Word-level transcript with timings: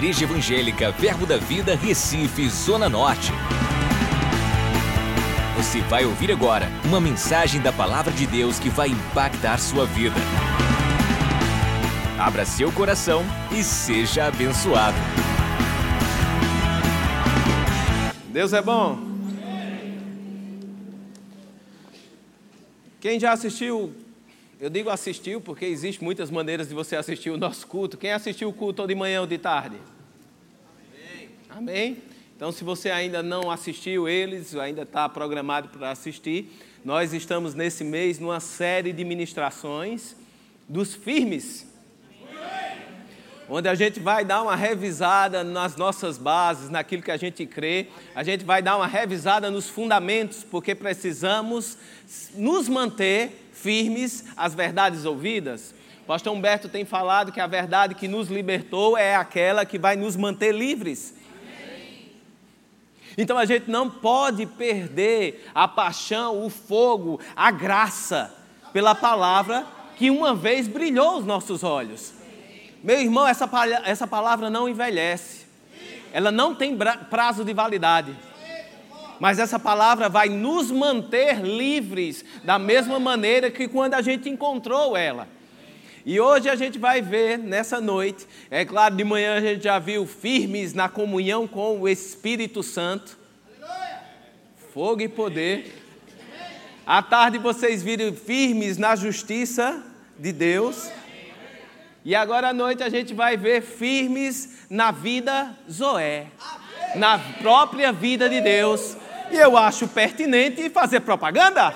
Igreja 0.00 0.24
Evangélica 0.24 0.90
Verbo 0.92 1.26
da 1.26 1.36
Vida, 1.36 1.76
Recife, 1.76 2.48
Zona 2.48 2.88
Norte. 2.88 3.30
Você 5.58 5.82
vai 5.82 6.06
ouvir 6.06 6.32
agora 6.32 6.70
uma 6.86 6.98
mensagem 6.98 7.60
da 7.60 7.70
Palavra 7.70 8.10
de 8.10 8.26
Deus 8.26 8.58
que 8.58 8.70
vai 8.70 8.88
impactar 8.88 9.58
sua 9.58 9.84
vida. 9.84 10.16
Abra 12.18 12.46
seu 12.46 12.72
coração 12.72 13.22
e 13.52 13.62
seja 13.62 14.24
abençoado. 14.24 14.96
Deus 18.30 18.54
é 18.54 18.62
bom. 18.62 18.98
Quem 22.98 23.20
já 23.20 23.32
assistiu, 23.32 23.94
eu 24.60 24.68
digo 24.68 24.90
assistiu 24.90 25.40
porque 25.40 25.64
existem 25.64 26.04
muitas 26.04 26.30
maneiras 26.30 26.68
de 26.68 26.74
você 26.74 26.94
assistir 26.94 27.30
o 27.30 27.38
nosso 27.38 27.66
culto. 27.66 27.96
Quem 27.96 28.12
assistiu 28.12 28.50
o 28.50 28.52
culto 28.52 28.86
de 28.86 28.94
manhã 28.94 29.22
ou 29.22 29.26
de 29.26 29.38
tarde? 29.38 29.76
Amém. 30.78 31.28
Amém. 31.48 31.96
Então, 32.36 32.52
se 32.52 32.62
você 32.62 32.90
ainda 32.90 33.22
não 33.22 33.50
assistiu 33.50 34.06
eles, 34.06 34.54
ainda 34.54 34.82
está 34.82 35.08
programado 35.08 35.68
para 35.70 35.90
assistir, 35.90 36.52
nós 36.84 37.14
estamos 37.14 37.54
nesse 37.54 37.82
mês 37.82 38.18
numa 38.18 38.38
série 38.38 38.92
de 38.92 39.02
ministrações 39.02 40.14
dos 40.68 40.94
firmes 40.94 41.70
onde 43.52 43.68
a 43.68 43.74
gente 43.74 43.98
vai 43.98 44.24
dar 44.24 44.42
uma 44.42 44.54
revisada 44.54 45.42
nas 45.42 45.74
nossas 45.74 46.16
bases, 46.16 46.70
naquilo 46.70 47.02
que 47.02 47.10
a 47.10 47.16
gente 47.16 47.44
crê, 47.44 47.88
a 48.14 48.22
gente 48.22 48.44
vai 48.44 48.62
dar 48.62 48.76
uma 48.76 48.86
revisada 48.86 49.50
nos 49.50 49.68
fundamentos, 49.68 50.44
porque 50.44 50.72
precisamos 50.72 51.76
nos 52.34 52.68
manter 52.68 53.49
firmes 53.62 54.24
às 54.36 54.54
verdades 54.54 55.04
ouvidas. 55.04 55.74
O 56.02 56.06
pastor 56.06 56.32
Humberto 56.32 56.68
tem 56.68 56.84
falado 56.84 57.30
que 57.30 57.40
a 57.40 57.46
verdade 57.46 57.94
que 57.94 58.08
nos 58.08 58.28
libertou 58.28 58.96
é 58.96 59.14
aquela 59.14 59.64
que 59.64 59.78
vai 59.78 59.96
nos 59.96 60.16
manter 60.16 60.52
livres. 60.52 61.14
Então 63.16 63.36
a 63.36 63.44
gente 63.44 63.70
não 63.70 63.90
pode 63.90 64.46
perder 64.46 65.46
a 65.54 65.68
paixão, 65.68 66.44
o 66.44 66.48
fogo, 66.48 67.20
a 67.36 67.50
graça 67.50 68.34
pela 68.72 68.94
palavra 68.94 69.66
que 69.96 70.10
uma 70.10 70.34
vez 70.34 70.66
brilhou 70.66 71.18
os 71.18 71.24
nossos 71.24 71.62
olhos. 71.62 72.14
Meu 72.82 72.98
irmão, 72.98 73.26
essa, 73.28 73.48
essa 73.84 74.06
palavra 74.06 74.48
não 74.48 74.68
envelhece. 74.68 75.46
Ela 76.12 76.30
não 76.30 76.54
tem 76.54 76.76
prazo 77.10 77.44
de 77.44 77.52
validade. 77.52 78.16
Mas 79.20 79.38
essa 79.38 79.58
palavra 79.58 80.08
vai 80.08 80.30
nos 80.30 80.70
manter 80.70 81.42
livres 81.42 82.24
da 82.42 82.58
mesma 82.58 82.98
maneira 82.98 83.50
que 83.50 83.68
quando 83.68 83.92
a 83.92 84.00
gente 84.00 84.30
encontrou 84.30 84.96
ela. 84.96 85.28
E 86.06 86.18
hoje 86.18 86.48
a 86.48 86.56
gente 86.56 86.78
vai 86.78 87.02
ver 87.02 87.38
nessa 87.38 87.78
noite, 87.78 88.26
é 88.50 88.64
claro, 88.64 88.96
de 88.96 89.04
manhã 89.04 89.36
a 89.36 89.40
gente 89.40 89.64
já 89.64 89.78
viu 89.78 90.06
firmes 90.06 90.72
na 90.72 90.88
comunhão 90.88 91.46
com 91.46 91.78
o 91.78 91.86
Espírito 91.86 92.62
Santo. 92.62 93.18
Fogo 94.72 95.02
e 95.02 95.08
poder. 95.08 95.76
À 96.86 97.02
tarde 97.02 97.36
vocês 97.36 97.82
viram 97.82 98.14
firmes 98.14 98.78
na 98.78 98.96
justiça 98.96 99.84
de 100.18 100.32
Deus. 100.32 100.90
E 102.02 102.14
agora 102.14 102.48
à 102.48 102.52
noite 102.54 102.82
a 102.82 102.88
gente 102.88 103.12
vai 103.12 103.36
ver 103.36 103.60
firmes 103.60 104.66
na 104.70 104.90
vida 104.90 105.54
Zoé, 105.70 106.28
na 106.96 107.18
própria 107.18 107.92
vida 107.92 108.26
de 108.26 108.40
Deus. 108.40 108.96
E 109.30 109.36
eu 109.36 109.56
acho 109.56 109.86
pertinente 109.86 110.68
fazer 110.70 111.00
propaganda. 111.00 111.72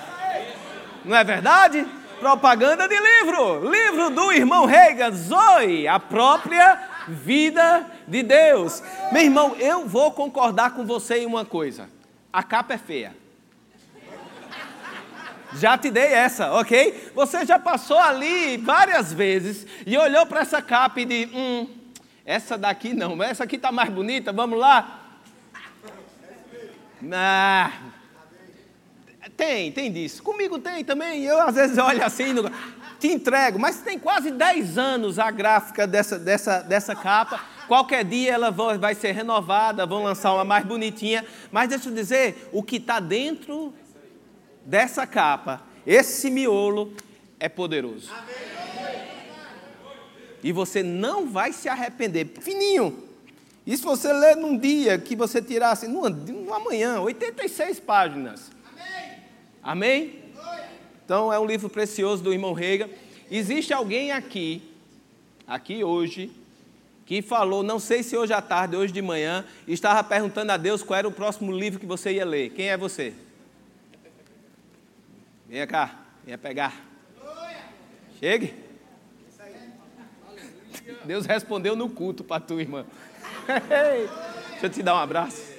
Não 1.03 1.15
é 1.15 1.23
verdade? 1.23 1.85
Propaganda 2.19 2.87
de 2.87 2.95
livro, 2.95 3.69
livro 3.69 4.09
do 4.09 4.31
irmão 4.31 4.65
Reagan, 4.65 5.11
Zoe, 5.11 5.87
a 5.87 5.99
própria 5.99 6.89
vida 7.07 7.85
de 8.07 8.23
Deus. 8.23 8.81
Meu 9.11 9.21
irmão, 9.21 9.55
eu 9.59 9.87
vou 9.87 10.11
concordar 10.11 10.71
com 10.71 10.85
você 10.85 11.19
em 11.19 11.25
uma 11.25 11.45
coisa: 11.45 11.89
a 12.31 12.41
capa 12.41 12.73
é 12.73 12.77
feia. 12.77 13.15
Já 15.53 15.77
te 15.77 15.89
dei 15.89 16.13
essa, 16.13 16.51
ok? 16.53 17.11
Você 17.15 17.45
já 17.45 17.57
passou 17.57 17.97
ali 17.99 18.57
várias 18.57 19.13
vezes 19.13 19.65
e 19.85 19.97
olhou 19.97 20.25
para 20.25 20.41
essa 20.41 20.61
capa 20.61 20.99
e 20.99 21.05
disse: 21.05 21.35
Hum, 21.35 21.67
essa 22.25 22.57
daqui 22.57 22.93
não, 22.93 23.21
essa 23.23 23.43
aqui 23.43 23.55
está 23.55 23.71
mais 23.71 23.89
bonita, 23.89 24.33
vamos 24.33 24.59
lá. 24.59 25.04
Ah, 27.13 27.71
tem, 29.35 29.71
tem 29.71 29.91
disso. 29.91 30.23
Comigo 30.23 30.59
tem 30.59 30.83
também. 30.83 31.23
Eu 31.23 31.41
às 31.41 31.55
vezes 31.55 31.77
olho 31.77 32.03
assim, 32.03 32.33
no, 32.33 32.49
te 32.99 33.07
entrego, 33.07 33.59
mas 33.59 33.81
tem 33.81 33.99
quase 33.99 34.31
10 34.31 34.77
anos 34.77 35.19
a 35.19 35.29
gráfica 35.29 35.85
dessa, 35.85 36.17
dessa, 36.17 36.61
dessa 36.61 36.95
capa. 36.95 37.39
Qualquer 37.67 38.05
dia 38.05 38.33
ela 38.33 38.51
vai 38.51 38.95
ser 38.95 39.11
renovada, 39.11 39.85
vão 39.85 40.03
lançar 40.03 40.33
uma 40.33 40.45
mais 40.45 40.65
bonitinha. 40.65 41.25
Mas 41.51 41.69
deixa 41.69 41.89
eu 41.89 41.93
dizer, 41.93 42.49
o 42.51 42.63
que 42.63 42.77
está 42.77 42.99
dentro 42.99 43.73
dessa 44.65 45.05
capa, 45.05 45.61
esse 45.85 46.29
miolo 46.29 46.93
é 47.39 47.49
poderoso. 47.49 48.11
E 50.43 50.51
você 50.51 50.83
não 50.83 51.27
vai 51.27 51.51
se 51.51 51.67
arrepender. 51.67 52.27
Fininho. 52.39 53.04
E 53.65 53.75
se 53.75 53.83
você 53.83 54.13
ler 54.13 54.35
num 54.35 54.57
dia 54.57 54.97
que 54.97 55.15
você 55.15 55.41
tirasse, 55.41 55.87
numa, 55.87 56.09
numa 56.09 56.59
manhã, 56.59 56.99
86 57.01 57.79
páginas. 57.79 58.51
Amém? 59.63 60.23
Então 61.03 61.33
é 61.33 61.39
um 61.39 61.45
livro 61.45 61.69
precioso 61.69 62.23
do 62.23 62.31
irmão 62.31 62.53
Rega. 62.53 62.89
Existe 63.29 63.73
alguém 63.73 64.11
aqui, 64.11 64.61
aqui 65.47 65.83
hoje, 65.83 66.31
que 67.05 67.21
falou, 67.21 67.63
não 67.63 67.79
sei 67.79 68.03
se 68.03 68.15
hoje 68.15 68.33
à 68.33 68.41
tarde, 68.41 68.75
hoje 68.75 68.93
de 68.93 69.01
manhã, 69.01 69.45
estava 69.67 70.03
perguntando 70.03 70.51
a 70.51 70.57
Deus 70.57 70.83
qual 70.83 70.99
era 70.99 71.07
o 71.07 71.11
próximo 71.11 71.51
livro 71.51 71.79
que 71.79 71.85
você 71.85 72.13
ia 72.13 72.25
ler. 72.25 72.51
Quem 72.51 72.69
é 72.69 72.77
você? 72.77 73.13
Venha 75.47 75.65
cá, 75.65 76.05
venha 76.23 76.37
pegar. 76.37 76.85
Chegue. 78.19 78.53
Deus 81.03 81.25
respondeu 81.25 81.75
no 81.75 81.89
culto 81.89 82.23
para 82.23 82.41
tu, 82.41 82.59
irmã. 82.59 82.85
Deixa 84.51 84.65
eu 84.65 84.69
te 84.69 84.81
dar 84.81 84.95
um 84.95 84.99
abraço. 84.99 85.55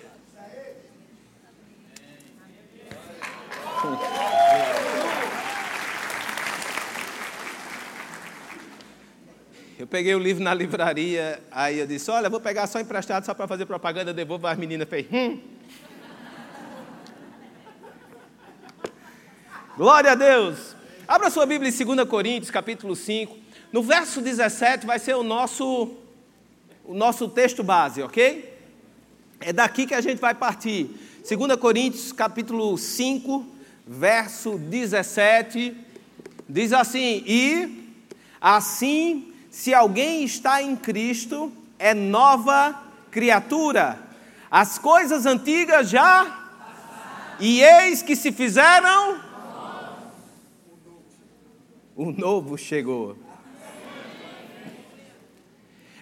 Eu 9.79 9.87
peguei 9.87 10.15
o 10.15 10.19
livro 10.19 10.43
na 10.43 10.55
livraria, 10.55 11.41
aí 11.51 11.79
eu 11.79 11.87
disse: 11.87 12.11
Olha, 12.11 12.31
vou 12.31 12.41
pegar 12.41 12.67
só 12.67 12.81
emprestado, 12.81 13.25
só 13.25 13.35
para 13.35 13.47
fazer 13.47 13.67
propaganda, 13.67 14.13
devolvo. 14.13 14.47
As 14.47 14.57
meninas 14.57 14.89
fez: 14.89 15.07
Hum. 15.13 15.39
Glória 19.77 20.13
a 20.13 20.15
Deus. 20.15 20.75
Abra 21.07 21.29
sua 21.29 21.45
Bíblia 21.45 21.71
em 21.71 21.85
2 21.85 22.09
Coríntios, 22.09 22.51
capítulo 22.51 22.97
5. 22.97 23.37
No 23.71 23.83
verso 23.83 24.23
17 24.23 24.87
vai 24.87 24.99
ser 24.99 25.15
o 25.15 25.23
nosso, 25.23 25.95
o 26.87 26.95
nosso 26.95 27.29
texto 27.29 27.63
base, 27.63 28.03
ok? 28.03 28.55
É 29.41 29.53
daqui 29.53 29.87
que 29.87 29.95
a 29.95 30.01
gente 30.01 30.21
vai 30.21 30.35
partir. 30.35 30.91
2 31.29 31.57
Coríntios, 31.57 32.13
capítulo 32.13 32.79
5, 32.79 33.45
verso 33.87 34.57
17, 34.57 35.77
diz 36.49 36.73
assim: 36.73 37.23
E 37.27 37.95
assim, 38.41 39.33
se 39.51 39.75
alguém 39.75 40.25
está 40.25 40.63
em 40.63 40.77
Cristo, 40.77 41.53
é 41.79 41.93
nova 41.93 42.83
criatura. 43.11 43.99
As 44.51 44.79
coisas 44.79 45.27
antigas 45.27 45.91
já 45.91 46.45
e 47.41 47.63
eis 47.63 48.01
que 48.03 48.15
se 48.15 48.33
fizeram 48.33 49.21
o 51.97 52.13
novo 52.13 52.59
chegou. 52.59 53.17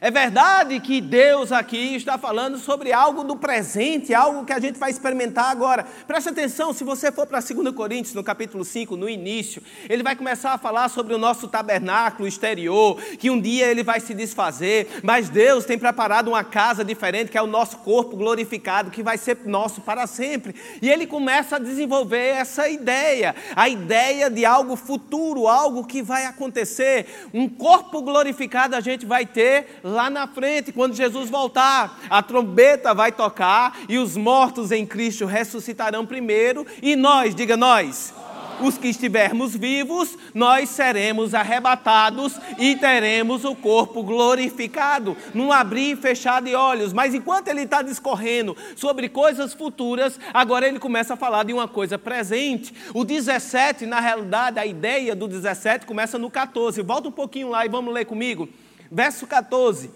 É 0.05 0.11
verdade 0.11 0.79
que 0.81 1.01
Deus 1.01 1.51
aqui 1.51 1.97
está 1.97 2.19
falando 2.19 2.59
sobre 2.59 2.93
algo 2.93 3.25
do 3.25 3.37
presente, 3.37 4.13
algo 4.13 4.45
que 4.45 4.53
a 4.53 4.61
gente 4.61 4.79
vai 4.79 4.91
experimentar 4.91 5.51
agora. 5.51 5.83
Preste 6.07 6.29
atenção, 6.29 6.75
se 6.75 6.85
você 6.85 7.11
for 7.11 7.27
para 7.27 7.41
2 7.41 7.75
Coríntios, 7.75 8.15
no 8.15 8.23
capítulo 8.23 8.67
5, 8.67 8.99
no 8.99 9.09
início, 9.09 9.63
ele 9.89 10.03
vai 10.03 10.15
começar 10.15 10.53
a 10.53 10.59
falar 10.59 10.91
sobre 10.91 11.15
o 11.15 11.19
nosso 11.19 11.49
tabernáculo 11.49 12.29
exterior, 12.29 13.01
que 13.19 13.31
um 13.31 13.41
dia 13.41 13.67
ele 13.67 13.83
vai 13.83 13.99
se 13.99 14.13
desfazer, 14.13 15.01
mas 15.03 15.31
Deus 15.31 15.65
tem 15.65 15.79
preparado 15.79 16.29
uma 16.29 16.45
casa 16.45 16.85
diferente, 16.85 17.31
que 17.31 17.39
é 17.39 17.43
o 17.43 17.47
nosso 17.47 17.79
corpo 17.79 18.15
glorificado, 18.15 18.91
que 18.91 19.03
vai 19.03 19.17
ser 19.17 19.39
nosso 19.47 19.81
para 19.81 20.07
sempre. 20.07 20.55
E 20.83 20.91
ele 20.91 21.07
começa 21.07 21.57
a 21.57 21.59
desenvolver 21.59 22.37
essa 22.37 22.69
ideia, 22.69 23.35
a 23.57 23.71
ideia 23.71 24.29
de 24.29 24.45
algo 24.45 24.77
futuro, 24.77 25.49
algo 25.49 25.83
que 25.83 26.03
vai 26.03 26.27
acontecer. 26.27 27.07
Um 27.33 27.49
corpo 27.49 28.03
glorificado 28.03 28.77
a 28.77 28.81
gente 28.83 29.07
vai 29.07 29.25
ter 29.25 29.81
lá 29.95 30.11
na 30.11 30.27
frente, 30.27 30.73
quando 30.73 30.95
Jesus 30.95 31.31
voltar, 31.31 31.99
a 32.11 32.23
trombeta 32.23 32.93
vai 32.93 33.13
tocar 33.13 33.79
e 33.89 33.97
os 33.97 34.17
mortos 34.17 34.71
em 34.71 34.85
Cristo 34.85 35.25
ressuscitarão 35.25 36.05
primeiro, 36.05 36.67
e 36.83 36.97
nós, 36.97 37.35
diga 37.35 37.57
nós, 37.57 38.13
os 38.61 38.79
que 38.79 38.89
estivermos 38.89 39.55
vivos, 39.55 40.17
nós 40.33 40.69
seremos 40.69 41.35
arrebatados 41.35 42.35
e 42.59 42.77
teremos 42.77 43.45
o 43.45 43.55
corpo 43.55 44.03
glorificado, 44.03 45.17
num 45.33 45.53
abrir 45.53 45.93
e 45.93 45.97
fechar 45.97 46.43
de 46.43 46.55
olhos. 46.55 46.93
Mas 46.93 47.15
enquanto 47.15 47.49
ele 47.49 47.63
está 47.63 47.83
discorrendo 47.83 48.57
sobre 48.77 49.09
coisas 49.09 49.53
futuras, 49.55 50.19
agora 50.33 50.67
ele 50.67 50.79
começa 50.79 51.15
a 51.15 51.17
falar 51.17 51.45
de 51.45 51.53
uma 51.53 51.69
coisa 51.69 51.99
presente. 51.99 52.75
O 52.93 53.05
17, 53.05 53.87
na 53.87 54.01
realidade, 54.01 54.59
a 54.59 54.67
ideia 54.67 55.15
do 55.15 55.27
17 55.27 55.87
começa 55.87 56.19
no 56.19 56.31
14. 56.31 56.81
Volta 56.83 57.09
um 57.09 57.13
pouquinho 57.13 57.51
lá 57.51 57.65
e 57.65 57.69
vamos 57.69 57.93
ler 57.93 58.05
comigo. 58.05 58.49
Verso 58.95 59.27
14 59.27 59.91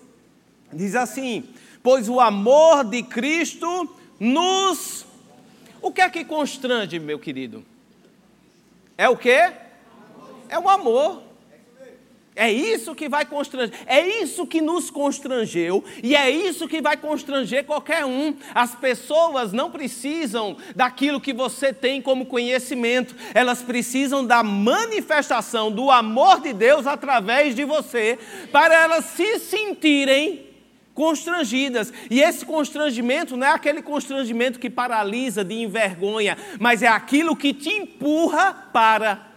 diz 0.73 0.97
assim: 0.97 1.49
Pois 1.85 2.09
o 2.09 2.19
amor 2.19 2.83
de 2.83 3.01
Cristo 3.05 3.97
nos. 4.19 5.07
O 5.81 5.93
que 5.93 6.01
é 6.01 6.11
que 6.11 6.25
constrange, 6.25 6.99
meu 6.99 7.17
querido? 7.17 7.65
É 8.97 9.09
o 9.09 9.17
quê? 9.17 9.53
É 10.49 10.59
o 10.59 10.69
amor. 10.69 11.23
É 12.39 12.53
isso 12.53 12.95
que 12.95 13.09
vai 13.09 13.25
constranger, 13.25 13.75
é 13.85 14.23
isso 14.23 14.47
que 14.47 14.61
nos 14.61 14.91
constrangeu 14.91 15.83
e 16.01 16.15
é 16.15 16.31
isso 16.31 16.69
que 16.69 16.81
vai 16.81 16.97
constranger 16.97 17.65
qualquer 17.65 18.05
um. 18.05 18.33
As 18.55 18.77
pessoas 18.77 19.53
não 19.53 19.73
precisam 19.73 20.57
daquilo 20.77 21.21
que 21.21 21.33
você 21.33 21.73
tem 21.73 22.01
como 22.01 22.25
conhecimento, 22.25 23.17
elas 23.35 23.61
precisam 23.61 24.25
da 24.25 24.45
manifestação 24.45 25.69
do 25.69 25.91
amor 25.91 26.41
de 26.41 26.53
Deus 26.53 26.87
através 26.87 27.57
de 27.57 27.65
você, 27.65 28.17
para 28.53 28.83
elas 28.85 29.07
se 29.07 29.41
sentirem 29.41 30.47
constrangidas. 30.95 31.93
E 32.09 32.21
esse 32.21 32.47
constrangimento 32.47 33.37
não 33.37 33.49
é 33.49 33.51
aquele 33.51 33.83
constrangimento 33.83 34.61
que 34.61 34.71
paralisa, 34.71 35.45
de 35.45 35.55
envergonha, 35.55 36.39
mas 36.61 36.85
é 36.85 36.89
aquilo 36.89 37.35
que 37.35 37.53
te 37.53 37.71
empurra 37.71 38.69
para. 38.73 39.28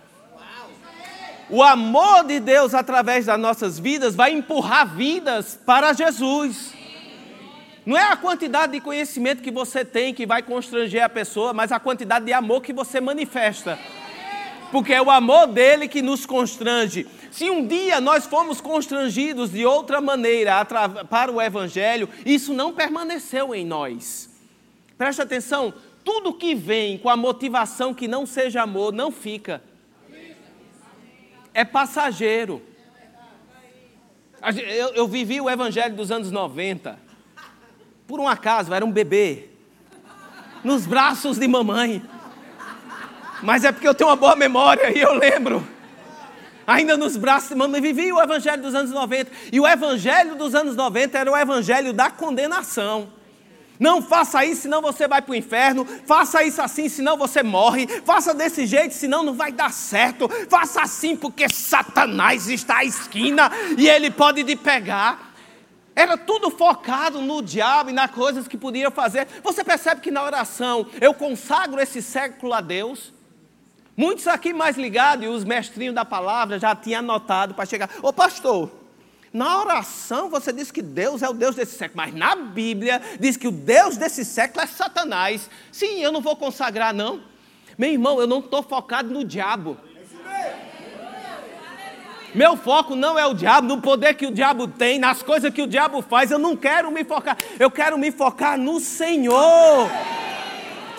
O 1.51 1.61
amor 1.61 2.23
de 2.23 2.39
Deus 2.39 2.73
através 2.73 3.25
das 3.25 3.37
nossas 3.37 3.77
vidas 3.77 4.15
vai 4.15 4.31
empurrar 4.31 4.95
vidas 4.95 5.59
para 5.65 5.91
Jesus. 5.91 6.73
Não 7.85 7.97
é 7.97 8.03
a 8.03 8.15
quantidade 8.15 8.71
de 8.71 8.79
conhecimento 8.79 9.43
que 9.43 9.51
você 9.51 9.83
tem 9.83 10.13
que 10.13 10.25
vai 10.25 10.41
constranger 10.41 11.03
a 11.03 11.09
pessoa, 11.09 11.51
mas 11.51 11.73
a 11.73 11.79
quantidade 11.79 12.23
de 12.23 12.31
amor 12.31 12.61
que 12.61 12.71
você 12.71 13.01
manifesta. 13.01 13.77
Porque 14.71 14.93
é 14.93 15.01
o 15.01 15.11
amor 15.11 15.47
dele 15.47 15.89
que 15.89 16.01
nos 16.01 16.25
constrange. 16.25 17.05
Se 17.29 17.49
um 17.49 17.67
dia 17.67 17.99
nós 17.99 18.25
fomos 18.25 18.61
constrangidos 18.61 19.51
de 19.51 19.65
outra 19.65 19.99
maneira 19.99 20.63
para 21.09 21.29
o 21.29 21.41
Evangelho, 21.41 22.07
isso 22.25 22.53
não 22.53 22.71
permaneceu 22.71 23.53
em 23.53 23.65
nós. 23.65 24.29
Preste 24.97 25.21
atenção, 25.21 25.73
tudo 26.05 26.33
que 26.33 26.55
vem 26.55 26.97
com 26.97 27.09
a 27.09 27.17
motivação 27.17 27.93
que 27.93 28.07
não 28.07 28.25
seja 28.25 28.61
amor, 28.61 28.93
não 28.93 29.11
fica. 29.11 29.61
É 31.53 31.63
passageiro. 31.63 32.61
Eu, 34.67 34.89
eu 34.93 35.07
vivi 35.07 35.39
o 35.39 35.49
Evangelho 35.49 35.95
dos 35.95 36.11
anos 36.11 36.31
90. 36.31 36.97
Por 38.07 38.19
um 38.19 38.27
acaso, 38.27 38.73
era 38.73 38.83
um 38.83 38.91
bebê. 38.91 39.49
Nos 40.63 40.85
braços 40.85 41.37
de 41.37 41.47
mamãe. 41.47 42.03
Mas 43.43 43.63
é 43.63 43.71
porque 43.71 43.87
eu 43.87 43.93
tenho 43.93 44.09
uma 44.09 44.15
boa 44.15 44.35
memória 44.35 44.95
e 44.95 45.01
eu 45.01 45.13
lembro 45.13 45.67
ainda 46.65 46.97
nos 46.97 47.17
braços 47.17 47.49
de 47.49 47.55
mamãe, 47.55 47.81
vivia 47.81 48.13
o 48.13 48.21
evangelho 48.21 48.61
dos 48.61 48.73
anos 48.73 48.91
90. 48.91 49.31
E 49.51 49.59
o 49.59 49.67
evangelho 49.67 50.35
dos 50.35 50.55
anos 50.55 50.75
90 50.75 51.17
era 51.17 51.31
o 51.31 51.37
evangelho 51.37 51.93
da 51.93 52.09
condenação. 52.09 53.09
Não 53.81 53.99
faça 53.99 54.45
isso, 54.45 54.61
senão 54.61 54.79
você 54.79 55.07
vai 55.07 55.23
para 55.23 55.31
o 55.31 55.35
inferno. 55.35 55.83
Faça 56.05 56.43
isso 56.43 56.61
assim, 56.61 56.87
senão 56.87 57.17
você 57.17 57.41
morre. 57.41 57.87
Faça 58.05 58.31
desse 58.31 58.67
jeito, 58.67 58.93
senão 58.93 59.23
não 59.23 59.33
vai 59.33 59.51
dar 59.51 59.73
certo. 59.73 60.29
Faça 60.47 60.83
assim, 60.83 61.15
porque 61.15 61.49
Satanás 61.49 62.47
está 62.47 62.77
à 62.77 62.85
esquina 62.85 63.51
e 63.75 63.89
ele 63.89 64.11
pode 64.11 64.43
te 64.43 64.55
pegar. 64.55 65.33
Era 65.95 66.15
tudo 66.15 66.51
focado 66.51 67.21
no 67.21 67.41
diabo 67.41 67.89
e 67.89 67.93
nas 67.93 68.11
coisas 68.11 68.47
que 68.47 68.55
podia 68.55 68.91
fazer. 68.91 69.27
Você 69.43 69.63
percebe 69.63 69.99
que 69.99 70.11
na 70.11 70.21
oração 70.21 70.85
eu 71.01 71.11
consagro 71.11 71.81
esse 71.81 72.03
século 72.03 72.53
a 72.53 72.61
Deus. 72.61 73.11
Muitos 73.97 74.27
aqui 74.27 74.53
mais 74.53 74.77
ligados, 74.77 75.25
e 75.25 75.27
os 75.27 75.43
mestrinhos 75.43 75.95
da 75.95 76.05
palavra 76.05 76.59
já 76.59 76.75
tinham 76.75 76.99
anotado 76.99 77.55
para 77.55 77.65
chegar. 77.65 77.89
Ô 78.03 78.13
pastor, 78.13 78.80
na 79.33 79.61
oração 79.61 80.29
você 80.29 80.51
diz 80.51 80.71
que 80.71 80.81
Deus 80.81 81.21
é 81.21 81.29
o 81.29 81.33
Deus 81.33 81.55
desse 81.55 81.77
século, 81.77 81.97
mas 81.97 82.13
na 82.13 82.35
Bíblia 82.35 83.01
diz 83.19 83.37
que 83.37 83.47
o 83.47 83.51
Deus 83.51 83.95
desse 83.95 84.25
século 84.25 84.63
é 84.63 84.67
Satanás. 84.67 85.49
Sim, 85.71 86.01
eu 86.01 86.11
não 86.11 86.21
vou 86.21 86.35
consagrar, 86.35 86.93
não. 86.93 87.21
Meu 87.77 87.91
irmão, 87.91 88.19
eu 88.19 88.27
não 88.27 88.39
estou 88.39 88.61
focado 88.61 89.09
no 89.09 89.23
diabo. 89.23 89.77
Meu 92.33 92.55
foco 92.55 92.95
não 92.95 93.19
é 93.19 93.25
o 93.25 93.33
diabo, 93.33 93.67
no 93.67 93.81
poder 93.81 94.13
que 94.13 94.25
o 94.25 94.31
diabo 94.31 94.67
tem, 94.67 94.97
nas 94.97 95.21
coisas 95.21 95.53
que 95.53 95.61
o 95.61 95.67
diabo 95.67 96.01
faz. 96.01 96.31
Eu 96.31 96.39
não 96.39 96.55
quero 96.55 96.91
me 96.91 97.03
focar, 97.03 97.37
eu 97.59 97.69
quero 97.69 97.97
me 97.97 98.11
focar 98.11 98.57
no 98.57 98.79
Senhor. 98.79 99.89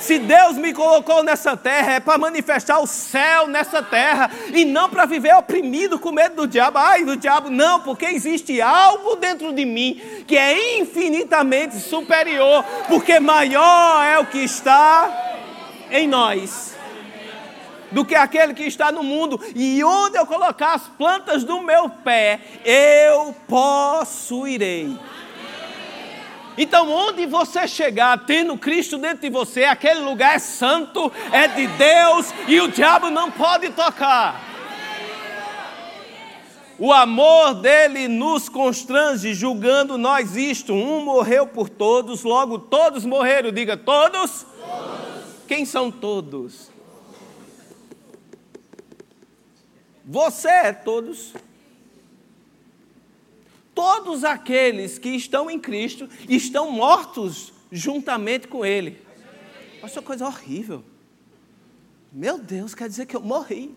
Se 0.02 0.18
Deus 0.18 0.58
me 0.58 0.74
colocou 0.74 1.22
nessa 1.22 1.56
terra, 1.56 1.92
é 1.92 2.00
para 2.00 2.18
manifestar 2.18 2.80
o 2.80 2.88
céu 2.88 3.46
nessa 3.46 3.80
terra 3.80 4.28
e 4.52 4.64
não 4.64 4.90
para 4.90 5.06
viver 5.06 5.32
oprimido 5.36 5.96
com 5.96 6.10
medo 6.10 6.34
do 6.34 6.46
diabo. 6.48 6.76
Ai, 6.76 7.04
do 7.04 7.16
diabo, 7.16 7.48
não, 7.48 7.78
porque 7.78 8.06
existe 8.06 8.60
algo 8.60 9.14
dentro 9.14 9.52
de 9.52 9.64
mim 9.64 10.02
que 10.26 10.36
é 10.36 10.80
infinitamente 10.80 11.78
superior, 11.78 12.64
porque 12.88 13.20
maior 13.20 14.04
é 14.04 14.18
o 14.18 14.26
que 14.26 14.38
está 14.38 15.08
em 15.88 16.08
nós 16.08 16.74
do 17.92 18.04
que 18.04 18.16
aquele 18.16 18.54
que 18.54 18.64
está 18.64 18.90
no 18.90 19.04
mundo. 19.04 19.40
E 19.54 19.84
onde 19.84 20.18
eu 20.18 20.26
colocar 20.26 20.74
as 20.74 20.88
plantas 20.88 21.44
do 21.44 21.60
meu 21.60 21.88
pé, 21.88 22.40
eu 22.64 23.36
possuirei. 23.46 24.98
Então, 26.56 26.90
onde 26.90 27.24
você 27.26 27.66
chegar, 27.66 28.26
tendo 28.26 28.58
Cristo 28.58 28.98
dentro 28.98 29.22
de 29.22 29.30
você, 29.30 29.64
aquele 29.64 30.00
lugar 30.00 30.36
é 30.36 30.38
santo, 30.38 31.10
é 31.32 31.48
de 31.48 31.66
Deus 31.66 32.32
e 32.46 32.60
o 32.60 32.68
diabo 32.68 33.10
não 33.10 33.30
pode 33.30 33.70
tocar. 33.70 34.52
O 36.78 36.92
amor 36.92 37.54
dele 37.54 38.08
nos 38.08 38.48
constrange, 38.48 39.34
julgando 39.34 39.96
nós 39.96 40.36
isto. 40.36 40.72
Um 40.72 41.04
morreu 41.04 41.46
por 41.46 41.68
todos, 41.68 42.24
logo 42.24 42.58
todos 42.58 43.04
morreram. 43.04 43.52
Diga, 43.52 43.76
todos? 43.76 44.42
todos. 44.42 45.46
Quem 45.46 45.64
são 45.64 45.90
todos? 45.90 46.72
Você 50.04 50.48
é 50.48 50.72
todos. 50.72 51.32
Todos 53.74 54.24
aqueles 54.24 54.98
que 54.98 55.10
estão 55.10 55.50
em 55.50 55.58
Cristo 55.58 56.08
estão 56.28 56.70
mortos 56.70 57.52
juntamente 57.70 58.46
com 58.46 58.64
Ele. 58.64 59.00
Olha 59.82 59.92
uma 59.92 60.02
coisa 60.02 60.26
horrível. 60.26 60.84
Meu 62.12 62.38
Deus, 62.38 62.74
quer 62.74 62.88
dizer 62.88 63.06
que 63.06 63.16
eu 63.16 63.22
morri. 63.22 63.74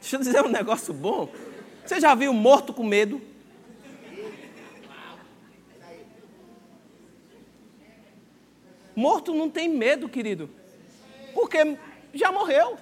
Deixa 0.00 0.16
eu 0.16 0.20
dizer 0.20 0.44
um 0.44 0.48
negócio 0.48 0.94
bom. 0.94 1.30
Você 1.84 2.00
já 2.00 2.14
viu 2.14 2.32
morto 2.32 2.72
com 2.72 2.84
medo? 2.84 3.20
Morto 8.94 9.34
não 9.34 9.50
tem 9.50 9.68
medo, 9.68 10.08
querido. 10.08 10.48
Porque 11.34 11.76
já 12.14 12.32
morreu. 12.32 12.78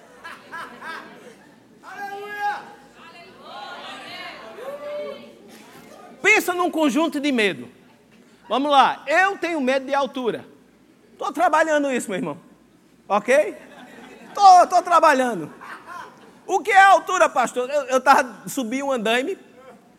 Pensa 6.37 6.53
num 6.53 6.69
conjunto 6.69 7.19
de 7.19 7.31
medo. 7.31 7.67
Vamos 8.47 8.69
lá, 8.69 9.03
eu 9.07 9.39
tenho 9.39 9.59
medo 9.59 9.87
de 9.87 9.95
altura. 9.95 10.45
Estou 11.11 11.33
trabalhando 11.33 11.91
isso, 11.91 12.07
meu 12.11 12.19
irmão. 12.19 12.37
Ok? 13.09 13.55
Estou 14.29 14.83
trabalhando. 14.83 15.51
O 16.45 16.59
que 16.59 16.69
é 16.69 16.79
altura, 16.79 17.27
pastor? 17.27 17.67
Eu 17.89 17.97
estava 17.97 18.47
subi 18.47 18.83
um 18.83 18.91
andaime. 18.91 19.35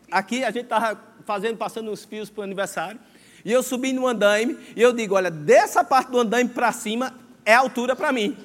Aqui 0.09 0.45
a 0.45 0.49
gente 0.49 0.63
estava 0.63 0.97
fazendo, 1.25 1.57
passando 1.57 1.91
os 1.91 2.05
fios 2.05 2.29
para 2.29 2.39
o 2.39 2.43
aniversário. 2.45 2.97
E 3.43 3.51
eu 3.51 3.61
subi 3.61 3.91
no 3.91 4.07
andaime 4.07 4.57
e 4.77 4.81
eu 4.81 4.93
digo: 4.93 5.15
olha, 5.15 5.29
dessa 5.29 5.83
parte 5.83 6.09
do 6.09 6.21
andaime 6.21 6.49
para 6.49 6.71
cima 6.71 7.13
é 7.43 7.53
altura 7.53 7.97
para 7.97 8.13
mim. 8.13 8.37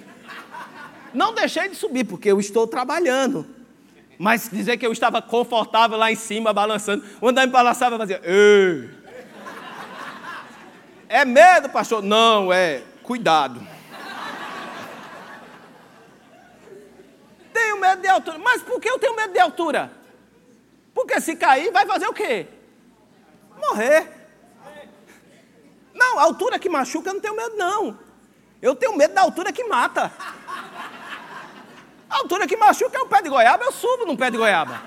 Não 1.14 1.32
deixei 1.32 1.68
de 1.68 1.76
subir, 1.76 2.02
porque 2.02 2.28
eu 2.28 2.40
estou 2.40 2.66
trabalhando. 2.66 3.46
Mas 4.24 4.48
dizer 4.48 4.78
que 4.78 4.86
eu 4.86 4.90
estava 4.90 5.20
confortável 5.20 5.98
lá 5.98 6.10
em 6.10 6.16
cima, 6.16 6.50
balançando, 6.50 7.04
o 7.20 7.28
andaime 7.28 7.52
balançava 7.52 7.96
e 7.96 7.98
fazia. 7.98 8.22
Ei. 8.24 8.88
É 11.06 11.26
medo, 11.26 11.68
pastor? 11.68 12.02
Não, 12.02 12.50
é 12.50 12.82
cuidado. 13.02 13.60
Tenho 17.52 17.78
medo 17.78 18.00
de 18.00 18.08
altura. 18.08 18.38
Mas 18.38 18.62
por 18.62 18.80
que 18.80 18.88
eu 18.88 18.98
tenho 18.98 19.14
medo 19.14 19.34
de 19.34 19.40
altura? 19.40 19.92
Porque 20.94 21.20
se 21.20 21.36
cair, 21.36 21.70
vai 21.70 21.84
fazer 21.84 22.06
o 22.06 22.14
quê? 22.14 22.46
Morrer. 23.58 24.10
Não, 25.92 26.18
a 26.18 26.22
altura 26.22 26.58
que 26.58 26.70
machuca 26.70 27.10
eu 27.10 27.14
não 27.14 27.20
tenho 27.20 27.36
medo, 27.36 27.56
não. 27.58 27.98
Eu 28.62 28.74
tenho 28.74 28.96
medo 28.96 29.12
da 29.12 29.20
altura 29.20 29.52
que 29.52 29.64
mata. 29.64 30.10
A 32.14 32.18
altura 32.18 32.46
que 32.46 32.56
machuca 32.56 32.96
é 32.96 33.02
o 33.02 33.08
pé 33.08 33.22
de 33.22 33.28
goiaba, 33.28 33.64
eu 33.64 33.72
subo 33.72 34.06
no 34.06 34.16
pé 34.16 34.30
de 34.30 34.36
goiaba. 34.36 34.80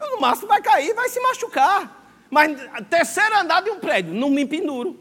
Eu, 0.00 0.12
no 0.12 0.20
máximo 0.22 0.48
vai 0.48 0.62
cair, 0.62 0.94
vai 0.94 1.06
se 1.10 1.20
machucar. 1.20 2.02
Mas 2.30 2.56
terceiro 2.88 3.36
andar 3.36 3.60
de 3.60 3.70
um 3.70 3.78
prédio, 3.78 4.14
não 4.14 4.30
me 4.30 4.46
penduro. 4.46 4.98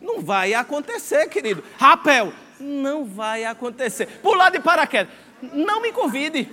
Não 0.00 0.20
vai 0.20 0.54
acontecer, 0.54 1.28
querido. 1.28 1.64
Rapel, 1.76 2.32
não 2.60 3.04
vai 3.04 3.44
acontecer. 3.44 4.06
Pular 4.22 4.50
de 4.50 4.60
paraquedas, 4.60 5.12
não 5.42 5.82
me 5.82 5.90
convide. 5.90 6.48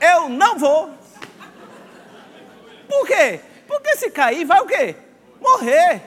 Eu 0.00 0.28
não 0.28 0.58
vou. 0.58 0.90
Por 2.88 3.06
quê? 3.06 3.38
Porque 3.68 3.96
se 3.96 4.10
cair, 4.10 4.44
vai 4.44 4.60
o 4.60 4.66
quê? 4.66 4.96
Morrer. 5.40 6.02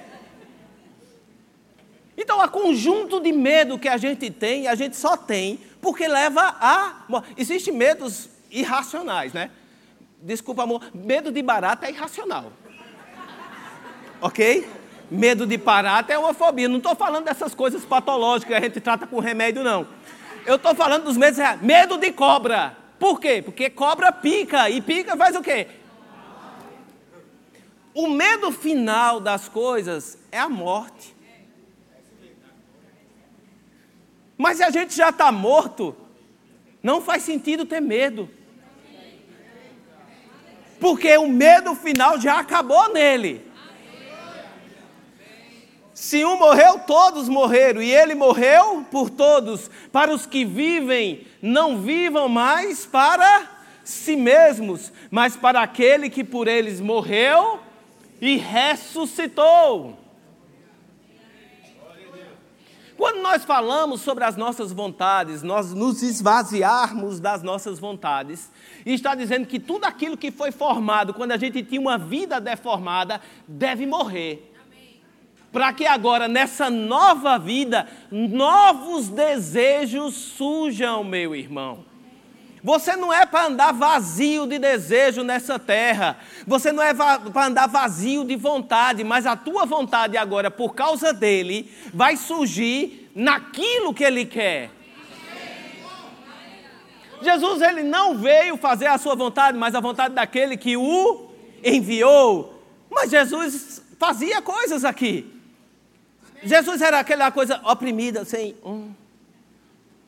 Então, 2.17 2.43
o 2.43 2.49
conjunto 2.49 3.21
de 3.21 3.31
medo 3.31 3.79
que 3.79 3.87
a 3.87 3.97
gente 3.97 4.29
tem, 4.29 4.67
a 4.67 4.75
gente 4.75 4.97
só 4.97 5.15
tem 5.15 5.59
porque 5.85 6.07
leva 6.07 6.55
a. 6.59 7.21
Existem 7.37 7.71
medos 7.71 8.27
irracionais, 8.49 9.33
né? 9.33 9.51
Desculpa, 10.19 10.63
amor. 10.63 10.81
Medo 10.95 11.31
de 11.31 11.43
barata 11.43 11.85
é 11.85 11.91
irracional. 11.91 12.51
Ok? 14.19 14.67
Medo 15.11 15.45
de 15.45 15.57
barata 15.57 16.11
é 16.11 16.17
uma 16.17 16.33
fobia. 16.33 16.67
Não 16.67 16.77
estou 16.77 16.95
falando 16.95 17.25
dessas 17.25 17.53
coisas 17.53 17.85
patológicas 17.85 18.47
que 18.47 18.53
a 18.55 18.67
gente 18.67 18.81
trata 18.81 19.05
com 19.05 19.19
remédio, 19.19 19.63
não. 19.63 19.87
Eu 20.43 20.55
estou 20.55 20.73
falando 20.73 21.03
dos 21.03 21.17
medos 21.17 21.37
reais. 21.37 21.61
Medo 21.61 21.99
de 21.99 22.11
cobra. 22.11 22.75
Por 22.97 23.19
quê? 23.19 23.43
Porque 23.45 23.69
cobra 23.69 24.11
pica. 24.11 24.67
E 24.67 24.81
pica 24.81 25.15
faz 25.15 25.35
o 25.35 25.43
quê? 25.43 25.67
O 27.93 28.09
medo 28.09 28.51
final 28.51 29.19
das 29.19 29.47
coisas 29.47 30.17
é 30.31 30.39
a 30.39 30.49
morte. 30.49 31.14
Mas 34.37 34.57
se 34.57 34.63
a 34.63 34.69
gente 34.69 34.95
já 34.95 35.09
está 35.09 35.31
morto, 35.31 35.95
não 36.83 37.01
faz 37.01 37.23
sentido 37.23 37.65
ter 37.65 37.81
medo. 37.81 38.29
Porque 40.79 41.17
o 41.17 41.27
medo 41.27 41.73
final 41.73 42.19
já 42.19 42.39
acabou 42.39 42.93
nele. 42.93 43.45
Se 45.93 46.25
um 46.25 46.37
morreu, 46.37 46.79
todos 46.79 47.29
morreram, 47.29 47.81
e 47.81 47.89
ele 47.89 48.13
morreu 48.13 48.85
por 48.91 49.09
todos. 49.09 49.71
Para 49.91 50.13
os 50.13 50.25
que 50.25 50.43
vivem, 50.43 51.25
não 51.41 51.81
vivam 51.81 52.27
mais 52.27 52.85
para 52.85 53.49
si 53.83 54.15
mesmos, 54.15 54.91
mas 55.09 55.37
para 55.37 55.61
aquele 55.61 56.09
que 56.09 56.23
por 56.23 56.47
eles 56.47 56.81
morreu 56.81 57.59
e 58.19 58.35
ressuscitou. 58.35 59.97
Quando 62.97 63.21
nós 63.21 63.43
falamos 63.43 64.01
sobre 64.01 64.23
as 64.23 64.37
nossas 64.37 64.71
vontades, 64.71 65.43
nós 65.43 65.73
nos 65.73 66.01
esvaziarmos 66.01 67.19
das 67.19 67.43
nossas 67.43 67.77
vontades, 67.77 68.49
e 68.85 68.93
está 68.93 69.13
dizendo 69.15 69.45
que 69.47 69.59
tudo 69.59 69.85
aquilo 69.85 70.15
que 70.15 70.31
foi 70.31 70.51
formado 70.51 71.13
quando 71.13 71.33
a 71.33 71.37
gente 71.37 71.61
tinha 71.61 71.81
uma 71.81 71.97
vida 71.97 72.39
deformada 72.39 73.19
deve 73.47 73.85
morrer. 73.85 74.51
Para 75.51 75.71
que 75.73 75.85
agora, 75.85 76.27
nessa 76.27 76.69
nova 76.69 77.37
vida, 77.37 77.87
novos 78.11 79.07
desejos 79.07 80.13
surjam, 80.13 81.03
meu 81.03 81.35
irmão. 81.35 81.85
Você 82.65 82.95
não 82.95 83.13
é 83.13 83.27
para 83.27 83.45
andar 83.45 83.71
vazio 83.73 84.47
de 84.47 84.57
desejo 84.57 85.21
nessa 85.21 85.59
terra. 85.59 86.17
Você 86.47 86.71
não 86.71 86.81
é 86.81 86.95
para 86.95 87.45
andar 87.45 87.67
vazio 87.67 88.25
de 88.25 88.35
vontade, 88.35 89.03
mas 89.03 89.27
a 89.27 89.35
tua 89.35 89.67
vontade 89.67 90.17
agora, 90.17 90.49
por 90.49 90.73
causa 90.73 91.13
dele, 91.13 91.71
vai 91.93 92.17
surgir 92.17 93.11
naquilo 93.13 93.93
que 93.93 94.03
ele 94.03 94.25
quer. 94.25 94.71
Jesus 97.21 97.61
ele 97.61 97.83
não 97.83 98.17
veio 98.17 98.57
fazer 98.57 98.87
a 98.87 98.97
sua 98.97 99.13
vontade, 99.13 99.55
mas 99.55 99.75
a 99.75 99.79
vontade 99.79 100.15
daquele 100.15 100.57
que 100.57 100.75
o 100.75 101.29
enviou. 101.63 102.63
Mas 102.89 103.11
Jesus 103.11 103.83
fazia 103.99 104.41
coisas 104.41 104.83
aqui. 104.83 105.31
Jesus 106.41 106.81
era 106.81 106.97
aquela 106.99 107.29
coisa 107.29 107.61
oprimida, 107.63 108.21
assim, 108.21 108.55
hum, 108.65 108.89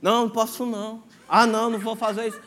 não, 0.01 0.23
não 0.23 0.29
posso 0.31 0.65
não. 0.65 1.03
Ah, 1.27 1.45
não, 1.45 1.69
não 1.69 1.79
vou 1.79 1.95
fazer 1.95 2.27
isso. 2.27 2.41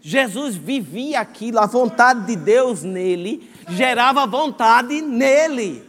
Jesus 0.00 0.56
vivia 0.56 1.20
aquilo, 1.20 1.60
a 1.60 1.66
vontade 1.66 2.26
de 2.26 2.34
Deus 2.34 2.82
nele 2.82 3.48
gerava 3.68 4.26
vontade 4.26 5.00
nele. 5.00 5.84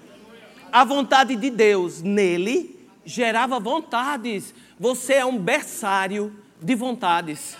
A 0.72 0.84
vontade 0.84 1.36
de 1.36 1.50
Deus 1.50 2.02
nele 2.02 2.80
gerava 3.06 3.60
vontades. 3.60 4.54
Você 4.80 5.14
é 5.14 5.26
um 5.26 5.38
berçário 5.38 6.36
de 6.62 6.76
vontades. 6.76 7.58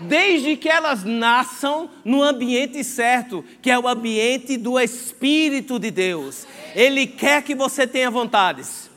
Desde 0.00 0.56
que 0.56 0.68
elas 0.68 1.04
nasçam 1.04 1.88
no 2.04 2.22
ambiente 2.22 2.84
certo, 2.84 3.44
que 3.62 3.70
é 3.70 3.78
o 3.78 3.88
ambiente 3.88 4.56
do 4.56 4.78
Espírito 4.78 5.78
de 5.78 5.90
Deus. 5.90 6.46
Ele 6.74 7.06
quer 7.06 7.42
que 7.42 7.54
você 7.54 7.86
tenha 7.86 8.10
vontades. 8.10 8.90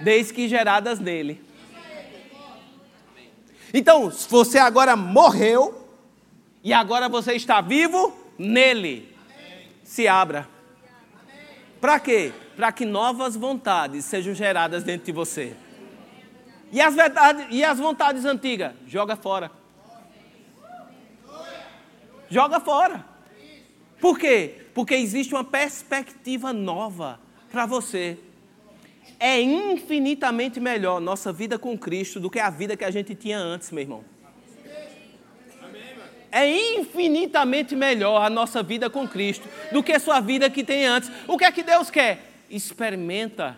Desde 0.00 0.34
que 0.34 0.48
geradas 0.48 0.98
nele. 0.98 1.40
Então, 3.74 4.10
você 4.28 4.58
agora 4.58 4.94
morreu 4.94 5.88
e 6.62 6.72
agora 6.72 7.08
você 7.08 7.32
está 7.34 7.60
vivo 7.60 8.16
nele. 8.38 9.16
Se 9.82 10.06
abra. 10.06 10.48
Para 11.80 11.98
quê? 11.98 12.32
Para 12.54 12.70
que 12.70 12.84
novas 12.84 13.34
vontades 13.34 14.04
sejam 14.04 14.34
geradas 14.34 14.84
dentro 14.84 15.06
de 15.06 15.12
você. 15.12 15.56
E 16.70 16.80
as, 16.80 16.94
e 17.50 17.64
as 17.64 17.78
vontades 17.78 18.24
antigas? 18.24 18.72
Joga 18.86 19.16
fora. 19.16 19.50
Joga 22.28 22.60
fora. 22.60 23.04
Por 24.00 24.18
quê? 24.18 24.66
Porque 24.74 24.94
existe 24.94 25.34
uma 25.34 25.44
perspectiva 25.44 26.52
nova 26.52 27.20
para 27.50 27.66
você 27.66 28.18
é 29.22 29.40
infinitamente 29.40 30.58
melhor 30.58 31.00
nossa 31.00 31.32
vida 31.32 31.56
com 31.56 31.78
Cristo 31.78 32.18
do 32.18 32.28
que 32.28 32.40
a 32.40 32.50
vida 32.50 32.76
que 32.76 32.84
a 32.84 32.90
gente 32.90 33.14
tinha 33.14 33.38
antes, 33.38 33.70
meu 33.70 33.82
irmão. 33.82 34.04
É 36.32 36.44
infinitamente 36.74 37.76
melhor 37.76 38.20
a 38.20 38.28
nossa 38.28 38.64
vida 38.64 38.90
com 38.90 39.06
Cristo 39.06 39.48
do 39.70 39.80
que 39.80 39.92
a 39.92 40.00
sua 40.00 40.18
vida 40.18 40.50
que 40.50 40.64
tem 40.64 40.86
antes. 40.86 41.08
O 41.28 41.38
que 41.38 41.44
é 41.44 41.52
que 41.52 41.62
Deus 41.62 41.88
quer? 41.88 42.32
Experimenta. 42.50 43.56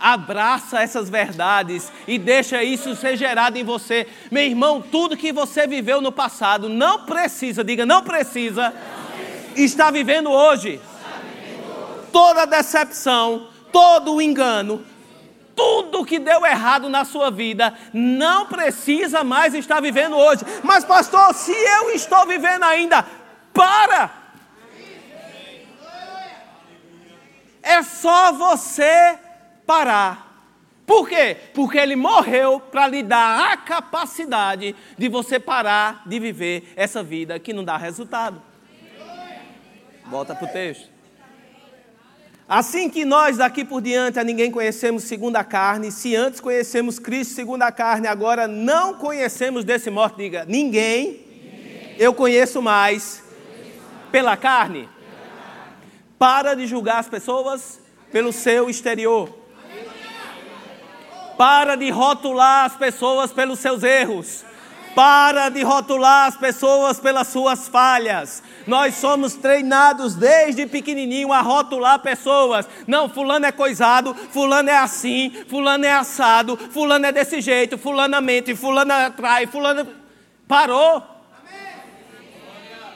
Abraça 0.00 0.82
essas 0.82 1.08
verdades 1.08 1.92
e 2.08 2.18
deixa 2.18 2.64
isso 2.64 2.96
ser 2.96 3.16
gerado 3.16 3.56
em 3.56 3.62
você. 3.62 4.04
Meu 4.32 4.42
irmão, 4.42 4.82
tudo 4.82 5.16
que 5.16 5.32
você 5.32 5.64
viveu 5.64 6.00
no 6.00 6.10
passado 6.10 6.68
não 6.68 7.04
precisa, 7.04 7.62
diga, 7.62 7.86
não 7.86 8.02
precisa, 8.02 8.74
está 9.54 9.92
vivendo 9.92 10.28
hoje. 10.28 10.80
Toda 12.10 12.46
decepção, 12.46 13.48
todo 13.72 14.14
o 14.14 14.22
engano, 14.22 14.84
tudo 15.54 16.04
que 16.04 16.18
deu 16.18 16.46
errado 16.46 16.88
na 16.88 17.04
sua 17.04 17.30
vida, 17.30 17.74
não 17.92 18.46
precisa 18.46 19.24
mais 19.24 19.54
estar 19.54 19.80
vivendo 19.80 20.16
hoje. 20.16 20.44
Mas, 20.62 20.84
pastor, 20.84 21.34
se 21.34 21.52
eu 21.52 21.90
estou 21.90 22.26
vivendo 22.26 22.62
ainda, 22.62 23.04
para! 23.52 24.10
É 27.60 27.82
só 27.82 28.32
você 28.32 29.18
parar. 29.66 30.28
Por 30.86 31.06
quê? 31.06 31.36
Porque 31.52 31.76
ele 31.76 31.96
morreu 31.96 32.60
para 32.60 32.86
lhe 32.86 33.02
dar 33.02 33.52
a 33.52 33.56
capacidade 33.58 34.74
de 34.96 35.08
você 35.08 35.38
parar 35.38 36.02
de 36.06 36.18
viver 36.18 36.72
essa 36.76 37.02
vida 37.02 37.38
que 37.38 37.52
não 37.52 37.62
dá 37.62 37.76
resultado. 37.76 38.40
Volta 40.06 40.34
para 40.34 40.46
o 40.46 40.50
texto. 40.50 40.97
Assim 42.48 42.88
que 42.88 43.04
nós 43.04 43.36
daqui 43.36 43.62
por 43.62 43.82
diante 43.82 44.18
a 44.18 44.24
ninguém 44.24 44.50
conhecemos 44.50 45.02
segundo 45.04 45.36
a 45.36 45.44
carne, 45.44 45.92
se 45.92 46.16
antes 46.16 46.40
conhecemos 46.40 46.98
Cristo 46.98 47.34
segundo 47.34 47.62
a 47.62 47.70
carne, 47.70 48.06
agora 48.06 48.48
não 48.48 48.94
conhecemos 48.94 49.64
desse 49.64 49.90
modo, 49.90 50.16
diga, 50.16 50.46
ninguém, 50.48 51.26
ninguém. 51.30 51.96
eu 51.98 52.14
conheço 52.14 52.62
mais 52.62 53.22
pela 54.10 54.34
carne. 54.34 54.88
Para 56.18 56.54
de 56.54 56.66
julgar 56.66 57.00
as 57.00 57.06
pessoas 57.06 57.80
pelo 58.10 58.32
seu 58.32 58.70
exterior. 58.70 59.28
Para 61.36 61.76
de 61.76 61.90
rotular 61.90 62.64
as 62.64 62.76
pessoas 62.76 63.30
pelos 63.30 63.58
seus 63.58 63.82
erros. 63.82 64.47
Para 64.98 65.48
de 65.48 65.62
rotular 65.62 66.26
as 66.26 66.36
pessoas 66.36 66.98
pelas 66.98 67.28
suas 67.28 67.68
falhas. 67.68 68.42
Nós 68.66 68.96
somos 68.96 69.34
treinados 69.34 70.16
desde 70.16 70.66
pequenininho 70.66 71.32
a 71.32 71.40
rotular 71.40 72.00
pessoas. 72.00 72.68
Não, 72.84 73.08
fulano 73.08 73.46
é 73.46 73.52
coisado, 73.52 74.12
fulano 74.12 74.68
é 74.68 74.76
assim, 74.76 75.30
fulano 75.48 75.84
é 75.84 75.92
assado, 75.92 76.56
fulano 76.56 77.06
é 77.06 77.12
desse 77.12 77.40
jeito, 77.40 77.78
fulano 77.78 78.20
mente, 78.20 78.56
fulano 78.56 78.92
atrai, 78.92 79.46
fulano 79.46 79.86
parou. 80.48 81.00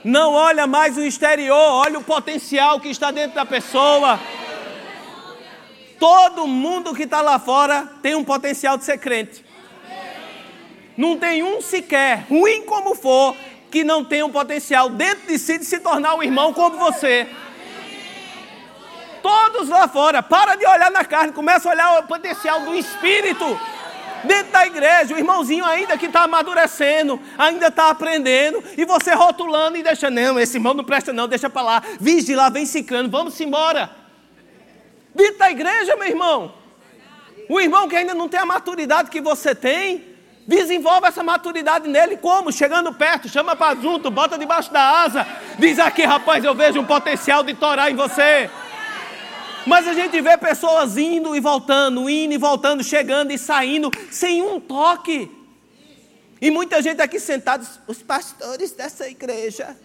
Não 0.02 0.32
olha 0.32 0.66
mais 0.66 0.96
o 0.96 1.02
exterior, 1.02 1.54
olha 1.54 2.00
o 2.00 2.04
potencial 2.04 2.80
que 2.80 2.88
está 2.88 3.12
dentro 3.12 3.36
da 3.36 3.46
pessoa. 3.46 4.18
Todo 6.00 6.48
mundo 6.48 6.96
que 6.96 7.04
está 7.04 7.20
lá 7.20 7.38
fora 7.38 7.88
tem 8.02 8.16
um 8.16 8.24
potencial 8.24 8.76
de 8.76 8.82
ser 8.82 8.98
crente. 8.98 9.51
Não 11.02 11.18
tem 11.18 11.42
um 11.42 11.60
sequer, 11.60 12.26
ruim 12.30 12.62
como 12.62 12.94
for, 12.94 13.34
que 13.72 13.82
não 13.82 14.04
tenha 14.04 14.24
um 14.24 14.30
potencial 14.30 14.88
dentro 14.88 15.26
de 15.26 15.36
si 15.36 15.58
de 15.58 15.64
se 15.64 15.80
tornar 15.80 16.14
um 16.14 16.22
irmão 16.22 16.52
como 16.52 16.76
você. 16.78 17.26
Todos 19.20 19.68
lá 19.68 19.88
fora, 19.88 20.22
para 20.22 20.54
de 20.54 20.64
olhar 20.64 20.92
na 20.92 21.04
carne, 21.04 21.32
começa 21.32 21.68
a 21.68 21.72
olhar 21.72 21.98
o 21.98 22.06
potencial 22.06 22.60
do 22.60 22.76
espírito 22.76 23.44
dentro 24.22 24.52
da 24.52 24.64
igreja, 24.64 25.12
o 25.12 25.18
irmãozinho 25.18 25.64
ainda 25.64 25.98
que 25.98 26.06
está 26.06 26.22
amadurecendo, 26.22 27.20
ainda 27.36 27.66
está 27.66 27.90
aprendendo, 27.90 28.62
e 28.78 28.84
você 28.84 29.12
rotulando 29.12 29.76
e 29.76 29.82
deixando, 29.82 30.14
não, 30.14 30.38
esse 30.38 30.56
irmão 30.56 30.72
não 30.72 30.84
presta 30.84 31.12
não, 31.12 31.26
deixa 31.26 31.50
para 31.50 31.62
lá, 31.62 31.82
vige 31.98 32.32
lá, 32.36 32.48
vem 32.48 32.64
ciclando, 32.64 33.10
vamos 33.10 33.40
embora. 33.40 33.90
Dentro 35.12 35.38
da 35.38 35.50
igreja, 35.50 35.96
meu 35.96 36.06
irmão, 36.06 36.54
o 37.48 37.60
irmão 37.60 37.88
que 37.88 37.96
ainda 37.96 38.14
não 38.14 38.28
tem 38.28 38.38
a 38.38 38.46
maturidade 38.46 39.10
que 39.10 39.20
você 39.20 39.52
tem, 39.52 40.11
desenvolve 40.46 41.06
essa 41.06 41.22
maturidade 41.22 41.88
nele, 41.88 42.16
como? 42.16 42.52
Chegando 42.52 42.92
perto, 42.92 43.28
chama 43.28 43.54
para 43.54 43.80
junto, 43.80 44.10
bota 44.10 44.38
debaixo 44.38 44.72
da 44.72 45.02
asa, 45.02 45.26
diz 45.58 45.78
aqui, 45.78 46.04
rapaz, 46.04 46.44
eu 46.44 46.54
vejo 46.54 46.80
um 46.80 46.84
potencial 46.84 47.42
de 47.42 47.54
torar 47.54 47.90
em 47.90 47.96
você. 47.96 48.50
Mas 49.66 49.86
a 49.86 49.94
gente 49.94 50.20
vê 50.20 50.36
pessoas 50.36 50.96
indo 50.96 51.36
e 51.36 51.40
voltando, 51.40 52.10
indo 52.10 52.34
e 52.34 52.38
voltando, 52.38 52.82
chegando 52.82 53.30
e 53.30 53.38
saindo, 53.38 53.90
sem 54.10 54.42
um 54.42 54.58
toque. 54.58 55.30
E 56.40 56.50
muita 56.50 56.82
gente 56.82 57.00
aqui 57.00 57.20
sentada, 57.20 57.64
os 57.86 58.02
pastores 58.02 58.72
dessa 58.72 59.08
igreja. 59.08 59.76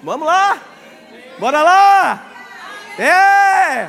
Vamos 0.00 0.26
lá, 0.26 0.62
bora 1.40 1.62
lá. 1.62 2.26
É, 2.96 3.88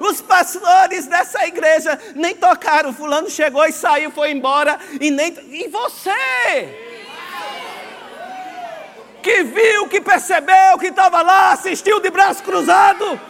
os 0.00 0.20
pastores 0.22 1.06
dessa 1.06 1.46
igreja 1.46 1.98
nem 2.14 2.34
tocaram. 2.34 2.92
Fulano 2.92 3.28
chegou 3.28 3.64
e 3.66 3.72
saiu, 3.72 4.10
foi 4.10 4.32
embora. 4.32 4.78
E 4.98 5.10
nem. 5.10 5.36
E 5.50 5.68
você? 5.68 6.88
Que 9.22 9.44
viu, 9.44 9.86
que 9.86 10.00
percebeu, 10.00 10.78
que 10.78 10.86
estava 10.86 11.20
lá, 11.20 11.52
assistiu 11.52 12.00
de 12.00 12.10
braço 12.10 12.42
cruzado. 12.42 13.20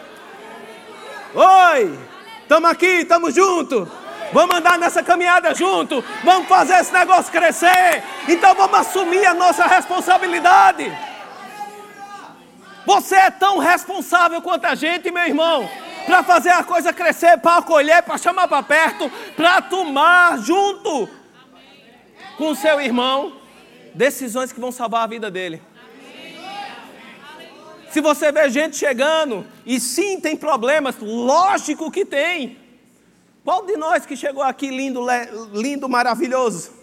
Oi, 1.35 1.99
estamos 2.41 2.69
aqui, 2.69 2.85
estamos 2.85 3.35
juntos. 3.35 3.89
Vamos 4.31 4.55
andar 4.55 4.77
nessa 4.77 5.03
caminhada 5.03 5.53
junto. 5.53 6.01
Vamos 6.23 6.47
fazer 6.47 6.75
esse 6.79 6.93
negócio 6.93 7.31
crescer. 7.31 8.01
Então 8.29 8.55
vamos 8.55 8.79
assumir 8.79 9.25
a 9.25 9.33
nossa 9.33 9.65
responsabilidade. 9.67 10.89
Você 12.85 13.15
é 13.15 13.29
tão 13.29 13.57
responsável 13.57 14.41
quanto 14.41 14.65
a 14.65 14.75
gente, 14.75 15.11
meu 15.11 15.23
irmão. 15.23 15.69
Para 16.11 16.23
fazer 16.23 16.49
a 16.49 16.61
coisa 16.61 16.91
crescer, 16.91 17.37
para 17.37 17.59
acolher, 17.59 18.03
para 18.03 18.17
chamar 18.17 18.45
para 18.45 18.61
perto, 18.61 19.09
para 19.33 19.61
tomar 19.61 20.37
junto 20.39 21.07
com 22.37 22.53
seu 22.53 22.81
irmão 22.81 23.37
decisões 23.95 24.51
que 24.51 24.59
vão 24.59 24.73
salvar 24.73 25.03
a 25.03 25.07
vida 25.07 25.31
dele. 25.31 25.61
Se 27.91 28.01
você 28.01 28.29
vê 28.29 28.49
gente 28.49 28.75
chegando, 28.75 29.47
e 29.65 29.79
sim 29.79 30.19
tem 30.19 30.35
problemas, 30.35 30.97
lógico 30.99 31.89
que 31.89 32.03
tem. 32.03 32.57
Qual 33.41 33.65
de 33.65 33.77
nós 33.77 34.05
que 34.05 34.17
chegou 34.17 34.43
aqui 34.43 34.67
lindo, 34.69 35.01
lindo, 35.53 35.87
maravilhoso? 35.87 36.73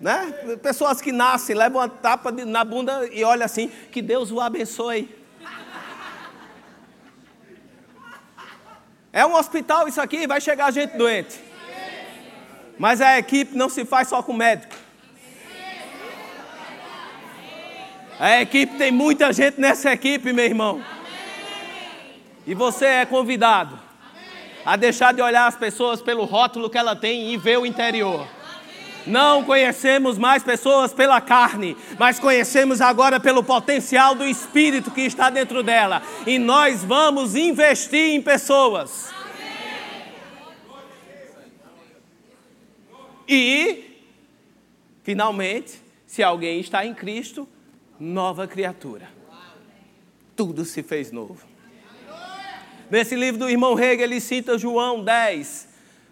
Né? 0.00 0.32
Pessoas 0.62 1.02
que 1.02 1.12
nascem, 1.12 1.54
levam 1.54 1.82
uma 1.82 1.90
tapa 1.90 2.32
na 2.32 2.64
bunda 2.64 3.06
e 3.12 3.22
olham 3.22 3.44
assim, 3.44 3.70
que 3.92 4.00
Deus 4.00 4.30
o 4.30 4.40
abençoe. 4.40 5.17
É 9.18 9.26
um 9.26 9.34
hospital 9.34 9.88
isso 9.88 10.00
aqui, 10.00 10.28
vai 10.28 10.40
chegar 10.40 10.70
gente 10.70 10.96
doente. 10.96 11.40
Mas 12.78 13.00
a 13.00 13.18
equipe 13.18 13.56
não 13.56 13.68
se 13.68 13.84
faz 13.84 14.06
só 14.06 14.22
com 14.22 14.32
médico. 14.32 14.72
A 18.20 18.40
equipe 18.40 18.76
tem 18.76 18.92
muita 18.92 19.32
gente 19.32 19.60
nessa 19.60 19.92
equipe, 19.92 20.32
meu 20.32 20.44
irmão. 20.44 20.80
E 22.46 22.54
você 22.54 22.86
é 22.86 23.06
convidado 23.06 23.76
a 24.64 24.76
deixar 24.76 25.12
de 25.12 25.20
olhar 25.20 25.48
as 25.48 25.56
pessoas 25.56 26.00
pelo 26.00 26.24
rótulo 26.24 26.70
que 26.70 26.78
ela 26.78 26.94
tem 26.94 27.32
e 27.32 27.36
ver 27.36 27.58
o 27.58 27.66
interior. 27.66 28.24
Não 29.04 29.42
conhecemos 29.42 30.18
mais 30.18 30.42
pessoas 30.42 30.92
pela 30.92 31.20
carne, 31.20 31.76
mas 31.98 32.20
conhecemos 32.20 32.80
agora 32.80 33.18
pelo 33.18 33.42
potencial 33.42 34.14
do 34.14 34.24
espírito 34.24 34.90
que 34.90 35.00
está 35.00 35.28
dentro 35.30 35.62
dela. 35.62 36.02
E 36.26 36.38
nós 36.38 36.84
vamos 36.84 37.34
investir 37.34 38.14
em 38.14 38.20
pessoas. 38.20 39.17
E, 43.28 43.84
finalmente, 45.02 45.82
se 46.06 46.22
alguém 46.22 46.60
está 46.60 46.86
em 46.86 46.94
Cristo, 46.94 47.46
nova 48.00 48.48
criatura. 48.48 49.10
Tudo 50.34 50.64
se 50.64 50.82
fez 50.82 51.12
novo. 51.12 51.46
Nesse 52.90 53.14
livro 53.14 53.40
do 53.40 53.50
irmão 53.50 53.78
Hegel, 53.78 54.04
ele 54.04 54.20
cita 54.20 54.56
João 54.56 55.04
10. 55.04 55.67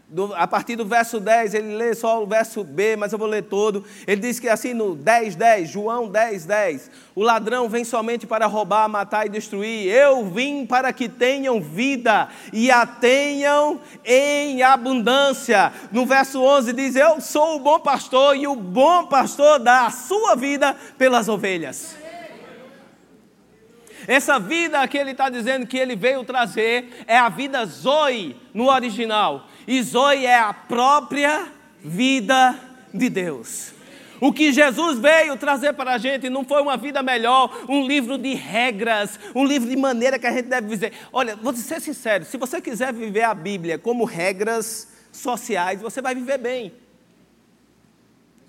Do, 0.09 0.33
a 0.37 0.47
partir 0.47 0.77
do 0.77 0.87
verso 0.87 1.19
10, 1.19 1.55
ele 1.55 1.75
lê 1.75 1.93
só 1.93 2.23
o 2.23 2.29
verso 2.29 2.63
B, 2.63 2.95
mas 2.95 3.13
eu 3.13 3.19
vou 3.19 3.27
ler 3.27 3.43
todo. 3.43 3.85
Ele 4.07 4.21
diz 4.21 4.39
que 4.39 4.49
assim 4.49 4.73
no 4.73 4.95
10, 4.95 5.35
10, 5.35 5.69
João 5.69 6.09
10, 6.09 6.45
10, 6.45 6.91
o 7.13 7.23
ladrão 7.23 7.69
vem 7.69 7.83
somente 7.85 8.25
para 8.25 8.47
roubar, 8.47 8.89
matar 8.89 9.27
e 9.27 9.29
destruir. 9.29 9.93
Eu 9.93 10.25
vim 10.27 10.65
para 10.65 10.93
que 10.93 11.09
tenham 11.09 11.61
vida 11.61 12.29
e 12.53 12.71
a 12.71 12.87
tenham 12.87 13.81
em 14.05 14.63
abundância. 14.63 15.73
No 15.91 16.07
verso 16.07 16.41
11 16.41 16.73
diz: 16.73 16.95
Eu 16.95 17.21
sou 17.21 17.57
o 17.57 17.61
bom 17.61 17.81
pastor 17.81 18.37
e 18.37 18.47
o 18.47 18.55
bom 18.55 19.07
pastor 19.07 19.59
dá 19.59 19.87
a 19.87 19.91
sua 19.91 20.37
vida 20.37 20.77
pelas 20.97 21.29
ovelhas. 21.29 21.97
Essa 24.07 24.39
vida 24.39 24.87
que 24.87 24.97
ele 24.97 25.11
está 25.11 25.29
dizendo 25.29 25.67
que 25.67 25.77
ele 25.77 25.97
veio 25.97 26.23
trazer 26.23 27.05
é 27.09 27.19
a 27.19 27.29
vida 27.29 27.65
Zoe 27.67 28.37
no 28.55 28.71
original. 28.71 29.49
E 29.67 29.83
Zoe 29.83 30.25
é 30.25 30.39
a 30.39 30.55
própria 30.55 31.49
vida 31.83 32.59
de 32.93 33.09
Deus. 33.09 33.73
O 34.21 34.33
que 34.33 34.53
Jesus 34.53 34.99
veio 34.99 35.37
trazer 35.37 35.75
para 35.75 35.95
a 35.95 35.99
gente 35.99 36.31
não 36.31 36.45
foi 36.45 36.63
uma 36.63 36.77
vida 36.77 37.03
melhor, 37.03 37.65
um 37.69 37.87
livro 37.87 38.17
de 38.17 38.35
regras, 38.35 39.19
um 39.35 39.45
livro 39.45 39.69
de 39.69 39.77
maneira 39.77 40.19
que 40.19 40.27
a 40.27 40.33
gente 40.33 40.47
deve 40.47 40.69
viver. 40.69 40.93
Olha, 41.13 41.37
vou 41.37 41.53
ser 41.55 41.81
sincero: 41.81 42.25
se 42.25 42.39
você 42.39 42.61
quiser 42.61 42.93
viver 42.93 43.25
a 43.25 43.35
Bíblia 43.35 43.79
como 43.79 44.05
regras 44.05 44.89
sociais, 45.13 45.83
você 45.83 46.01
vai 46.01 46.15
viver 46.15 46.39
bem. 46.39 46.73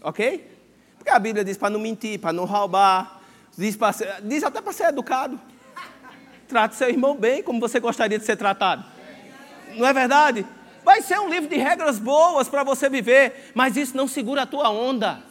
Ok? 0.02 0.50
Porque 0.98 1.10
a 1.10 1.20
Bíblia 1.20 1.44
diz 1.44 1.58
para 1.58 1.70
não 1.70 1.80
mentir, 1.80 2.20
para 2.20 2.32
não 2.32 2.46
roubar, 2.46 3.22
diz, 3.58 3.78
ser, 3.94 4.22
diz 4.24 4.44
até 4.44 4.62
para 4.62 4.72
ser 4.72 4.86
educado. 4.86 5.40
Trate 6.48 6.76
seu 6.76 6.90
irmão 6.90 7.18
bem, 7.18 7.44
como 7.44 7.60
você 7.60 7.78
gostaria 7.78 8.18
de 8.18 8.26
ser 8.26 8.38
tratado. 8.38 8.86
Não 9.76 9.86
é 9.86 9.92
verdade? 9.92 10.46
Vai 10.88 11.02
ser 11.02 11.20
um 11.20 11.28
livro 11.28 11.50
de 11.50 11.58
regras 11.58 12.00
boas 12.00 12.48
para 12.48 12.64
você 12.64 12.88
viver, 12.88 13.52
mas 13.54 13.76
isso 13.76 13.98
não 13.98 14.08
segura 14.08 14.44
a 14.44 14.46
tua 14.46 14.70
onda. 14.70 15.22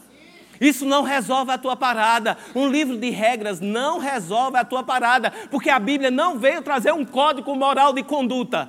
Isso 0.60 0.84
não 0.84 1.02
resolve 1.02 1.50
a 1.50 1.56
tua 1.56 1.74
parada. 1.74 2.36
Um 2.54 2.68
livro 2.68 2.98
de 2.98 3.08
regras 3.08 3.58
não 3.58 3.98
resolve 3.98 4.58
a 4.58 4.64
tua 4.66 4.82
parada, 4.82 5.32
porque 5.50 5.70
a 5.70 5.78
Bíblia 5.78 6.10
não 6.10 6.38
veio 6.38 6.60
trazer 6.60 6.92
um 6.92 7.06
código 7.06 7.56
moral 7.56 7.94
de 7.94 8.02
conduta. 8.02 8.68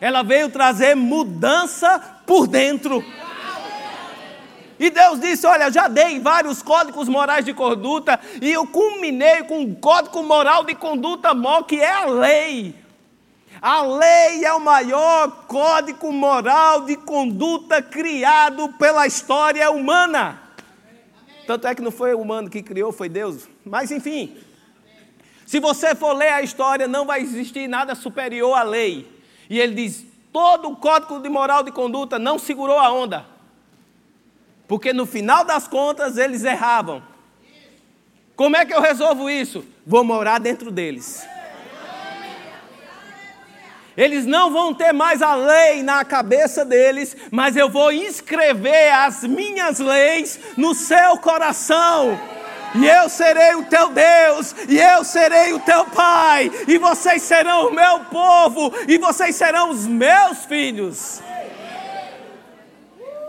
Ela 0.00 0.22
veio 0.22 0.48
trazer 0.48 0.94
mudança 0.94 2.20
por 2.24 2.46
dentro. 2.46 3.04
E 4.78 4.90
Deus 4.90 5.18
disse: 5.18 5.44
Olha, 5.44 5.72
já 5.72 5.88
dei 5.88 6.20
vários 6.20 6.62
códigos 6.62 7.08
morais 7.08 7.44
de 7.44 7.52
conduta, 7.52 8.20
e 8.40 8.52
eu 8.52 8.64
culminei 8.64 9.42
com 9.42 9.58
um 9.58 9.74
código 9.74 10.22
moral 10.22 10.62
de 10.62 10.76
conduta 10.76 11.34
maior, 11.34 11.64
que 11.64 11.80
é 11.80 11.92
a 11.92 12.04
lei. 12.04 12.83
A 13.66 13.80
lei 13.80 14.44
é 14.44 14.52
o 14.52 14.60
maior 14.60 15.46
código 15.46 16.12
moral 16.12 16.82
de 16.82 16.98
conduta 16.98 17.80
criado 17.80 18.68
pela 18.74 19.06
história 19.06 19.70
humana. 19.70 20.38
Tanto 21.46 21.66
é 21.66 21.74
que 21.74 21.80
não 21.80 21.90
foi 21.90 22.12
o 22.12 22.20
humano 22.20 22.50
que 22.50 22.62
criou, 22.62 22.92
foi 22.92 23.08
Deus. 23.08 23.48
Mas 23.64 23.90
enfim, 23.90 24.36
se 25.46 25.60
você 25.60 25.94
for 25.94 26.12
ler 26.12 26.28
a 26.28 26.42
história, 26.42 26.86
não 26.86 27.06
vai 27.06 27.22
existir 27.22 27.66
nada 27.66 27.94
superior 27.94 28.52
à 28.52 28.62
lei. 28.62 29.10
E 29.48 29.58
ele 29.58 29.74
diz: 29.74 30.04
todo 30.30 30.68
o 30.68 30.76
código 30.76 31.18
de 31.20 31.30
moral 31.30 31.62
de 31.62 31.72
conduta 31.72 32.18
não 32.18 32.38
segurou 32.38 32.78
a 32.78 32.92
onda. 32.92 33.24
Porque 34.68 34.92
no 34.92 35.06
final 35.06 35.42
das 35.42 35.66
contas 35.66 36.18
eles 36.18 36.44
erravam. 36.44 37.02
Como 38.36 38.58
é 38.58 38.66
que 38.66 38.74
eu 38.74 38.82
resolvo 38.82 39.30
isso? 39.30 39.64
Vou 39.86 40.04
morar 40.04 40.38
dentro 40.38 40.70
deles. 40.70 41.26
Eles 43.96 44.26
não 44.26 44.50
vão 44.50 44.74
ter 44.74 44.92
mais 44.92 45.22
a 45.22 45.34
lei 45.34 45.82
na 45.82 46.04
cabeça 46.04 46.64
deles, 46.64 47.16
mas 47.30 47.56
eu 47.56 47.68
vou 47.68 47.92
inscrever 47.92 48.92
as 48.92 49.22
minhas 49.22 49.78
leis 49.78 50.38
no 50.56 50.74
seu 50.74 51.18
coração. 51.18 52.18
e 52.74 52.88
eu 52.88 53.08
serei 53.08 53.54
o 53.54 53.64
teu 53.66 53.90
Deus, 53.90 54.52
e 54.68 54.80
eu 54.80 55.04
serei 55.04 55.52
o 55.52 55.60
teu 55.60 55.84
Pai, 55.84 56.50
e 56.66 56.76
vocês 56.76 57.22
serão 57.22 57.68
o 57.68 57.72
meu 57.72 58.00
povo, 58.06 58.72
e 58.88 58.98
vocês 58.98 59.36
serão 59.36 59.70
os 59.70 59.86
meus 59.86 60.44
filhos. 60.44 61.22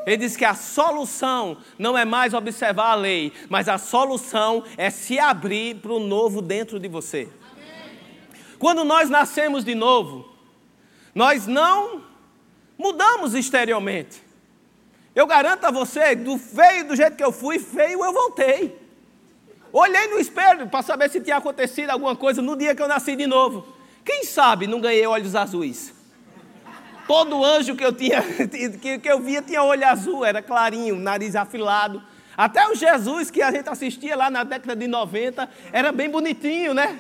Ele 0.06 0.18
diz 0.18 0.38
que 0.38 0.46
a 0.46 0.54
solução 0.54 1.58
não 1.78 1.98
é 1.98 2.06
mais 2.06 2.34
observar 2.34 2.92
a 2.92 2.96
lei, 2.96 3.34
mas 3.50 3.68
a 3.68 3.78
solução 3.78 4.64
é 4.78 4.90
se 4.90 5.20
abrir 5.20 5.76
para 5.76 5.94
o 5.94 6.00
novo 6.00 6.42
dentro 6.42 6.80
de 6.80 6.88
você. 6.88 7.28
Quando 8.58 8.84
nós 8.84 9.10
nascemos 9.10 9.64
de 9.64 9.76
novo, 9.76 10.35
nós 11.16 11.48
não 11.48 12.04
mudamos 12.78 13.34
exteriormente. 13.34 14.22
Eu 15.16 15.26
garanto 15.26 15.64
a 15.64 15.72
você, 15.72 16.14
do 16.14 16.38
feio 16.38 16.90
do 16.90 16.96
jeito 16.96 17.16
que 17.16 17.24
eu 17.24 17.32
fui, 17.32 17.58
feio 17.58 18.04
eu 18.04 18.12
voltei. 18.12 18.78
Olhei 19.72 20.08
no 20.08 20.20
espelho 20.20 20.68
para 20.68 20.84
saber 20.84 21.10
se 21.10 21.22
tinha 21.22 21.38
acontecido 21.38 21.90
alguma 21.90 22.18
coisa 22.18 22.42
no 22.42 22.58
dia 22.58 22.76
que 22.76 22.82
eu 22.82 22.88
nasci 22.88 23.16
de 23.16 23.26
novo. 23.26 23.66
Quem 24.04 24.26
sabe 24.26 24.68
não 24.68 24.82
ganhei 24.82 25.08
olhos 25.08 25.36
azuis. 25.36 25.94
Todo 27.08 27.44
anjo 27.46 27.76
que 27.76 27.86
eu 27.86 27.94
tinha, 27.94 28.22
que, 28.82 29.00
que 29.00 29.10
eu 29.10 29.20
via 29.22 29.42
tinha 29.42 29.64
olho 29.64 29.88
azul, 29.88 30.26
era 30.26 30.42
clarinho, 30.42 30.98
nariz 30.98 31.36
afilado. 31.36 32.04
Até 32.38 32.68
o 32.68 32.76
Jesus 32.76 33.32
que 33.32 33.42
a 33.42 33.52
gente 33.52 33.70
assistia 33.70 34.16
lá 34.16 34.30
na 34.30 34.44
década 34.44 34.76
de 34.76 34.88
90 34.88 35.50
era 35.72 35.92
bem 35.92 36.10
bonitinho, 36.10 36.74
né? 36.74 37.00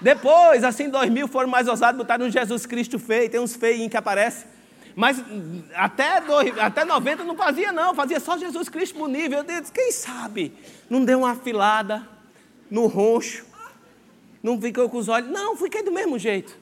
Depois, 0.00 0.62
assim, 0.62 0.88
2000 0.88 1.26
foram 1.28 1.48
mais 1.48 1.66
ousados, 1.66 1.98
botaram 1.98 2.26
um 2.26 2.30
Jesus 2.30 2.66
Cristo 2.66 2.98
feio, 2.98 3.30
tem 3.30 3.40
uns 3.40 3.56
feinhos 3.56 3.90
que 3.90 3.96
aparecem. 3.96 4.46
Mas 4.94 5.22
até, 5.74 6.20
dois, 6.20 6.58
até 6.58 6.84
90 6.84 7.24
não 7.24 7.36
fazia, 7.36 7.70
não, 7.72 7.94
fazia 7.94 8.18
só 8.20 8.38
Jesus 8.38 8.68
Cristo 8.68 8.98
bonito. 8.98 9.34
Eu 9.34 9.44
disse, 9.44 9.72
quem 9.72 9.92
sabe? 9.92 10.54
Não 10.88 11.04
deu 11.04 11.18
uma 11.18 11.32
afilada 11.32 12.06
no 12.70 12.86
roncho, 12.86 13.44
não 14.42 14.60
ficou 14.60 14.88
com 14.88 14.98
os 14.98 15.08
olhos. 15.08 15.30
Não, 15.30 15.56
fiquei 15.56 15.82
do 15.82 15.92
mesmo 15.92 16.18
jeito. 16.18 16.56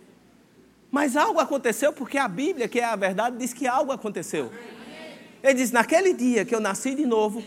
Mas 0.90 1.16
algo 1.16 1.38
aconteceu 1.40 1.92
porque 1.92 2.16
a 2.16 2.26
Bíblia, 2.26 2.68
que 2.68 2.80
é 2.80 2.84
a 2.84 2.96
verdade, 2.96 3.36
diz 3.36 3.52
que 3.52 3.66
algo 3.66 3.92
aconteceu. 3.92 4.50
Ele 5.42 5.54
diz: 5.54 5.70
naquele 5.70 6.12
dia 6.12 6.44
que 6.44 6.54
eu 6.54 6.60
nasci 6.60 6.94
de 6.94 7.04
novo, 7.04 7.42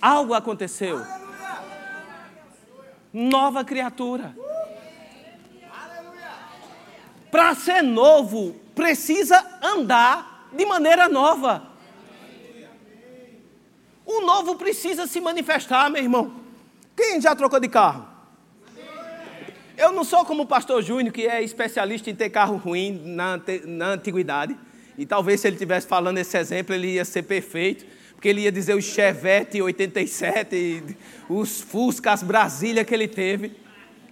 algo 0.00 0.34
aconteceu. 0.34 1.00
Nova 3.12 3.64
criatura. 3.64 4.34
Para 7.30 7.54
ser 7.54 7.82
novo, 7.82 8.54
precisa 8.74 9.42
andar 9.62 10.48
de 10.52 10.66
maneira 10.66 11.08
nova. 11.08 11.70
O 14.04 14.20
novo 14.20 14.56
precisa 14.56 15.06
se 15.06 15.20
manifestar, 15.20 15.90
meu 15.90 16.02
irmão. 16.02 16.34
Quem 16.96 17.20
já 17.20 17.34
trocou 17.34 17.58
de 17.58 17.68
carro? 17.68 18.06
Eu 19.76 19.92
não 19.92 20.04
sou 20.04 20.24
como 20.24 20.42
o 20.42 20.46
pastor 20.46 20.82
Júnior, 20.82 21.12
que 21.12 21.26
é 21.26 21.42
especialista 21.42 22.10
em 22.10 22.14
ter 22.14 22.28
carro 22.28 22.56
ruim 22.56 23.00
na, 23.04 23.40
na 23.64 23.86
antiguidade. 23.86 24.56
E 24.98 25.06
talvez 25.06 25.40
se 25.40 25.48
ele 25.48 25.56
estivesse 25.56 25.86
falando 25.86 26.18
esse 26.18 26.36
exemplo, 26.36 26.74
ele 26.74 26.88
ia 26.88 27.04
ser 27.04 27.22
perfeito. 27.22 27.86
Porque 28.22 28.28
ele 28.28 28.42
ia 28.42 28.52
dizer 28.52 28.76
os 28.76 28.84
Chevette 28.84 29.60
87, 29.60 30.96
os 31.28 31.60
Fuscas 31.60 32.22
Brasília 32.22 32.84
que 32.84 32.94
ele 32.94 33.08
teve. 33.08 33.56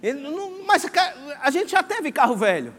Ele 0.03 0.19
não, 0.19 0.65
mas 0.65 0.85
a 1.41 1.49
gente 1.49 1.71
já 1.71 1.81
teve 1.81 2.11
carro 2.11 2.35
velho. 2.35 2.73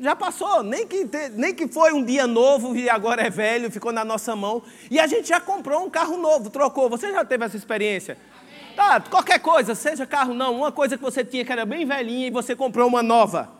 Já 0.00 0.16
passou, 0.16 0.62
nem 0.62 0.86
que, 0.86 1.06
nem 1.34 1.54
que 1.54 1.68
foi 1.68 1.92
um 1.92 2.02
dia 2.02 2.26
novo 2.26 2.74
e 2.74 2.88
agora 2.88 3.26
é 3.26 3.28
velho, 3.28 3.70
ficou 3.70 3.92
na 3.92 4.06
nossa 4.06 4.34
mão. 4.34 4.62
E 4.90 4.98
a 4.98 5.06
gente 5.06 5.28
já 5.28 5.38
comprou 5.38 5.84
um 5.84 5.90
carro 5.90 6.16
novo, 6.16 6.48
trocou. 6.48 6.88
Você 6.88 7.12
já 7.12 7.22
teve 7.22 7.44
essa 7.44 7.58
experiência? 7.58 8.16
Tá, 8.74 9.02
qualquer 9.02 9.38
coisa, 9.38 9.74
seja 9.74 10.06
carro 10.06 10.32
não, 10.32 10.56
uma 10.56 10.72
coisa 10.72 10.96
que 10.96 11.02
você 11.02 11.22
tinha 11.22 11.44
que 11.44 11.52
era 11.52 11.66
bem 11.66 11.84
velhinha 11.84 12.28
e 12.28 12.30
você 12.30 12.56
comprou 12.56 12.88
uma 12.88 13.02
nova. 13.02 13.50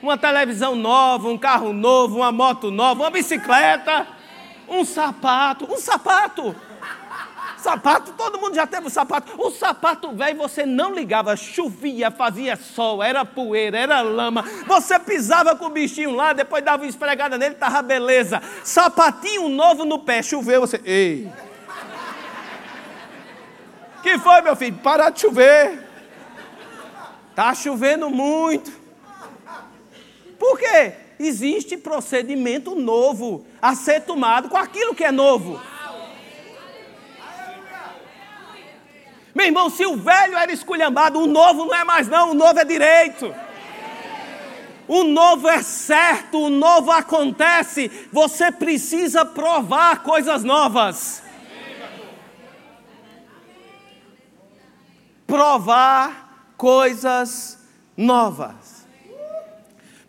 Uma 0.00 0.16
televisão 0.16 0.76
nova, 0.76 1.28
um 1.28 1.36
carro 1.36 1.72
novo, 1.72 2.18
uma 2.18 2.30
moto 2.30 2.70
nova, 2.70 3.02
uma 3.02 3.10
bicicleta, 3.10 4.21
um 4.72 4.84
sapato, 4.84 5.70
um 5.70 5.76
sapato. 5.76 6.56
Sapato, 7.58 8.12
todo 8.14 8.40
mundo 8.40 8.56
já 8.56 8.66
teve 8.66 8.88
um 8.88 8.90
sapato. 8.90 9.40
O 9.40 9.50
sapato 9.50 10.10
velho 10.12 10.36
você 10.36 10.66
não 10.66 10.92
ligava, 10.92 11.36
chovia, 11.36 12.10
fazia 12.10 12.56
sol, 12.56 13.00
era 13.00 13.24
poeira, 13.24 13.78
era 13.78 14.00
lama. 14.00 14.42
Você 14.66 14.98
pisava 14.98 15.54
com 15.54 15.66
o 15.66 15.70
bichinho 15.70 16.10
lá, 16.10 16.32
depois 16.32 16.64
dava 16.64 16.82
uma 16.82 16.88
esfregada 16.88 17.38
nele, 17.38 17.54
tava 17.54 17.80
beleza. 17.80 18.42
Sapatinho 18.64 19.48
novo 19.48 19.84
no 19.84 20.00
pé, 20.00 20.22
choveu, 20.22 20.62
você. 20.62 20.80
Ei! 20.84 21.30
Que 24.02 24.18
foi, 24.18 24.40
meu 24.40 24.56
filho? 24.56 24.78
Parar 24.78 25.10
de 25.10 25.20
chover. 25.20 25.88
Tá 27.36 27.54
chovendo 27.54 28.10
muito. 28.10 28.72
Por 30.36 30.58
quê? 30.58 31.01
Existe 31.26 31.76
procedimento 31.76 32.74
novo 32.74 33.46
a 33.60 33.74
ser 33.74 34.02
tomado 34.02 34.48
com 34.48 34.56
aquilo 34.56 34.94
que 34.94 35.04
é 35.04 35.12
novo. 35.12 35.60
Meu 39.34 39.46
irmão, 39.46 39.70
se 39.70 39.86
o 39.86 39.96
velho 39.96 40.36
era 40.36 40.52
esculhambado, 40.52 41.20
o 41.20 41.26
novo 41.26 41.64
não 41.64 41.74
é 41.74 41.84
mais 41.84 42.08
não, 42.08 42.30
o 42.30 42.34
novo 42.34 42.58
é 42.58 42.64
direito. 42.64 43.34
O 44.86 45.04
novo 45.04 45.48
é 45.48 45.62
certo, 45.62 46.38
o 46.38 46.50
novo 46.50 46.90
acontece. 46.90 47.90
Você 48.12 48.52
precisa 48.52 49.24
provar 49.24 50.02
coisas 50.02 50.44
novas. 50.44 51.22
provar 55.32 56.52
coisas 56.58 57.58
novas. 57.96 58.71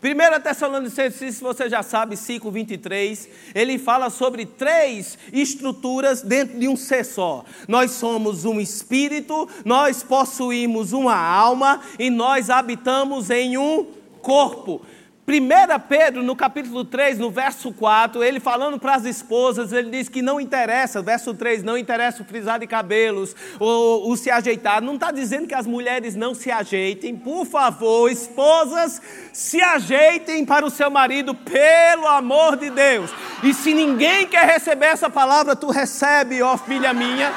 1 0.04 0.42
Tessalonicenses, 0.42 1.38
se 1.38 1.42
você 1.42 1.70
já 1.70 1.82
sabe, 1.82 2.18
5, 2.18 2.52
23, 2.52 3.30
ele 3.56 3.80
fala 3.80 4.10
sobre 4.10 4.46
três 4.46 5.18
estruturas 5.32 6.22
dentro 6.22 6.60
de 6.60 6.68
um 6.68 6.76
ser 6.76 7.06
só. 7.06 7.46
Nós 7.70 7.92
somos 7.92 8.44
um 8.44 8.60
espírito, 8.60 9.48
nós 9.64 10.04
possuímos 10.04 10.92
uma 10.92 11.16
alma 11.16 11.80
e 11.98 12.10
nós 12.10 12.50
habitamos 12.50 13.30
em 13.30 13.58
um 13.58 13.88
corpo. 14.22 14.82
1 15.26 15.80
Pedro, 15.88 16.22
no 16.22 16.36
capítulo 16.36 16.84
3, 16.84 17.18
no 17.18 17.32
verso 17.32 17.72
4, 17.72 18.22
ele 18.22 18.42
falando 18.42 18.78
para 18.78 18.96
as 18.96 19.06
esposas, 19.06 19.72
ele 19.72 19.90
diz 19.90 20.10
que 20.10 20.22
não 20.22 20.38
interessa, 20.38 21.02
verso 21.02 21.34
3, 21.34 21.64
não 21.64 21.78
interessa 21.78 22.22
o 22.22 22.26
frisar 22.26 22.60
de 22.60 22.68
cabelos, 22.68 23.34
ou 23.58 24.12
o 24.12 24.18
se 24.18 24.30
ajeitar. 24.30 24.82
Não 24.82 24.96
está 24.96 25.12
dizendo 25.12 25.48
que 25.48 25.56
as 25.56 25.66
mulheres 25.66 26.14
não 26.14 26.36
se 26.36 26.52
ajeitem. 26.52 27.16
Por 27.16 27.46
favor, 27.46 28.12
esposas, 28.12 29.02
se 29.32 29.62
ajeitem 29.62 30.44
para 30.44 30.66
o 30.66 30.70
seu 30.70 30.92
marido, 30.92 31.34
pelo 31.34 32.06
amor 32.06 32.58
de 32.58 32.70
Deus. 32.70 33.10
E 33.42 33.54
se 33.54 33.74
ninguém 33.74 34.28
quer 34.28 34.46
receber 34.46 34.88
essa 34.88 35.10
palavra, 35.10 35.56
tu 35.56 35.72
recebe, 35.72 36.42
ó 36.42 36.58
filha 36.58 36.94
minha. 36.94 37.32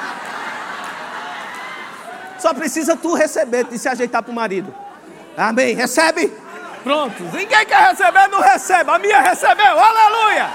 Só 2.40 2.52
precisa 2.52 2.96
tu 2.96 3.14
receber, 3.14 3.64
de 3.64 3.78
se 3.78 3.88
ajeitar 3.88 4.24
para 4.24 4.32
o 4.32 4.34
marido. 4.34 4.74
Amém? 5.36 5.72
Recebe? 5.72 6.45
Pronto. 6.86 7.24
Ninguém 7.24 7.66
quer 7.66 7.88
receber, 7.88 8.28
não 8.28 8.40
recebe. 8.40 8.88
A 8.88 8.96
minha 8.96 9.20
recebeu. 9.20 9.76
Aleluia. 9.76 10.48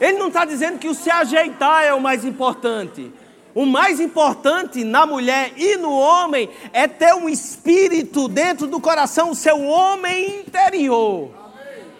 Ele 0.00 0.16
não 0.16 0.28
está 0.28 0.46
dizendo 0.46 0.78
que 0.78 0.88
o 0.88 0.94
se 0.94 1.10
ajeitar 1.10 1.84
é 1.84 1.92
o 1.92 2.00
mais 2.00 2.24
importante. 2.24 3.12
O 3.54 3.66
mais 3.66 4.00
importante 4.00 4.82
na 4.82 5.04
mulher 5.04 5.52
e 5.58 5.76
no 5.76 5.92
homem 5.92 6.48
é 6.72 6.88
ter 6.88 7.12
um 7.12 7.28
espírito 7.28 8.28
dentro 8.28 8.66
do 8.66 8.80
coração, 8.80 9.32
o 9.32 9.34
seu 9.34 9.62
homem 9.62 10.40
interior, 10.40 11.30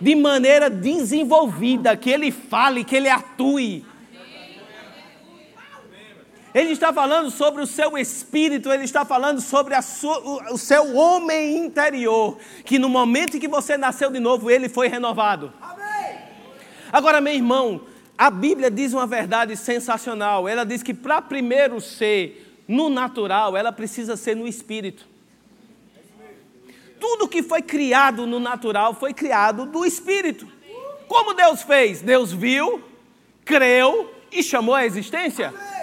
de 0.00 0.14
maneira 0.14 0.70
desenvolvida, 0.70 1.94
que 1.94 2.08
ele 2.08 2.30
fale, 2.30 2.84
que 2.84 2.96
ele 2.96 3.10
atue. 3.10 3.84
Ele 6.56 6.70
está 6.72 6.90
falando 6.90 7.30
sobre 7.30 7.60
o 7.60 7.66
seu 7.66 7.98
espírito, 7.98 8.72
ele 8.72 8.84
está 8.84 9.04
falando 9.04 9.42
sobre 9.42 9.80
sua, 9.82 10.18
o, 10.50 10.56
seu 10.56 10.96
homem 10.96 11.58
interior, 11.58 12.38
que 12.64 12.78
no 12.78 12.88
momento 12.88 13.36
em 13.36 13.40
que 13.40 13.46
você 13.46 13.76
nasceu 13.76 14.10
de 14.10 14.18
novo, 14.18 14.50
ele 14.50 14.66
foi 14.66 14.88
renovado. 14.88 15.52
Amém. 15.60 16.18
Agora, 16.90 17.20
meu 17.20 17.34
irmão, 17.34 17.82
a 18.16 18.30
Bíblia 18.30 18.70
diz 18.70 18.94
uma 18.94 19.06
verdade 19.06 19.54
sensacional. 19.54 20.48
Ela 20.48 20.64
diz 20.64 20.82
que 20.82 20.94
para 20.94 21.20
primeiro 21.20 21.78
ser 21.78 22.62
no 22.66 22.88
natural, 22.88 23.54
ela 23.54 23.70
precisa 23.70 24.16
ser 24.16 24.34
no 24.34 24.48
espírito. 24.48 25.06
Tudo 26.98 27.28
que 27.28 27.42
foi 27.42 27.60
criado 27.60 28.26
no 28.26 28.40
natural 28.40 28.94
foi 28.94 29.12
criado 29.12 29.66
do 29.66 29.84
espírito. 29.84 30.48
Como 31.06 31.34
Deus 31.34 31.62
fez? 31.62 32.00
Deus 32.00 32.32
viu, 32.32 32.82
creu 33.44 34.10
e 34.32 34.42
chamou 34.42 34.74
a 34.74 34.86
existência. 34.86 35.48
Amém. 35.48 35.75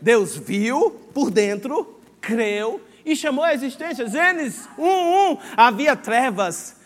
Deus 0.00 0.36
viu 0.36 0.90
por 1.12 1.30
dentro, 1.30 2.00
creu 2.20 2.80
e 3.04 3.16
chamou 3.16 3.44
a 3.44 3.54
existência. 3.54 4.06
Gênesis 4.06 4.68
1:1 4.78 5.38
havia 5.56 5.96
trevas 5.96 6.76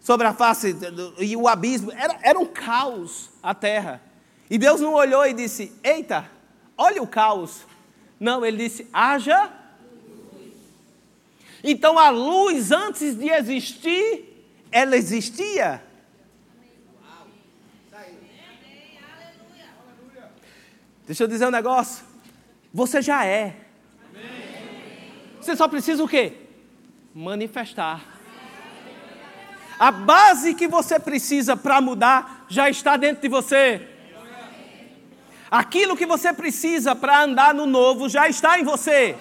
sobre 0.00 0.26
a 0.26 0.32
face 0.32 0.74
e 1.18 1.36
o 1.36 1.46
abismo, 1.46 1.92
era, 1.92 2.18
era 2.22 2.38
um 2.38 2.46
caos 2.46 3.30
a 3.42 3.54
terra. 3.54 4.02
E 4.50 4.56
Deus 4.56 4.80
não 4.80 4.94
olhou 4.94 5.26
e 5.26 5.34
disse: 5.34 5.72
Eita, 5.82 6.28
olha 6.76 7.02
o 7.02 7.06
caos, 7.06 7.66
Não, 8.18 8.44
ele 8.44 8.56
disse: 8.56 8.88
haja. 8.92 9.52
Então 11.62 11.98
a 11.98 12.08
luz, 12.08 12.72
antes 12.72 13.14
de 13.16 13.28
existir, 13.28 14.48
ela 14.70 14.96
existia. 14.96 15.82
Deixa 21.06 21.24
eu 21.24 21.28
dizer 21.28 21.46
um 21.46 21.50
negócio. 21.50 22.07
Você 22.78 23.02
já 23.02 23.24
é. 23.24 23.56
Você 25.40 25.56
só 25.56 25.66
precisa 25.66 26.04
o 26.04 26.06
quê? 26.06 26.32
Manifestar. 27.12 28.04
A 29.76 29.90
base 29.90 30.54
que 30.54 30.68
você 30.68 31.00
precisa 31.00 31.56
para 31.56 31.80
mudar 31.80 32.46
já 32.48 32.70
está 32.70 32.96
dentro 32.96 33.22
de 33.22 33.28
você. 33.28 33.84
Aquilo 35.50 35.96
que 35.96 36.06
você 36.06 36.32
precisa 36.32 36.94
para 36.94 37.24
andar 37.24 37.52
no 37.52 37.66
novo 37.66 38.08
já 38.08 38.28
está 38.28 38.60
em 38.60 38.62
você. 38.62 39.16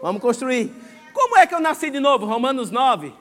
Vamos 0.00 0.22
construir. 0.22 0.72
Como 1.12 1.36
é 1.36 1.44
que 1.44 1.56
eu 1.56 1.60
nasci 1.60 1.90
de 1.90 1.98
novo? 1.98 2.24
Romanos 2.24 2.70
9. 2.70 3.12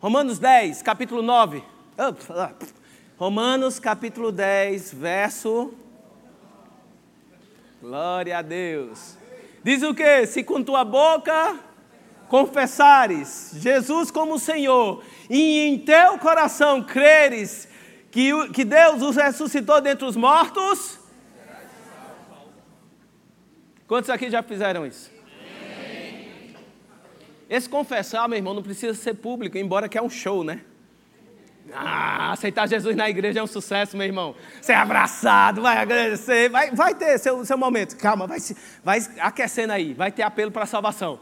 Romanos 0.00 0.38
10, 0.38 0.82
capítulo 0.82 1.22
9. 1.22 1.64
Romanos 3.16 3.78
capítulo 3.78 4.30
10, 4.30 4.92
verso. 4.92 5.74
Glória 7.80 8.38
a 8.38 8.42
Deus. 8.42 9.16
Diz 9.62 9.82
o 9.82 9.94
que? 9.94 10.26
Se 10.26 10.42
com 10.42 10.62
tua 10.62 10.84
boca 10.84 11.58
confessares 12.28 13.52
Jesus 13.54 14.10
como 14.10 14.38
Senhor 14.38 15.02
e 15.30 15.60
em 15.60 15.78
teu 15.78 16.18
coração 16.18 16.82
creres 16.82 17.68
que, 18.10 18.48
que 18.50 18.64
Deus 18.64 19.00
os 19.00 19.16
ressuscitou 19.16 19.80
dentre 19.80 20.04
os 20.04 20.16
mortos. 20.16 20.98
Quantos 23.86 24.10
aqui 24.10 24.28
já 24.28 24.42
fizeram 24.42 24.84
isso? 24.84 25.10
Esse 27.48 27.68
confessar, 27.68 28.28
meu 28.28 28.36
irmão, 28.36 28.52
não 28.52 28.62
precisa 28.62 28.92
ser 28.92 29.14
público, 29.14 29.56
embora 29.56 29.88
que 29.88 29.96
é 29.96 30.02
um 30.02 30.10
show, 30.10 30.44
né? 30.44 30.60
Ah, 31.74 32.32
aceitar 32.32 32.66
Jesus 32.66 32.96
na 32.96 33.08
igreja 33.08 33.40
é 33.40 33.42
um 33.42 33.46
sucesso, 33.46 33.96
meu 33.96 34.06
irmão. 34.06 34.34
Ser 34.60 34.74
abraçado, 34.74 35.62
vai 35.62 35.78
agradecer, 35.78 36.48
vai, 36.48 36.70
vai 36.70 36.94
ter 36.94 37.18
seu, 37.18 37.44
seu 37.44 37.58
momento. 37.58 37.96
Calma, 37.96 38.26
vai, 38.26 38.38
vai 38.82 38.98
aquecendo 39.20 39.72
aí, 39.72 39.94
vai 39.94 40.10
ter 40.10 40.22
apelo 40.22 40.50
para 40.50 40.64
a 40.64 40.66
salvação. 40.66 41.20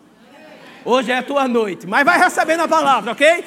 Hoje 0.85 1.11
é 1.11 1.19
a 1.19 1.23
tua 1.23 1.49
noite, 1.49 1.87
mas 1.87 2.05
vai 2.05 2.19
recebendo 2.19 2.61
a 2.61 2.69
palavra, 2.69 3.13
ok? 3.13 3.45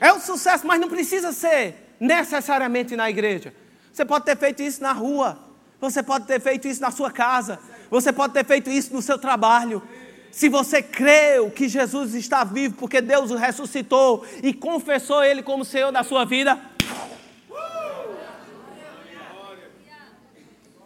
É 0.00 0.12
um 0.12 0.20
sucesso, 0.20 0.66
mas 0.66 0.80
não 0.80 0.88
precisa 0.88 1.32
ser 1.32 1.94
necessariamente 1.98 2.94
na 2.96 3.08
igreja. 3.08 3.54
Você 3.92 4.04
pode 4.04 4.24
ter 4.24 4.36
feito 4.36 4.62
isso 4.62 4.82
na 4.82 4.92
rua, 4.92 5.38
você 5.80 6.02
pode 6.02 6.26
ter 6.26 6.40
feito 6.40 6.68
isso 6.68 6.80
na 6.80 6.90
sua 6.90 7.10
casa, 7.10 7.58
você 7.90 8.12
pode 8.12 8.32
ter 8.34 8.44
feito 8.44 8.70
isso 8.70 8.92
no 8.92 9.02
seu 9.02 9.18
trabalho. 9.18 9.82
Se 10.30 10.48
você 10.48 10.82
creu 10.82 11.50
que 11.50 11.68
Jesus 11.68 12.14
está 12.14 12.44
vivo 12.44 12.76
porque 12.76 13.00
Deus 13.00 13.30
o 13.30 13.36
ressuscitou 13.36 14.24
e 14.42 14.54
confessou 14.54 15.22
Ele 15.22 15.42
como 15.42 15.64
Senhor 15.64 15.90
da 15.90 16.04
sua 16.04 16.24
vida, 16.24 16.58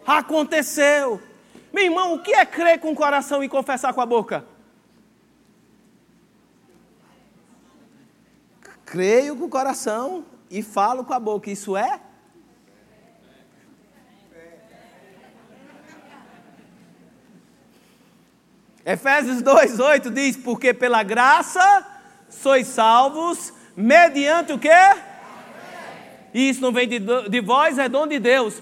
aconteceu. 0.05 1.21
Meu 1.73 1.83
irmão, 1.83 2.13
o 2.13 2.23
que 2.23 2.33
é 2.33 2.45
crer 2.45 2.79
com 2.79 2.91
o 2.91 2.95
coração 2.95 3.43
e 3.43 3.49
confessar 3.49 3.93
com 3.93 4.01
a 4.01 4.05
boca? 4.05 4.45
Creio 8.85 9.35
com 9.35 9.45
o 9.45 9.49
coração 9.49 10.25
e 10.49 10.61
falo 10.61 11.03
com 11.03 11.13
a 11.13 11.19
boca. 11.19 11.49
Isso 11.49 11.75
é? 11.75 11.99
Efésios 18.85 19.41
2:8 19.41 20.11
diz: 20.11 20.37
"Porque 20.37 20.73
pela 20.73 21.01
graça 21.01 21.85
sois 22.29 22.67
salvos 22.67 23.51
mediante 23.75 24.53
o 24.53 24.59
quê? 24.59 24.69
E 26.33 26.49
isso 26.49 26.61
não 26.61 26.71
vem 26.71 26.87
de, 26.87 26.99
de 26.99 27.41
vós, 27.41 27.79
é 27.79 27.87
dom 27.87 28.05
de 28.05 28.19
Deus. 28.19 28.61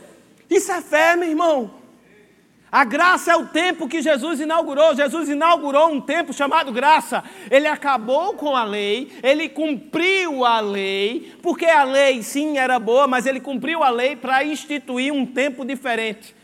Isso 0.50 0.72
é 0.72 0.80
fé, 0.80 1.16
meu 1.16 1.28
irmão. 1.28 1.84
A 2.72 2.84
graça 2.84 3.32
é 3.32 3.36
o 3.36 3.46
tempo 3.46 3.88
que 3.88 4.02
Jesus 4.02 4.40
inaugurou. 4.40 4.96
Jesus 4.96 5.30
inaugurou 5.30 5.92
um 5.92 6.02
tempo 6.02 6.34
chamado 6.34 6.72
graça. 6.72 7.24
Ele 7.52 7.68
acabou 7.68 8.34
com 8.34 8.56
a 8.56 8.64
lei, 8.64 9.12
ele 9.22 9.48
cumpriu 9.48 10.44
a 10.44 10.60
lei, 10.60 11.36
porque 11.44 11.66
a 11.66 11.84
lei 11.84 12.24
sim 12.24 12.58
era 12.58 12.80
boa, 12.80 13.08
mas 13.08 13.28
ele 13.28 13.40
cumpriu 13.40 13.84
a 13.84 13.90
lei 13.90 14.16
para 14.16 14.44
instituir 14.44 15.14
um 15.14 15.26
tempo 15.26 15.64
diferente, 15.64 16.36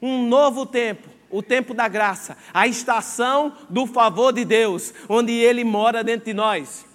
um 0.00 0.26
novo 0.26 0.64
tempo. 0.64 1.08
O 1.34 1.42
tempo 1.42 1.74
da 1.74 1.88
graça, 1.88 2.38
a 2.54 2.68
estação 2.68 3.54
do 3.68 3.88
favor 3.88 4.32
de 4.32 4.44
Deus, 4.44 4.94
onde 5.08 5.32
Ele 5.32 5.64
mora 5.64 6.04
dentro 6.04 6.26
de 6.26 6.32
nós. 6.32 6.86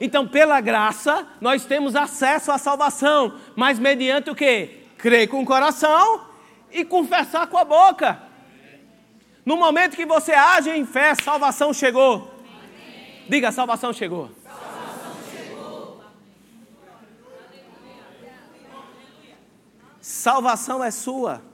Então, 0.00 0.28
pela 0.28 0.60
graça, 0.60 1.26
nós 1.40 1.64
temos 1.64 1.96
acesso 1.96 2.52
à 2.52 2.58
salvação, 2.58 3.36
mas 3.56 3.76
mediante 3.76 4.30
o 4.30 4.36
que? 4.36 4.86
Crer 4.98 5.26
com 5.26 5.42
o 5.42 5.44
coração 5.44 6.28
e 6.70 6.84
confessar 6.84 7.48
com 7.48 7.58
a 7.58 7.64
boca. 7.64 8.22
No 9.44 9.56
momento 9.56 9.96
que 9.96 10.06
você 10.06 10.30
age 10.30 10.70
em 10.70 10.86
fé, 10.86 11.16
salvação 11.16 11.74
chegou. 11.74 12.32
Diga, 13.28 13.50
salvação 13.50 13.92
chegou. 13.92 14.30
salvação 14.44 15.16
chegou. 15.32 16.00
Salvação 20.00 20.84
é 20.84 20.92
sua. 20.92 21.53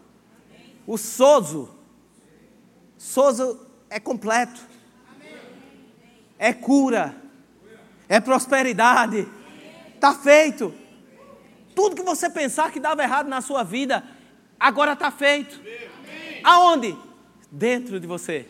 O 0.86 0.96
sozo, 0.96 1.74
sozo 2.96 3.66
é 3.88 4.00
completo. 4.00 4.60
É 6.38 6.52
cura. 6.52 7.14
É 8.08 8.20
prosperidade. 8.20 9.28
Está 9.94 10.14
feito. 10.14 10.74
Tudo 11.74 11.96
que 11.96 12.02
você 12.02 12.28
pensar 12.28 12.70
que 12.72 12.80
dava 12.80 13.02
errado 13.02 13.28
na 13.28 13.40
sua 13.40 13.62
vida, 13.62 14.04
Agora 14.60 14.92
está 14.92 15.10
feito. 15.10 15.58
Aonde? 16.44 16.94
Dentro 17.50 17.98
de 17.98 18.06
você. 18.06 18.46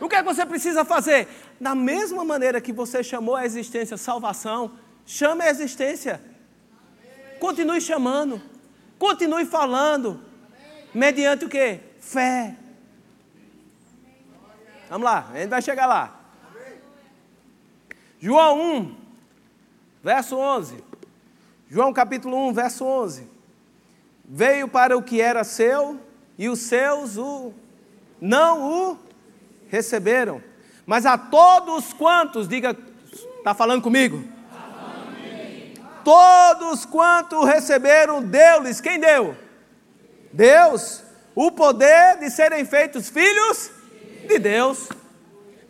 O 0.00 0.08
que 0.08 0.16
é 0.16 0.18
que 0.18 0.24
você 0.24 0.44
precisa 0.44 0.84
fazer? 0.84 1.28
Da 1.60 1.76
mesma 1.76 2.24
maneira 2.24 2.60
que 2.60 2.72
você 2.72 3.04
chamou 3.04 3.36
a 3.36 3.46
existência 3.46 3.96
salvação, 3.96 4.72
chame 5.06 5.44
a 5.44 5.48
existência. 5.48 6.20
Continue 7.38 7.80
chamando. 7.80 8.42
Continue 8.98 9.46
falando. 9.46 10.20
Mediante 10.94 11.44
o 11.44 11.48
que? 11.48 11.80
Fé. 12.00 12.56
Vamos 14.88 15.04
lá, 15.04 15.30
a 15.32 15.38
gente 15.38 15.48
vai 15.48 15.62
chegar 15.62 15.86
lá. 15.86 16.20
João 18.20 18.60
1, 18.76 18.96
verso 20.02 20.36
11. 20.36 20.84
João 21.68 21.92
capítulo 21.92 22.48
1, 22.48 22.52
verso 22.52 22.84
11. 22.84 23.26
Veio 24.24 24.68
para 24.68 24.96
o 24.96 25.02
que 25.02 25.20
era 25.20 25.44
seu 25.44 25.98
e 26.38 26.48
os 26.48 26.60
seus 26.60 27.16
o 27.16 27.52
não 28.20 28.90
o 28.92 28.98
receberam. 29.68 30.40
Mas 30.86 31.04
a 31.06 31.18
todos 31.18 31.92
quantos, 31.92 32.46
diga, 32.46 32.76
está 33.38 33.52
falando 33.52 33.82
comigo? 33.82 34.22
Todos 36.04 36.84
quantos 36.84 37.44
receberam, 37.46 38.22
deu-lhes. 38.22 38.80
Quem 38.80 39.00
deu? 39.00 39.36
Deus. 40.32 41.02
O 41.34 41.50
poder 41.50 42.18
de 42.18 42.30
serem 42.30 42.64
feitos 42.64 43.08
filhos 43.08 43.70
de 44.28 44.38
Deus. 44.38 44.88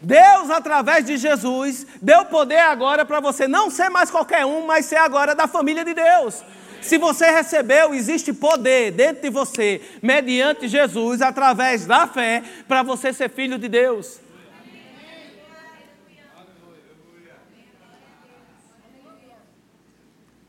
Deus, 0.01 0.51
através 0.51 1.07
de 1.07 1.17
Jesus, 1.17 1.87
deu 2.01 2.25
poder 2.25 2.59
agora 2.59 3.05
para 3.05 3.21
você 3.21 3.47
não 3.47 3.71
ser 3.71 3.89
mais 3.89 4.11
qualquer 4.11 4.45
um, 4.45 4.67
mas 4.67 4.87
ser 4.87 4.97
agora 4.97 5.35
da 5.35 5.47
família 5.47 5.85
de 5.85 5.95
Deus. 5.95 6.43
Se 6.81 6.99
você 6.99 7.31
recebeu, 7.31 7.95
existe 7.95 8.33
poder 8.33 8.91
dentro 8.91 9.23
de 9.23 9.31
você, 9.31 9.81
mediante 10.03 10.67
Jesus, 10.67 11.23
através 11.23 11.87
da 11.87 12.09
fé, 12.09 12.43
para 12.67 12.83
você 12.83 13.13
ser 13.13 13.31
filho 13.31 13.57
de 13.57 13.69
Deus. 13.69 14.21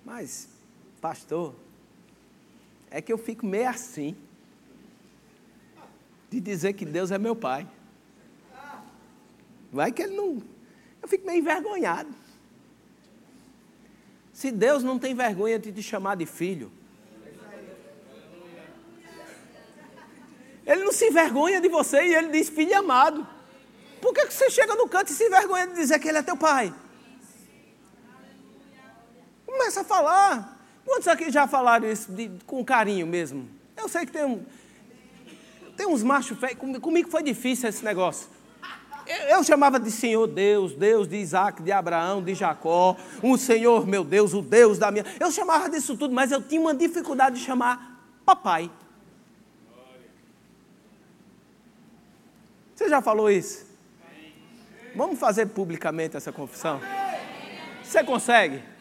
Mas, 0.04 0.50
pastor, 1.00 1.56
é 2.94 3.02
que 3.02 3.12
eu 3.12 3.18
fico 3.18 3.44
meio 3.44 3.68
assim 3.68 4.16
de 6.30 6.40
dizer 6.40 6.74
que 6.74 6.86
Deus 6.86 7.10
é 7.10 7.18
meu 7.18 7.36
pai. 7.36 7.68
Vai 9.72 9.92
que 9.92 10.04
ele 10.04 10.16
não. 10.16 10.44
Eu 11.02 11.08
fico 11.08 11.26
meio 11.26 11.40
envergonhado. 11.40 12.14
Se 14.32 14.52
Deus 14.52 14.84
não 14.84 15.00
tem 15.00 15.16
vergonha 15.16 15.58
de 15.58 15.72
te 15.72 15.82
chamar 15.82 16.16
de 16.16 16.28
filho, 16.28 16.72
Ele 20.66 20.82
não 20.82 20.94
se 20.94 21.08
envergonha 21.08 21.60
de 21.60 21.68
você 21.68 22.02
e 22.02 22.16
ele 22.16 22.30
diz 22.30 22.48
filho 22.48 22.78
amado. 22.78 23.28
Por 24.00 24.14
que 24.14 24.26
você 24.28 24.50
chega 24.50 24.76
no 24.76 24.88
canto 24.88 25.12
e 25.12 25.14
se 25.14 25.26
envergonha 25.26 25.68
de 25.68 25.74
dizer 25.74 26.00
que 26.00 26.08
ele 26.08 26.20
é 26.20 26.24
teu 26.24 26.38
pai? 26.38 26.74
Começa 29.46 29.82
a 29.82 29.84
falar. 29.84 30.53
Quantos 30.86 31.08
aqui 31.08 31.32
já 31.32 31.48
falaram 31.48 31.90
isso 31.90 32.12
de, 32.12 32.32
com 32.46 32.64
carinho 32.64 33.08
mesmo? 33.08 33.48
Eu 33.76 33.88
sei 33.88 34.06
que 34.06 34.12
tem 34.12 34.26
um. 34.26 34.44
tem 35.76 35.88
uns 35.88 36.04
machos 36.04 36.38
feios. 36.38 36.58
Comigo 36.80 37.10
foi 37.10 37.24
difícil 37.24 37.70
esse 37.70 37.84
negócio. 37.84 38.28
Eu, 39.06 39.38
eu 39.38 39.44
chamava 39.44 39.80
de 39.80 39.92
Senhor 39.92 40.28
Deus, 40.28 40.74
Deus 40.74 41.08
de 41.08 41.18
Isaac, 41.18 41.62
de 41.62 41.72
Abraão, 41.72 42.24
de 42.24 42.34
Jacó, 42.34 42.96
um 43.22 43.38
Senhor, 43.38 43.86
meu 43.86 44.04
Deus, 44.04 44.34
o 44.34 44.42
Deus 44.42 44.78
da 44.78 44.92
minha. 44.92 45.06
Eu 45.20 45.32
chamava 45.32 45.70
disso 45.70 45.98
tudo, 45.98 46.14
mas 46.14 46.32
eu 46.32 46.42
tinha 46.42 46.62
uma 46.62 46.74
dificuldade 46.74 47.38
de 47.38 47.46
chamar 47.46 48.02
papai. 48.26 48.72
Você 52.76 52.90
já 52.90 53.02
falou 53.02 53.30
isso? 53.30 53.66
Vamos 54.96 55.20
fazer 55.20 55.48
publicamente 55.48 56.16
essa 56.16 56.32
confissão? 56.32 56.80
Você 57.84 58.04
consegue? 58.04 58.73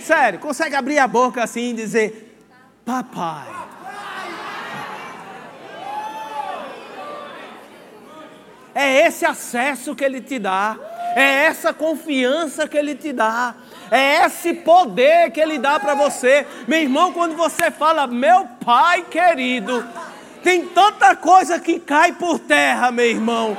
Sério, 0.00 0.38
consegue 0.38 0.74
abrir 0.74 0.98
a 0.98 1.06
boca 1.06 1.42
assim 1.42 1.70
e 1.70 1.74
dizer: 1.74 2.36
Papai. 2.84 3.46
É 8.74 9.06
esse 9.06 9.26
acesso 9.26 9.94
que 9.94 10.04
Ele 10.04 10.20
te 10.20 10.38
dá, 10.38 10.76
é 11.16 11.46
essa 11.46 11.72
confiança 11.72 12.68
que 12.68 12.76
Ele 12.76 12.94
te 12.94 13.12
dá, 13.12 13.54
é 13.90 14.24
esse 14.24 14.54
poder 14.54 15.32
que 15.32 15.40
Ele 15.40 15.58
dá 15.58 15.80
para 15.80 15.94
você. 15.94 16.46
Meu 16.68 16.78
irmão, 16.78 17.12
quando 17.12 17.36
você 17.36 17.72
fala, 17.72 18.06
meu 18.06 18.46
Pai 18.64 19.02
querido, 19.02 19.84
tem 20.44 20.64
tanta 20.66 21.16
coisa 21.16 21.58
que 21.58 21.80
cai 21.80 22.12
por 22.12 22.38
terra, 22.38 22.92
meu 22.92 23.06
irmão. 23.06 23.56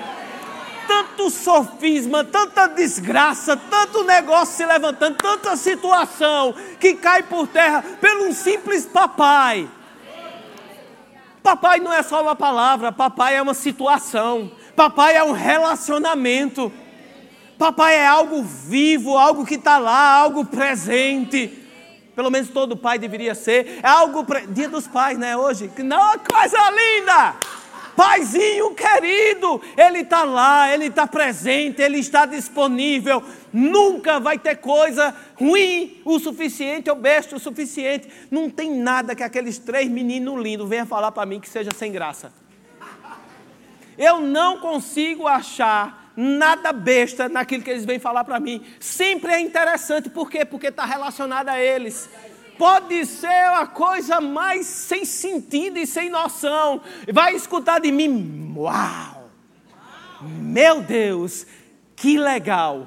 Tanto 0.90 1.30
sofisma, 1.30 2.24
tanta 2.24 2.66
desgraça, 2.66 3.56
tanto 3.56 4.04
negócio 4.04 4.58
se 4.58 4.66
levantando, 4.66 5.18
tanta 5.18 5.56
situação 5.56 6.56
que 6.80 6.96
cai 6.96 7.22
por 7.22 7.48
terra 7.48 7.84
pelo 8.02 8.26
um 8.26 8.34
simples 8.34 8.88
papai. 8.88 9.70
Papai 11.44 11.80
não 11.80 11.94
é 11.94 12.02
só 12.02 12.24
uma 12.24 12.36
palavra, 12.36 12.92
papai 12.92 13.36
é 13.36 13.42
uma 13.42 13.54
situação, 13.54 14.52
papai 14.76 15.16
é 15.16 15.24
um 15.24 15.32
relacionamento, 15.32 16.72
papai 17.56 17.96
é 17.96 18.08
algo 18.08 18.42
vivo, 18.42 19.16
algo 19.16 19.46
que 19.46 19.56
está 19.56 19.78
lá, 19.78 20.16
algo 20.16 20.44
presente 20.44 21.68
pelo 22.16 22.30
menos 22.30 22.50
todo 22.50 22.76
pai 22.76 23.00
deveria 23.00 23.34
ser. 23.34 23.80
É 23.82 23.88
algo. 23.88 24.26
Pre... 24.26 24.46
Dia 24.48 24.68
dos 24.68 24.86
pais, 24.86 25.18
né? 25.18 25.38
Hoje. 25.38 25.72
Não, 25.78 26.20
coisa 26.20 26.58
linda! 26.70 27.36
Paizinho 28.00 28.74
querido, 28.74 29.62
Ele 29.76 30.00
está 30.00 30.24
lá, 30.24 30.74
Ele 30.74 30.86
está 30.86 31.06
presente, 31.06 31.82
Ele 31.82 32.00
está 32.00 32.26
disponível. 32.26 33.22
Nunca 33.52 34.22
vai 34.22 34.40
ter 34.40 34.56
coisa 34.56 35.14
ruim 35.36 36.02
o 36.06 36.18
suficiente 36.18 36.90
ou 36.90 36.96
besta 36.96 37.36
o 37.36 37.40
suficiente. 37.40 38.08
Não 38.32 38.50
tem 38.50 38.74
nada 38.74 39.14
que 39.14 39.22
aqueles 39.22 39.58
três 39.58 39.90
meninos 39.90 40.42
lindos 40.42 40.70
venham 40.70 40.86
falar 40.86 41.12
para 41.12 41.26
mim 41.26 41.42
que 41.42 41.50
seja 41.50 41.72
sem 41.76 41.92
graça. 41.92 42.32
Eu 43.98 44.22
não 44.22 44.62
consigo 44.62 45.28
achar 45.28 46.14
nada 46.16 46.72
besta 46.72 47.28
naquilo 47.28 47.64
que 47.64 47.70
eles 47.70 47.84
vêm 47.84 48.00
falar 48.00 48.24
para 48.24 48.40
mim. 48.40 48.66
Sempre 48.80 49.34
é 49.34 49.42
interessante, 49.42 50.10
por 50.10 50.30
quê? 50.30 50.46
Porque 50.46 50.68
está 50.68 50.86
relacionado 50.86 51.50
a 51.50 51.60
eles. 51.60 52.10
Pode 52.60 53.06
ser 53.06 53.48
a 53.56 53.66
coisa 53.66 54.20
mais 54.20 54.66
sem 54.66 55.06
sentido 55.06 55.80
e 55.80 55.88
sem 55.88 56.10
noção. 56.10 56.82
Vai 57.10 57.34
escutar 57.34 57.80
de 57.80 57.90
mim, 57.90 58.54
uau! 58.54 59.32
Meu 60.22 60.82
Deus, 60.82 61.48
que 61.96 62.18
legal! 62.18 62.86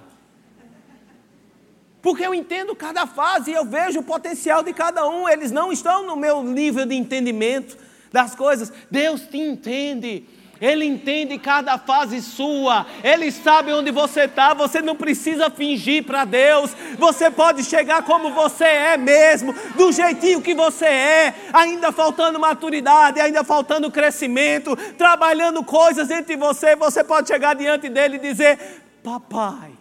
Porque 2.02 2.22
eu 2.22 2.35
entendo 2.35 2.76
cada 2.76 3.06
fase 3.06 3.50
e 3.50 3.54
eu 3.54 3.64
vejo 3.64 4.00
o 4.00 4.04
potencial 4.04 4.62
de 4.62 4.74
cada 4.74 5.08
um. 5.08 5.26
Eles 5.26 5.50
não 5.50 5.72
estão 5.72 6.06
no 6.06 6.16
meu 6.16 6.42
nível 6.42 6.85
de 6.85 6.94
entendimento 6.94 7.78
das 8.12 8.35
coisas. 8.35 8.70
Deus 8.90 9.22
te 9.22 9.38
entende. 9.38 10.28
Ele 10.62 10.85
entende 10.85 11.37
cada 11.38 11.77
fase 11.77 12.22
sua, 12.22 12.87
Ele 13.03 13.33
sabe 13.33 13.72
onde 13.72 13.90
você 13.90 14.27
está. 14.27 14.55
Você 14.55 14.81
não 14.81 14.94
precisa 14.94 15.51
fingir 15.51 16.05
para 16.05 16.25
Deus, 16.25 16.70
você 16.96 17.29
pode 17.33 17.64
chegar 17.64 18.05
como 18.05 18.31
você 18.31 18.62
é 18.62 18.96
mesmo, 18.96 19.53
do 19.75 19.90
jeitinho 19.90 20.40
que 20.40 20.55
você 20.55 20.85
é, 20.85 21.35
ainda 21.53 21.90
faltando 21.90 22.38
maturidade, 22.38 23.18
ainda 23.18 23.42
faltando 23.42 23.90
crescimento, 23.90 24.77
trabalhando 24.96 25.64
coisas 25.64 26.09
entre 26.12 26.37
você. 26.37 26.77
Você 26.77 27.03
pode 27.03 27.27
chegar 27.27 27.57
diante 27.57 27.88
dele 27.88 28.18
e 28.18 28.20
dizer: 28.20 28.85
Papai, 29.03 29.72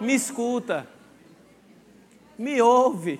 me 0.00 0.14
escuta, 0.14 0.86
me 2.38 2.62
ouve. 2.62 3.18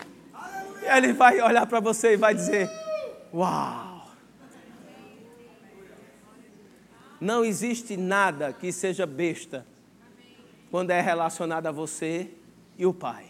Ele 0.80 1.12
vai 1.12 1.40
olhar 1.40 1.66
para 1.66 1.80
você 1.80 2.12
e 2.12 2.16
vai 2.16 2.36
dizer: 2.36 2.70
Uau! 3.34 3.87
Não 7.20 7.44
existe 7.44 7.96
nada 7.96 8.52
que 8.52 8.70
seja 8.70 9.06
besta 9.06 9.66
quando 10.70 10.90
é 10.90 11.00
relacionado 11.00 11.66
a 11.66 11.72
você 11.72 12.30
e 12.76 12.86
o 12.86 12.94
Pai. 12.94 13.26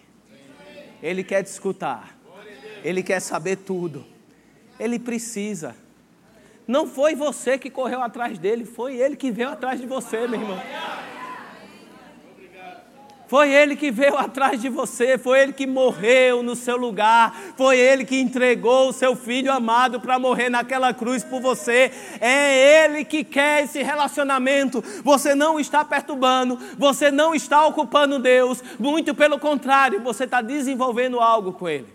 Ele 1.03 1.25
quer 1.25 1.43
te 1.43 1.47
escutar. 1.47 2.19
Ele 2.85 3.03
quer 3.03 3.21
saber 3.21 3.57
tudo. 3.57 4.05
Ele 4.79 4.99
precisa. 4.99 5.75
Não 6.67 6.87
foi 6.87 7.15
você 7.15 7.57
que 7.57 7.71
correu 7.71 8.03
atrás 8.03 8.39
dele, 8.39 8.65
foi 8.65 8.97
ele 8.97 9.17
que 9.17 9.31
veio 9.31 9.49
atrás 9.49 9.81
de 9.81 9.87
você, 9.87 10.29
meu 10.29 10.41
irmão. 10.41 10.61
Foi 13.29 13.53
Ele 13.53 13.77
que 13.77 13.91
veio 13.91 14.17
atrás 14.17 14.59
de 14.59 14.71
você, 14.71 15.19
foi 15.19 15.41
Ele 15.41 15.53
que 15.53 15.67
morreu 15.67 16.43
no 16.43 16.57
seu 16.57 16.79
lugar, 16.79 17.39
foi 17.59 17.79
Ele 17.79 18.07
que 18.07 18.19
entregou 18.19 18.89
o 18.89 18.93
seu 18.93 19.15
filho 19.15 19.53
amado 19.53 20.01
para 20.01 20.19
morrer 20.19 20.49
naquela 20.49 20.95
cruz 20.95 21.23
por 21.23 21.39
você. 21.39 21.93
É 22.21 22.85
Ele 22.85 23.05
que 23.05 23.23
quer 23.23 23.65
esse 23.65 23.83
relacionamento. 23.83 24.83
Você 25.05 25.35
não 25.35 25.61
está 25.61 25.85
perturbando, 25.85 26.59
você 26.79 27.11
não 27.11 27.35
está 27.35 27.67
ocupando 27.67 28.19
Deus, 28.19 28.65
muito 28.79 29.15
pelo 29.15 29.39
contrário, 29.39 30.01
você 30.01 30.25
está 30.25 30.41
desenvolvendo 30.41 31.21
algo 31.21 31.53
com 31.53 31.69
Ele. 31.69 31.87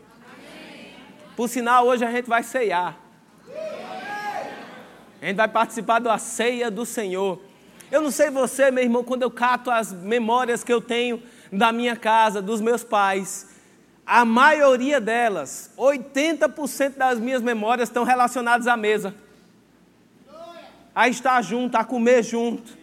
Por 1.36 1.50
sinal, 1.50 1.88
hoje 1.88 2.06
a 2.06 2.12
gente 2.12 2.30
vai 2.30 2.44
ceiar. 2.44 2.96
A 5.20 5.26
gente 5.26 5.38
vai 5.38 5.48
participar 5.48 5.98
da 5.98 6.18
ceia 6.20 6.70
do 6.70 6.86
Senhor. 6.86 7.40
Eu 7.94 8.02
não 8.02 8.10
sei 8.10 8.32
você, 8.32 8.72
meu 8.72 8.84
irmão, 8.84 9.04
quando 9.04 9.22
eu 9.22 9.30
cato 9.30 9.70
as 9.70 9.94
memórias 9.94 10.64
que 10.64 10.74
eu 10.74 10.82
tenho 10.82 11.22
da 11.52 11.72
minha 11.72 11.96
casa, 11.96 12.42
dos 12.42 12.60
meus 12.60 12.84
pais, 12.84 13.48
a 14.04 14.26
maioria 14.26 15.00
delas, 15.00 15.72
80% 15.78 16.96
das 16.98 17.20
minhas 17.20 17.44
memórias 17.44 17.90
estão 17.90 18.04
relacionadas 18.04 18.66
à 18.66 18.76
mesa. 18.76 19.14
A 20.96 21.08
estar 21.08 21.40
junto, 21.44 21.76
a 21.76 21.84
comer 21.84 22.24
junto. 22.24 22.76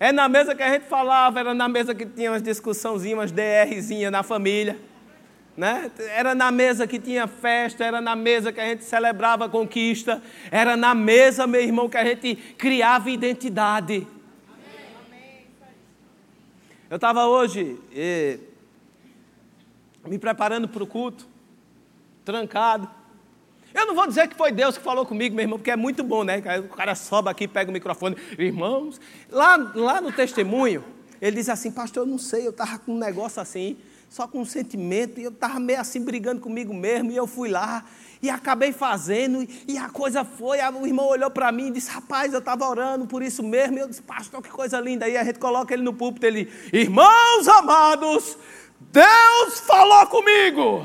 É 0.00 0.10
na 0.10 0.28
mesa 0.28 0.52
que 0.52 0.64
a 0.64 0.72
gente 0.72 0.86
falava, 0.86 1.38
era 1.38 1.54
na 1.54 1.68
mesa 1.68 1.94
que 1.94 2.04
tinha 2.04 2.32
umas 2.32 2.42
discussãozinhas, 2.42 3.18
umas 3.20 3.30
DRzinhas 3.30 4.10
na 4.10 4.24
família. 4.24 4.76
Né? 5.56 5.92
Era 6.16 6.34
na 6.34 6.50
mesa 6.50 6.88
que 6.88 6.98
tinha 6.98 7.28
festa, 7.28 7.84
era 7.84 8.00
na 8.00 8.16
mesa 8.16 8.52
que 8.52 8.58
a 8.58 8.64
gente 8.64 8.82
celebrava 8.82 9.48
conquista, 9.48 10.20
era 10.50 10.76
na 10.76 10.92
mesa, 10.92 11.46
meu 11.46 11.60
irmão, 11.62 11.88
que 11.88 11.96
a 11.96 12.04
gente 12.04 12.34
criava 12.58 13.08
identidade. 13.10 14.08
Eu 16.90 16.96
estava 16.96 17.24
hoje 17.24 17.78
me 20.04 20.18
preparando 20.18 20.66
para 20.66 20.82
o 20.82 20.86
culto, 20.88 21.24
trancado. 22.24 22.90
Eu 23.72 23.86
não 23.86 23.94
vou 23.94 24.08
dizer 24.08 24.26
que 24.26 24.34
foi 24.34 24.50
Deus 24.50 24.76
que 24.76 24.82
falou 24.82 25.06
comigo, 25.06 25.36
meu 25.36 25.44
irmão, 25.44 25.56
porque 25.56 25.70
é 25.70 25.76
muito 25.76 26.02
bom, 26.02 26.24
né? 26.24 26.42
O 26.58 26.74
cara 26.74 26.96
sobe 26.96 27.30
aqui, 27.30 27.46
pega 27.46 27.70
o 27.70 27.72
microfone, 27.72 28.16
irmãos. 28.36 29.00
Lá, 29.30 29.54
lá 29.72 30.00
no 30.00 30.10
testemunho, 30.10 30.84
ele 31.22 31.36
diz 31.36 31.48
assim: 31.48 31.70
Pastor, 31.70 32.02
eu 32.02 32.10
não 32.10 32.18
sei, 32.18 32.44
eu 32.44 32.50
estava 32.50 32.76
com 32.80 32.92
um 32.92 32.98
negócio 32.98 33.40
assim, 33.40 33.76
só 34.08 34.26
com 34.26 34.40
um 34.40 34.44
sentimento, 34.44 35.20
e 35.20 35.22
eu 35.22 35.30
estava 35.30 35.60
meio 35.60 35.80
assim 35.80 36.04
brigando 36.04 36.40
comigo 36.40 36.74
mesmo, 36.74 37.12
e 37.12 37.16
eu 37.16 37.28
fui 37.28 37.48
lá, 37.48 37.84
e 38.22 38.28
acabei 38.28 38.70
fazendo, 38.70 39.46
e 39.66 39.78
a 39.78 39.88
coisa 39.88 40.24
foi. 40.24 40.58
O 40.60 40.86
irmão 40.86 41.06
olhou 41.06 41.30
para 41.30 41.50
mim 41.50 41.68
e 41.68 41.70
disse: 41.72 41.90
Rapaz, 41.90 42.32
eu 42.32 42.38
estava 42.38 42.68
orando 42.68 43.06
por 43.06 43.22
isso 43.22 43.42
mesmo. 43.42 43.78
E 43.78 43.80
eu 43.80 43.88
disse: 43.88 44.02
Pastor, 44.02 44.42
que 44.42 44.50
coisa 44.50 44.78
linda. 44.78 45.06
Aí 45.06 45.16
a 45.16 45.24
gente 45.24 45.38
coloca 45.38 45.72
ele 45.72 45.82
no 45.82 45.94
púlpito. 45.94 46.26
Ele: 46.26 46.50
Irmãos 46.72 47.48
amados, 47.48 48.36
Deus 48.92 49.60
falou 49.60 50.06
comigo. 50.06 50.84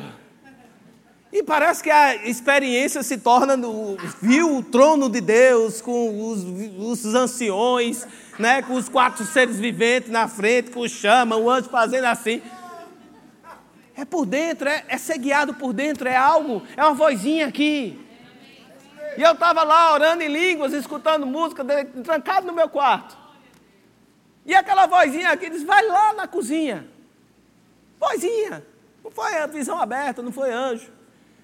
E 1.35 1.43
parece 1.43 1.83
que 1.83 1.91
a 1.91 2.15
experiência 2.25 3.03
se 3.03 3.17
torna, 3.17 3.57
no, 3.57 3.97
viu 4.21 4.55
o 4.55 4.63
trono 4.63 5.09
de 5.09 5.19
Deus 5.19 5.81
com 5.81 6.29
os, 6.29 6.45
os 7.03 7.13
anciões, 7.13 8.07
né, 8.39 8.61
com 8.61 8.75
os 8.75 8.87
quatro 8.87 9.25
seres 9.25 9.59
viventes 9.59 10.09
na 10.09 10.29
frente, 10.29 10.71
com 10.71 10.87
chama, 10.87 11.35
o 11.35 11.49
anjo 11.49 11.67
fazendo 11.67 12.05
assim. 12.05 12.41
É 13.95 14.03
por 14.03 14.25
dentro, 14.25 14.67
é, 14.67 14.83
é 14.87 14.97
ser 14.97 15.17
guiado 15.17 15.53
por 15.53 15.71
dentro, 15.71 16.07
é 16.07 16.15
algo, 16.15 16.61
é 16.75 16.83
uma 16.83 16.93
vozinha 16.93 17.47
aqui. 17.47 18.01
E 19.17 19.21
eu 19.21 19.31
estava 19.31 19.63
lá 19.63 19.93
orando 19.93 20.21
em 20.23 20.27
línguas, 20.27 20.73
escutando 20.73 21.25
música, 21.25 21.63
trancado 22.03 22.45
no 22.45 22.53
meu 22.53 22.67
quarto. 22.67 23.17
E 24.45 24.53
aquela 24.53 24.85
vozinha 24.85 25.29
aqui 25.29 25.49
diz: 25.49 25.63
vai 25.63 25.85
lá 25.87 26.13
na 26.13 26.27
cozinha. 26.27 26.87
Vozinha. 27.97 28.65
Não 29.03 29.09
foi 29.09 29.37
a 29.37 29.47
visão 29.47 29.79
aberta, 29.79 30.21
não 30.21 30.31
foi 30.31 30.51
anjo. 30.51 30.91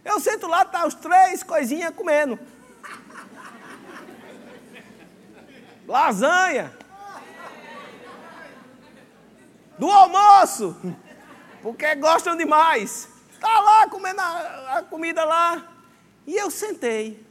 Eu 0.04 0.20
sento 0.20 0.48
lá, 0.48 0.66
tá 0.66 0.86
os 0.86 0.96
três 0.96 1.44
coisinhas 1.44 1.94
comendo. 1.96 2.38
lasanha. 5.88 6.72
Do 9.78 9.90
almoço, 9.90 10.76
porque 11.62 11.96
gostam 11.96 12.36
demais. 12.36 13.08
Está 13.32 13.60
lá 13.60 13.88
comendo 13.88 14.22
a, 14.22 14.78
a 14.78 14.84
comida 14.84 15.24
lá. 15.24 15.68
E 16.26 16.36
eu 16.36 16.52
sentei. 16.52 17.26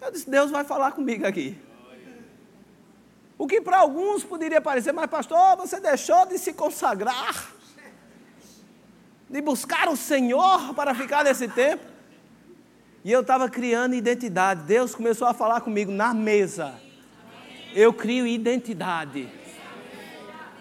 Eu 0.00 0.10
disse, 0.10 0.28
Deus 0.28 0.50
vai 0.50 0.64
falar 0.64 0.92
comigo 0.92 1.26
aqui. 1.26 1.58
O 3.36 3.46
que 3.46 3.60
para 3.60 3.78
alguns 3.78 4.22
poderia 4.22 4.60
parecer, 4.60 4.92
mas 4.92 5.08
pastor, 5.08 5.56
você 5.56 5.80
deixou 5.80 6.26
de 6.26 6.38
se 6.38 6.52
consagrar, 6.52 7.50
de 9.28 9.40
buscar 9.40 9.88
o 9.88 9.96
Senhor 9.96 10.74
para 10.74 10.94
ficar 10.94 11.24
nesse 11.24 11.48
tempo. 11.48 11.84
E 13.02 13.10
eu 13.10 13.22
estava 13.22 13.48
criando 13.48 13.94
identidade. 13.94 14.64
Deus 14.64 14.94
começou 14.94 15.26
a 15.26 15.32
falar 15.32 15.62
comigo 15.62 15.90
na 15.90 16.12
mesa. 16.12 16.74
Eu 17.74 17.94
crio 17.94 18.26
identidade. 18.26 19.39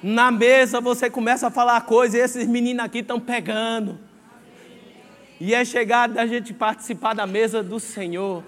Na 0.01 0.31
mesa 0.31 0.79
você 0.79 1.09
começa 1.09 1.47
a 1.47 1.51
falar 1.51 1.81
coisas 1.81 2.15
e 2.15 2.23
esses 2.23 2.47
meninos 2.47 2.85
aqui 2.85 2.99
estão 2.99 3.19
pegando. 3.19 3.97
E 5.39 5.53
é 5.53 5.63
chegado 5.65 6.17
a 6.17 6.25
gente 6.25 6.53
participar 6.53 7.13
da 7.13 7.27
mesa 7.27 7.61
do 7.61 7.79
Senhor. 7.79 8.43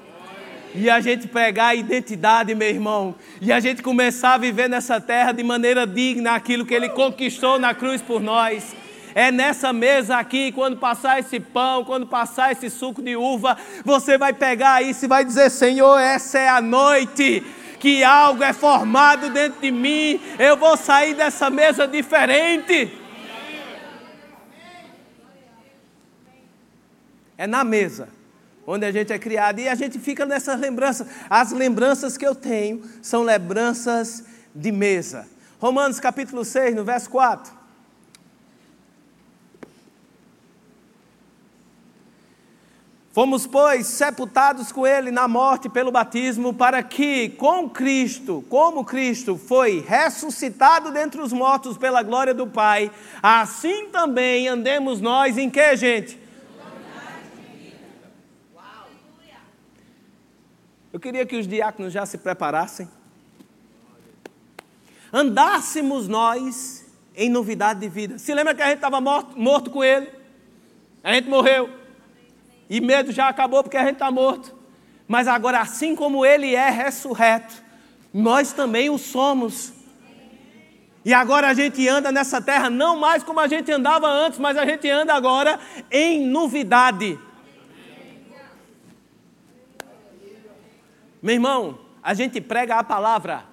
E 0.74 0.90
a 0.90 1.02
gente 1.02 1.28
pregar 1.28 1.70
a 1.70 1.76
identidade, 1.76 2.56
meu 2.56 2.70
irmão. 2.70 3.16
E 3.42 3.52
a 3.52 3.60
gente 3.60 3.84
começar 3.84 4.36
a 4.36 4.38
viver 4.38 4.70
nessa 4.70 5.02
terra 5.02 5.34
de 5.34 5.44
maneira 5.44 5.86
digna 5.86 6.32
aquilo 6.32 6.66
que 6.66 6.74
Ele 6.74 6.90
conquistou 6.90 7.60
na 7.60 7.74
cruz 7.74 8.02
por 8.02 8.22
nós. 8.22 8.74
É 9.14 9.30
nessa 9.30 9.74
mesa 9.74 10.16
aqui, 10.18 10.54
quando 10.54 10.78
passar 10.78 11.20
esse 11.20 11.38
pão, 11.38 11.84
quando 11.84 12.08
passar 12.08 12.54
esse 12.54 12.70
suco 12.70 13.02
de 13.02 13.18
uva, 13.18 13.58
você 13.84 14.18
vai 14.18 14.32
pegar 14.32 14.82
isso 14.82 15.04
e 15.04 15.08
vai 15.10 15.26
dizer: 15.26 15.50
Senhor, 15.50 15.98
essa 16.00 16.40
é 16.40 16.48
a 16.48 16.62
noite 16.62 17.44
que 17.82 18.04
algo 18.04 18.44
é 18.44 18.54
formado 18.54 19.32
dentro 19.32 19.60
de 19.60 19.72
mim, 19.72 20.22
eu 20.38 20.56
vou 20.56 20.78
sair 20.78 21.16
dessa 21.16 21.50
mesa 21.50 21.88
diferente. 21.88 22.96
É 27.36 27.48
na 27.48 27.64
mesa 27.64 28.08
onde 28.68 28.86
a 28.86 28.92
gente 28.92 29.12
é 29.12 29.18
criado 29.18 29.60
e 29.60 29.68
a 29.68 29.74
gente 29.74 29.98
fica 29.98 30.28
nessas 30.28 30.60
lembranças. 30.60 31.08
As 31.28 31.52
lembranças 31.52 32.16
que 32.16 32.26
eu 32.26 32.36
tenho 32.36 32.84
são 33.02 33.24
lembranças 33.24 34.26
de 34.54 34.72
mesa. 34.72 35.28
Romanos 35.60 36.00
capítulo 36.00 36.46
6, 36.46 36.76
no 36.76 36.84
verso 36.84 37.10
4. 37.10 37.61
Fomos, 43.14 43.46
pois, 43.46 43.88
sepultados 43.88 44.72
com 44.72 44.88
Ele 44.88 45.12
na 45.12 45.28
morte 45.28 45.68
pelo 45.68 45.92
batismo, 45.92 46.54
para 46.54 46.82
que, 46.82 47.28
com 47.30 47.70
Cristo, 47.70 48.46
como 48.48 48.86
Cristo 48.86 49.38
foi 49.38 49.84
ressuscitado 49.86 50.92
dentre 50.92 51.20
os 51.20 51.34
mortos 51.34 51.78
pela 51.78 52.02
glória 52.04 52.34
do 52.34 52.48
Pai, 52.48 52.90
assim 53.22 53.90
também 53.90 54.48
andemos 54.48 55.02
nós 55.02 55.38
em 55.38 55.50
que, 55.50 55.76
gente? 55.76 56.18
Eu 60.94 61.00
queria 61.00 61.26
que 61.26 61.38
os 61.38 61.48
diáconos 61.48 61.92
já 61.92 62.06
se 62.06 62.18
preparassem. 62.18 62.88
Andássemos 65.12 66.08
nós 66.08 66.86
em 67.14 67.30
novidade 67.30 67.82
de 67.82 67.90
vida. 67.90 68.18
Se 68.18 68.34
lembra 68.34 68.56
que 68.56 68.62
a 68.62 68.68
gente 68.68 68.76
estava 68.76 69.02
morto, 69.02 69.38
morto 69.38 69.70
com 69.70 69.84
Ele? 69.84 70.08
A 71.04 71.14
gente 71.14 71.30
morreu. 71.30 71.81
E 72.72 72.80
medo 72.80 73.12
já 73.12 73.28
acabou 73.28 73.62
porque 73.62 73.76
a 73.76 73.84
gente 73.84 73.96
está 73.96 74.10
morto. 74.10 74.56
Mas 75.06 75.28
agora, 75.28 75.60
assim 75.60 75.94
como 75.94 76.26
Ele 76.26 76.56
é 76.56 76.70
ressurreto, 76.70 77.54
nós 78.14 78.54
também 78.54 78.90
o 78.90 78.98
somos. 78.98 79.74
E 81.04 81.14
agora 81.14 81.50
a 81.50 81.54
gente 81.54 81.86
anda 81.90 82.14
nessa 82.14 82.42
terra 82.42 82.70
não 82.70 82.96
mais 82.96 83.24
como 83.24 83.42
a 83.42 83.48
gente 83.50 83.70
andava 83.74 84.08
antes, 84.08 84.40
mas 84.40 84.58
a 84.58 84.66
gente 84.66 84.90
anda 84.90 85.14
agora 85.14 85.60
em 85.92 86.26
novidade. 86.26 87.20
Meu 91.22 91.34
irmão, 91.36 91.78
a 92.02 92.14
gente 92.14 92.40
prega 92.40 92.76
a 92.76 92.84
palavra. 92.86 93.44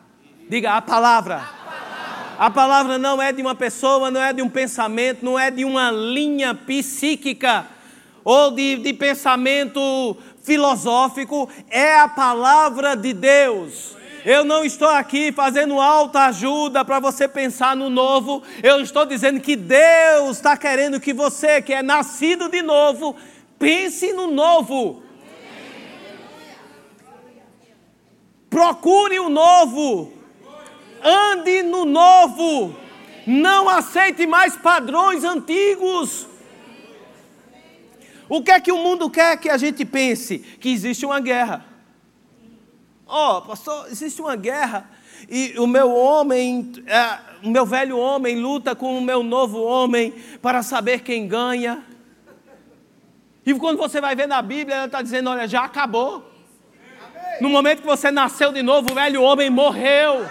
Diga 0.48 0.74
a 0.74 0.80
palavra. 0.80 1.42
A 2.38 2.48
palavra 2.48 2.98
não 2.98 3.20
é 3.20 3.32
de 3.32 3.42
uma 3.42 3.56
pessoa, 3.56 4.12
não 4.12 4.22
é 4.22 4.32
de 4.32 4.42
um 4.42 4.48
pensamento, 4.48 5.24
não 5.24 5.36
é 5.36 5.50
de 5.50 5.64
uma 5.64 5.90
linha 5.90 6.54
psíquica 6.54 7.66
ou 8.24 8.50
de, 8.50 8.76
de 8.76 8.92
pensamento 8.92 10.16
filosófico, 10.42 11.48
é 11.70 11.98
a 11.98 12.08
palavra 12.08 12.94
de 12.94 13.12
Deus. 13.12 13.96
Eu 14.24 14.44
não 14.44 14.64
estou 14.64 14.88
aqui 14.88 15.32
fazendo 15.32 15.80
alta 15.80 16.26
ajuda 16.26 16.84
para 16.84 17.00
você 17.00 17.26
pensar 17.26 17.74
no 17.74 17.88
novo. 17.88 18.42
Eu 18.62 18.80
estou 18.80 19.06
dizendo 19.06 19.40
que 19.40 19.56
Deus 19.56 20.36
está 20.36 20.56
querendo 20.56 21.00
que 21.00 21.14
você, 21.14 21.62
que 21.62 21.72
é 21.72 21.82
nascido 21.82 22.48
de 22.48 22.60
novo, 22.60 23.16
pense 23.58 24.12
no 24.12 24.26
novo. 24.26 25.02
Procure 28.50 29.18
o 29.18 29.30
novo. 29.30 30.12
Ande 31.02 31.62
no 31.62 31.86
novo. 31.86 32.76
Não 33.26 33.66
aceite 33.66 34.26
mais 34.26 34.56
padrões 34.56 35.24
antigos. 35.24 36.27
O 38.28 38.42
que 38.42 38.50
é 38.50 38.60
que 38.60 38.70
o 38.70 38.78
mundo 38.78 39.08
quer 39.08 39.38
que 39.38 39.48
a 39.48 39.56
gente 39.56 39.84
pense? 39.84 40.38
Que 40.38 40.70
existe 40.70 41.06
uma 41.06 41.20
guerra. 41.20 41.64
Ó, 43.06 43.38
oh, 43.38 43.42
pastor, 43.42 43.86
existe 43.90 44.20
uma 44.20 44.36
guerra 44.36 44.90
e 45.28 45.58
o 45.58 45.66
meu 45.66 45.90
homem, 45.90 46.72
é, 46.86 47.18
o 47.42 47.48
meu 47.48 47.64
velho 47.64 47.96
homem 47.96 48.38
luta 48.38 48.76
com 48.76 48.98
o 48.98 49.00
meu 49.00 49.22
novo 49.22 49.62
homem 49.62 50.12
para 50.42 50.62
saber 50.62 51.00
quem 51.00 51.26
ganha. 51.26 51.82
E 53.46 53.54
quando 53.54 53.78
você 53.78 53.98
vai 54.00 54.14
ver 54.14 54.28
na 54.28 54.42
Bíblia, 54.42 54.76
ela 54.76 54.86
está 54.86 55.00
dizendo: 55.00 55.30
olha, 55.30 55.48
já 55.48 55.64
acabou. 55.64 56.30
No 57.40 57.48
momento 57.48 57.80
que 57.80 57.86
você 57.86 58.10
nasceu 58.10 58.52
de 58.52 58.62
novo, 58.62 58.90
o 58.90 58.94
velho 58.94 59.22
homem 59.22 59.48
morreu. 59.48 60.26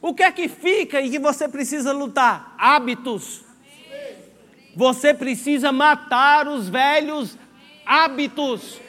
O 0.00 0.14
que 0.14 0.22
é 0.22 0.32
que 0.32 0.48
fica 0.48 1.00
e 1.00 1.10
que 1.10 1.18
você 1.18 1.46
precisa 1.48 1.92
lutar? 1.92 2.54
Hábitos. 2.58 3.44
Você 4.74 5.12
precisa 5.12 5.70
matar 5.70 6.48
os 6.48 6.68
velhos 6.68 7.36
hábitos. 7.84 8.80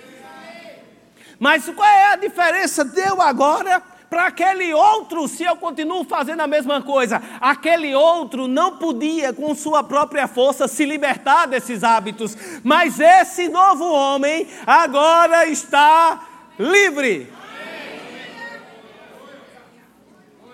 Mas 1.39 1.69
qual 1.69 1.87
é 1.87 2.13
a 2.13 2.15
diferença 2.15 2.85
deu 2.85 3.21
agora 3.21 3.81
para 4.09 4.27
aquele 4.27 4.73
outro 4.73 5.27
se 5.27 5.43
eu 5.43 5.57
continuo 5.57 6.05
fazendo 6.05 6.41
a 6.41 6.47
mesma 6.47 6.81
coisa? 6.81 7.21
Aquele 7.41 7.93
outro 7.93 8.47
não 8.47 8.77
podia, 8.77 9.33
com 9.33 9.53
sua 9.53 9.83
própria 9.83 10.27
força, 10.27 10.67
se 10.67 10.85
libertar 10.85 11.47
desses 11.47 11.83
hábitos. 11.83 12.37
Mas 12.63 12.99
esse 12.99 13.49
novo 13.49 13.91
homem 13.91 14.47
agora 14.65 15.45
está 15.47 16.27
livre. 16.57 17.29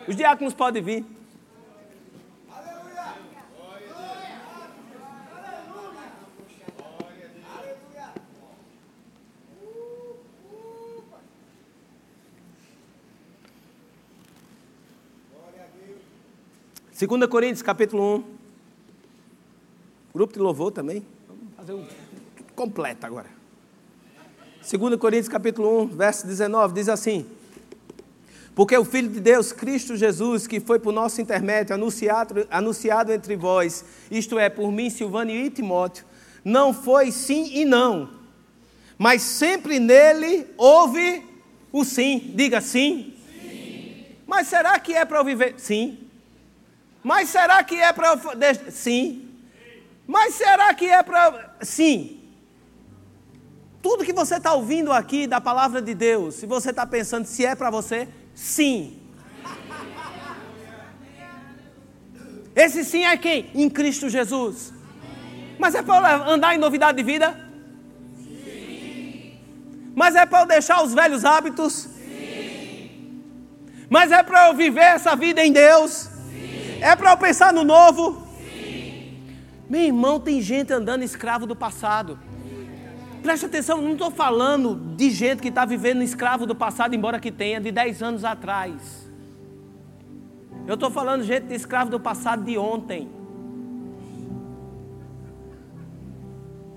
Os 0.08 0.16
diáconos 0.16 0.56
podem 0.56 0.82
vir. 0.82 1.19
Segunda 17.00 17.30
Coríntios, 17.30 17.62
capítulo 17.62 18.18
1. 18.18 18.24
Grupo 20.14 20.34
de 20.34 20.39
louvor 20.39 20.70
também. 20.70 21.02
Vamos 21.30 21.43
fazer 21.56 21.72
um 21.72 21.86
completo 22.54 23.06
agora. 23.06 23.28
2 24.70 24.97
Coríntios 24.97 25.30
capítulo 25.30 25.84
1, 25.84 25.88
verso 25.95 26.28
19, 26.28 26.74
diz 26.74 26.89
assim: 26.89 27.26
Porque 28.54 28.78
o 28.78 28.84
Filho 28.84 29.08
de 29.08 29.22
Deus, 29.22 29.54
Cristo 29.54 29.95
Jesus, 29.95 30.45
que 30.45 30.60
foi 30.60 30.78
por 30.78 30.91
nosso 30.91 31.22
intermédio 31.22 31.74
anunciado, 31.74 32.45
anunciado 32.52 33.14
entre 33.14 33.38
vós, 33.38 33.86
isto 34.12 34.38
é, 34.38 34.50
por 34.50 34.70
mim, 34.70 34.89
Silvano 34.89 35.32
e 35.32 35.50
Timóteo, 35.50 36.04
não 36.43 36.74
foi 36.74 37.14
sim 37.14 37.50
e 37.62 37.64
não, 37.64 38.10
mas 38.97 39.22
sempre 39.22 39.80
nele 39.80 40.47
houve 40.58 41.24
o 41.72 41.86
sim. 41.86 42.34
Diga 42.36 42.60
sim. 42.60 43.14
sim. 43.41 44.06
Mas 44.28 44.50
será 44.50 44.78
que 44.78 44.93
é 44.93 45.06
para 45.06 45.20
eu 45.20 45.24
viver? 45.24 45.54
Sim. 45.58 46.09
Mas 47.10 47.30
será 47.30 47.64
que 47.64 47.74
é 47.74 47.91
para 47.91 48.10
eu. 48.10 48.72
Sim. 48.72 49.03
Mas 50.05 50.36
será 50.36 50.72
que 50.76 50.86
é 50.86 51.01
para. 51.01 51.55
Sim. 51.60 52.22
Tudo 53.82 54.05
que 54.05 54.14
você 54.14 54.36
está 54.36 54.53
ouvindo 54.53 54.91
aqui 54.93 55.26
da 55.26 55.41
palavra 55.41 55.82
de 55.82 55.95
Deus, 55.95 56.36
se 56.36 56.45
você 56.45 56.70
está 56.70 56.86
pensando 56.86 57.26
se 57.26 57.43
é 57.43 57.55
para 57.55 57.72
você, 57.72 58.07
sim. 58.36 58.99
Esse 62.55 62.86
sim 62.86 63.03
é 63.03 63.18
quem? 63.18 63.49
Em 63.55 63.72
Cristo 63.72 64.07
Jesus. 64.07 64.72
Mas 65.57 65.74
é 65.74 65.82
para 65.82 66.30
andar 66.30 66.53
em 66.53 66.60
novidade 66.60 66.99
de 66.99 67.03
vida? 67.03 67.28
Sim. 68.20 69.39
Mas 69.95 70.16
é 70.16 70.28
para 70.28 70.41
eu 70.41 70.45
deixar 70.45 70.84
os 70.84 70.93
velhos 70.93 71.26
hábitos? 71.26 71.74
Sim. 71.74 73.24
Mas 73.89 74.12
é 74.12 74.22
para 74.22 74.49
eu 74.49 74.53
viver 74.53 74.89
essa 74.97 75.16
vida 75.16 75.43
em 75.43 75.51
Deus? 75.51 76.19
É 76.82 76.96
para 76.96 77.12
eu 77.12 77.18
pensar 77.18 77.54
no 77.54 77.64
novo? 77.64 78.24
Sim. 78.40 79.18
Meu 79.70 79.82
irmão, 79.82 80.20
tem 80.20 80.42
gente 80.42 80.72
andando 80.72 81.04
escravo 81.04 81.46
do 81.46 81.56
passado. 81.56 82.18
Preste 83.22 83.46
atenção, 83.46 83.82
não 83.82 83.94
estou 83.94 84.10
falando 84.10 84.76
de 84.96 85.10
gente 85.12 85.42
que 85.42 85.50
está 85.50 85.66
vivendo 85.66 86.02
escravo 86.02 86.46
do 86.46 86.56
passado, 86.56 86.96
embora 86.96 87.20
que 87.20 87.32
tenha, 87.32 87.60
de 87.60 87.72
10 87.72 88.02
anos 88.02 88.24
atrás. 88.24 89.10
Eu 90.66 90.76
estou 90.76 90.90
falando 90.90 91.24
gente 91.24 91.48
de 91.48 91.56
escravo 91.56 91.92
do 91.92 92.00
passado 92.00 92.44
de 92.44 92.58
ontem. 92.58 93.10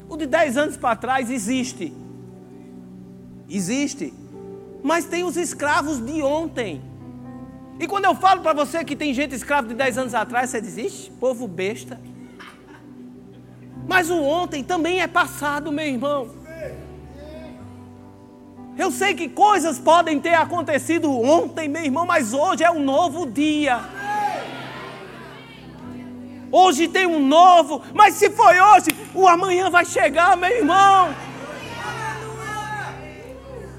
O 0.09 0.17
de 0.17 0.27
10 0.27 0.57
anos 0.57 0.77
para 0.77 0.97
trás 0.97 1.31
existe. 1.31 1.93
Existe. 3.49 4.13
Mas 4.83 5.05
tem 5.05 5.23
os 5.23 5.37
escravos 5.37 6.05
de 6.05 6.23
ontem. 6.23 6.83
E 7.83 7.87
quando 7.89 8.05
eu 8.05 8.15
falo 8.15 8.43
para 8.43 8.53
você 8.53 8.85
que 8.85 8.95
tem 8.95 9.13
gente 9.13 9.35
escrava 9.35 9.67
de 9.67 9.75
10 9.75 9.99
anos 9.99 10.15
atrás, 10.15 10.51
você 10.51 10.61
diz, 10.61 10.79
Ixi, 10.79 11.11
povo 11.19 11.49
besta. 11.49 12.01
Mas 13.89 14.09
o 14.09 14.23
ontem 14.23 14.63
também 14.63 15.01
é 15.01 15.09
passado, 15.09 15.73
meu 15.73 15.85
irmão. 15.85 16.31
Eu 18.79 18.93
sei 18.93 19.15
que 19.15 19.29
coisas 19.29 19.81
podem 19.81 20.21
ter 20.21 20.35
acontecido 20.35 21.11
ontem, 21.11 21.69
meu 21.69 21.83
irmão, 21.83 22.07
mas 22.07 22.33
hoje 22.33 22.63
é 22.63 22.71
um 22.71 22.79
novo 22.79 23.27
dia. 23.27 23.81
Hoje 26.53 26.87
tem 26.87 27.05
um 27.05 27.19
novo, 27.19 27.83
mas 27.93 28.15
se 28.15 28.31
foi 28.31 28.61
hoje, 28.61 28.91
o 29.13 29.27
amanhã 29.27 29.69
vai 29.69 29.85
chegar, 29.85 30.37
meu 30.37 30.51
irmão. 30.51 31.13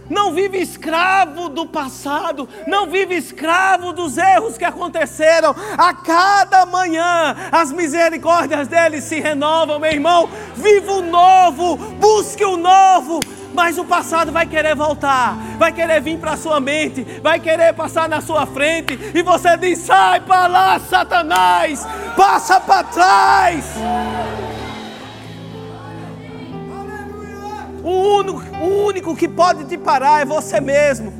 Não 0.09 0.33
vive 0.33 0.57
escravo 0.59 1.49
do 1.49 1.65
passado, 1.65 2.47
não 2.67 2.87
vive 2.87 3.15
escravo 3.15 3.93
dos 3.93 4.17
erros 4.17 4.57
que 4.57 4.65
aconteceram. 4.65 5.55
A 5.77 5.93
cada 5.93 6.65
manhã 6.65 7.35
as 7.51 7.71
misericórdias 7.71 8.67
dele 8.67 9.01
se 9.01 9.19
renovam, 9.19 9.79
meu 9.79 9.91
irmão. 9.91 10.29
Viva 10.55 10.93
o 10.93 11.01
novo, 11.01 11.77
busque 11.77 12.43
o 12.43 12.57
novo. 12.57 13.19
Mas 13.53 13.77
o 13.77 13.85
passado 13.85 14.31
vai 14.31 14.47
querer 14.47 14.75
voltar, 14.75 15.37
vai 15.59 15.71
querer 15.71 16.01
vir 16.01 16.17
para 16.17 16.31
a 16.31 16.37
sua 16.37 16.59
mente, 16.59 17.03
vai 17.21 17.39
querer 17.39 17.71
passar 17.73 18.09
na 18.09 18.19
sua 18.19 18.47
frente, 18.47 18.97
e 19.13 19.21
você 19.21 19.55
diz: 19.57 19.77
sai 19.77 20.21
para 20.21 20.47
lá, 20.47 20.79
Satanás, 20.79 21.87
passa 22.17 22.59
para 22.59 22.83
trás. 22.83 23.75
O 27.83 27.89
único, 27.89 28.41
o 28.61 28.85
único 28.85 29.15
que 29.15 29.27
pode 29.27 29.65
te 29.65 29.77
parar 29.77 30.21
é 30.21 30.25
você 30.25 30.61
mesmo. 30.61 31.13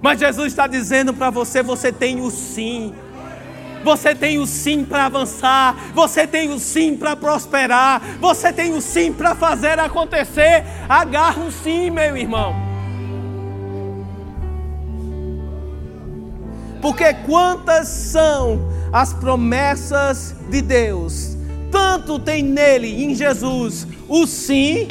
Mas 0.00 0.20
Jesus 0.20 0.48
está 0.52 0.68
dizendo 0.68 1.12
para 1.12 1.30
você: 1.30 1.62
você 1.62 1.92
tem 1.92 2.20
o 2.20 2.30
sim. 2.30 2.94
Você 3.82 4.14
tem 4.14 4.38
o 4.38 4.46
sim 4.46 4.84
para 4.84 5.06
avançar, 5.06 5.92
você 5.94 6.26
tem 6.26 6.52
o 6.52 6.58
sim 6.58 6.96
para 6.96 7.14
prosperar, 7.14 8.02
você 8.20 8.52
tem 8.52 8.72
o 8.72 8.80
sim 8.80 9.12
para 9.12 9.34
fazer 9.34 9.78
acontecer. 9.78 10.64
Agarra 10.88 11.42
o 11.42 11.52
sim, 11.52 11.90
meu 11.90 12.16
irmão. 12.16 12.54
Porque 16.82 17.14
quantas 17.14 17.88
são 17.88 18.68
as 18.92 19.12
promessas 19.12 20.34
de 20.50 20.62
Deus? 20.62 21.36
Tanto 21.70 22.18
tem 22.18 22.42
nele, 22.42 23.04
em 23.04 23.14
Jesus, 23.14 23.86
o 24.08 24.26
sim 24.26 24.88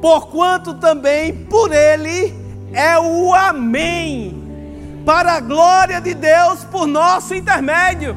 porquanto 0.00 0.74
também 0.74 1.32
por 1.46 1.72
ele 1.72 2.34
é 2.72 2.98
o 2.98 3.34
Amém, 3.34 5.02
para 5.04 5.34
a 5.34 5.40
glória 5.40 6.00
de 6.00 6.14
Deus 6.14 6.64
por 6.64 6.86
nosso 6.86 7.34
intermédio. 7.34 8.16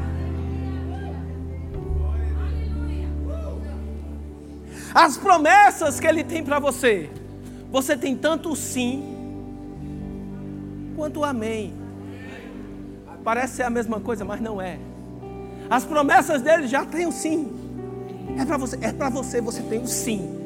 As 4.93 5.17
promessas 5.17 5.99
que 5.99 6.05
Ele 6.05 6.23
tem 6.23 6.43
para 6.43 6.59
você, 6.59 7.09
você 7.71 7.97
tem 7.97 8.15
tanto 8.15 8.51
o 8.51 8.55
sim 8.55 9.03
quanto 10.95 11.21
o 11.21 11.25
amém. 11.25 11.73
Parece 13.23 13.55
ser 13.55 13.63
a 13.63 13.69
mesma 13.71 13.99
coisa, 13.99 14.23
mas 14.23 14.39
não 14.39 14.61
é. 14.61 14.77
As 15.67 15.84
promessas 15.84 16.43
dele 16.43 16.67
já 16.67 16.86
tem 16.86 17.07
o 17.07 17.11
sim. 17.11 17.51
É 18.39 18.45
para 18.45 18.57
você, 18.57 18.77
é 18.81 18.93
para 18.93 19.09
você, 19.09 19.41
você 19.41 19.63
tem 19.63 19.79
o 19.79 19.88
sim. 19.88 20.42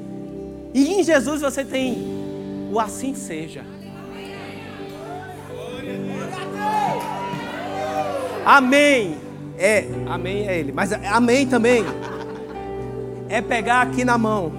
E 0.73 0.93
em 0.93 1.03
Jesus 1.03 1.41
você 1.41 1.63
tem 1.63 1.97
o 2.71 2.79
assim 2.79 3.15
seja. 3.15 3.63
Amém. 8.45 9.17
É, 9.57 9.85
amém 10.07 10.47
é 10.47 10.59
ele. 10.59 10.71
Mas 10.71 10.91
amém 10.93 11.45
também. 11.47 11.83
É 13.27 13.41
pegar 13.41 13.81
aqui 13.81 14.05
na 14.05 14.17
mão. 14.17 14.51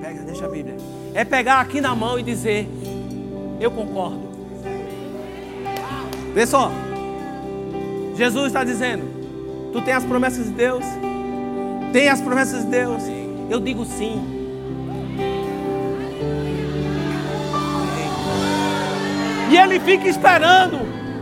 Pega, 0.00 0.22
deixa 0.22 0.46
a 0.46 0.48
Bíblia. 0.48 0.76
É 1.12 1.24
pegar 1.24 1.60
aqui 1.60 1.80
na 1.80 1.94
mão 1.94 2.18
e 2.18 2.22
dizer: 2.22 2.66
Eu 3.60 3.70
concordo. 3.70 4.30
Vê 6.32 6.46
só. 6.46 6.70
Jesus 8.16 8.46
está 8.46 8.64
dizendo: 8.64 9.04
Tu 9.72 9.82
tem 9.82 9.92
as 9.92 10.04
promessas 10.04 10.46
de 10.46 10.52
Deus? 10.52 10.84
Tem 11.92 12.08
as 12.08 12.20
promessas 12.20 12.64
de 12.64 12.70
Deus? 12.70 13.02
Eu 13.50 13.60
digo 13.60 13.84
sim. 13.84 14.39
E 19.50 19.56
ele 19.56 19.80
fica 19.80 20.08
esperando 20.08 20.78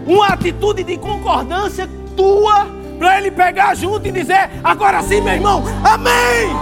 uma 0.07 0.29
atitude 0.29 0.85
de 0.85 0.99
concordância 0.99 1.89
tua 2.15 2.67
para 2.99 3.17
ele 3.17 3.31
pegar 3.31 3.75
junto 3.75 4.07
e 4.07 4.13
dizer: 4.13 4.51
agora 4.63 5.03
sim, 5.03 5.23
meu 5.23 5.33
irmão, 5.33 5.65
amém. 5.83 6.55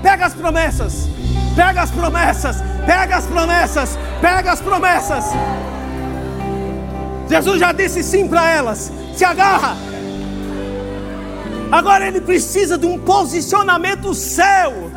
Pega 0.00 0.26
as 0.26 0.34
promessas, 0.34 1.08
pega 1.56 1.82
as 1.82 1.90
promessas, 1.90 2.56
pega 2.86 3.16
as 3.16 3.26
promessas, 3.26 3.98
pega 4.20 4.52
as 4.52 4.60
promessas. 4.60 5.24
Jesus 7.28 7.58
já 7.58 7.72
disse 7.72 8.02
sim 8.04 8.28
para 8.28 8.48
elas, 8.48 8.92
se 9.12 9.24
agarra. 9.24 9.76
Agora 11.70 12.06
ele 12.06 12.20
precisa 12.20 12.78
de 12.78 12.86
um 12.86 12.98
posicionamento 12.98 14.14
seu 14.14 14.90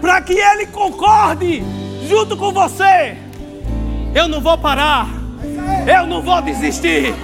para 0.00 0.20
que 0.20 0.34
Ele 0.34 0.66
concorde 0.66 1.62
junto 2.08 2.36
com 2.36 2.52
você. 2.52 3.16
Eu 4.14 4.26
não 4.26 4.40
vou 4.40 4.58
parar, 4.58 5.08
eu 5.86 6.06
não 6.06 6.20
vou 6.20 6.42
desistir, 6.42 7.14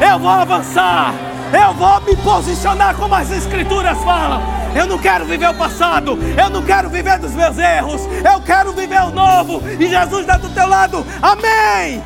eu 0.00 0.18
vou 0.18 0.30
avançar, 0.30 1.12
eu 1.52 1.74
vou 1.74 2.00
me 2.02 2.14
posicionar 2.16 2.94
como 2.94 3.14
as 3.14 3.30
Escrituras 3.30 3.98
falam. 4.04 4.42
Eu 4.74 4.86
não 4.86 4.98
quero 4.98 5.24
viver 5.24 5.48
o 5.48 5.54
passado, 5.54 6.18
eu 6.36 6.50
não 6.50 6.62
quero 6.62 6.90
viver 6.90 7.18
dos 7.18 7.32
meus 7.32 7.56
erros, 7.56 8.02
eu 8.30 8.40
quero 8.42 8.72
viver 8.72 9.00
o 9.00 9.10
novo. 9.10 9.62
E 9.80 9.88
Jesus 9.88 10.20
está 10.20 10.36
do 10.36 10.50
teu 10.50 10.68
lado. 10.68 11.04
Amém! 11.22 12.02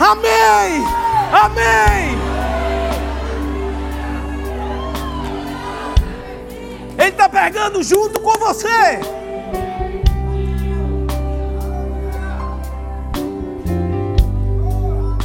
Amém! 0.00 0.84
Amém! 1.32 2.18
Ele 6.98 7.08
está 7.08 7.28
pegando 7.28 7.82
junto 7.82 8.20
com 8.20 8.36
você. 8.38 9.17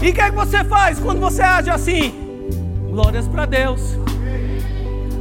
E 0.04 0.10
o 0.10 0.14
que, 0.14 0.20
é 0.20 0.30
que 0.30 0.36
você 0.36 0.66
faz 0.66 1.00
quando 1.00 1.22
você 1.22 1.42
age 1.42 1.70
assim? 1.70 2.14
Glórias 2.90 3.26
para 3.26 3.46
Deus. 3.46 3.98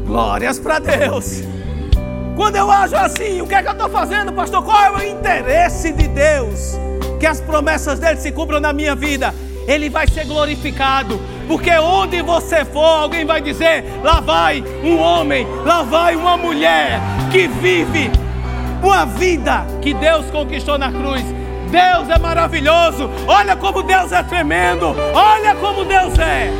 Glórias 0.04 0.58
para 0.58 0.80
Deus. 0.80 1.44
Quando 2.34 2.56
eu 2.56 2.68
ajo 2.68 2.96
assim, 2.96 3.40
o 3.40 3.46
que 3.46 3.54
é 3.54 3.62
que 3.62 3.68
eu 3.68 3.74
estou 3.74 3.88
fazendo, 3.88 4.32
pastor? 4.32 4.64
Qual 4.64 4.82
é 4.82 4.90
o 4.90 5.02
interesse 5.04 5.92
de 5.92 6.08
Deus? 6.08 6.72
Que 7.20 7.26
as 7.26 7.40
promessas 7.40 8.00
dele 8.00 8.18
se 8.18 8.32
cumpram 8.32 8.58
na 8.58 8.72
minha 8.72 8.96
vida. 8.96 9.32
Ele 9.68 9.88
vai 9.88 10.08
ser 10.08 10.24
glorificado, 10.24 11.20
porque 11.46 11.70
onde 11.78 12.20
você 12.20 12.64
for, 12.64 13.02
alguém 13.02 13.24
vai 13.24 13.40
dizer: 13.40 13.84
lá 14.02 14.18
vai 14.18 14.64
um 14.82 14.98
homem, 14.98 15.46
lá 15.64 15.84
vai 15.84 16.16
uma 16.16 16.36
mulher 16.36 16.98
que 17.30 17.46
vive 17.46 18.10
uma 18.82 19.06
vida 19.06 19.64
que 19.80 19.94
Deus 19.94 20.28
conquistou 20.32 20.76
na 20.76 20.90
cruz. 20.90 21.22
Deus 21.72 22.10
é 22.10 22.18
maravilhoso. 22.18 23.08
Olha 23.26 23.56
como 23.56 23.82
Deus 23.82 24.12
é 24.12 24.22
tremendo. 24.22 24.94
Olha 25.14 25.54
como 25.54 25.86
Deus 25.86 26.18
é. 26.18 26.52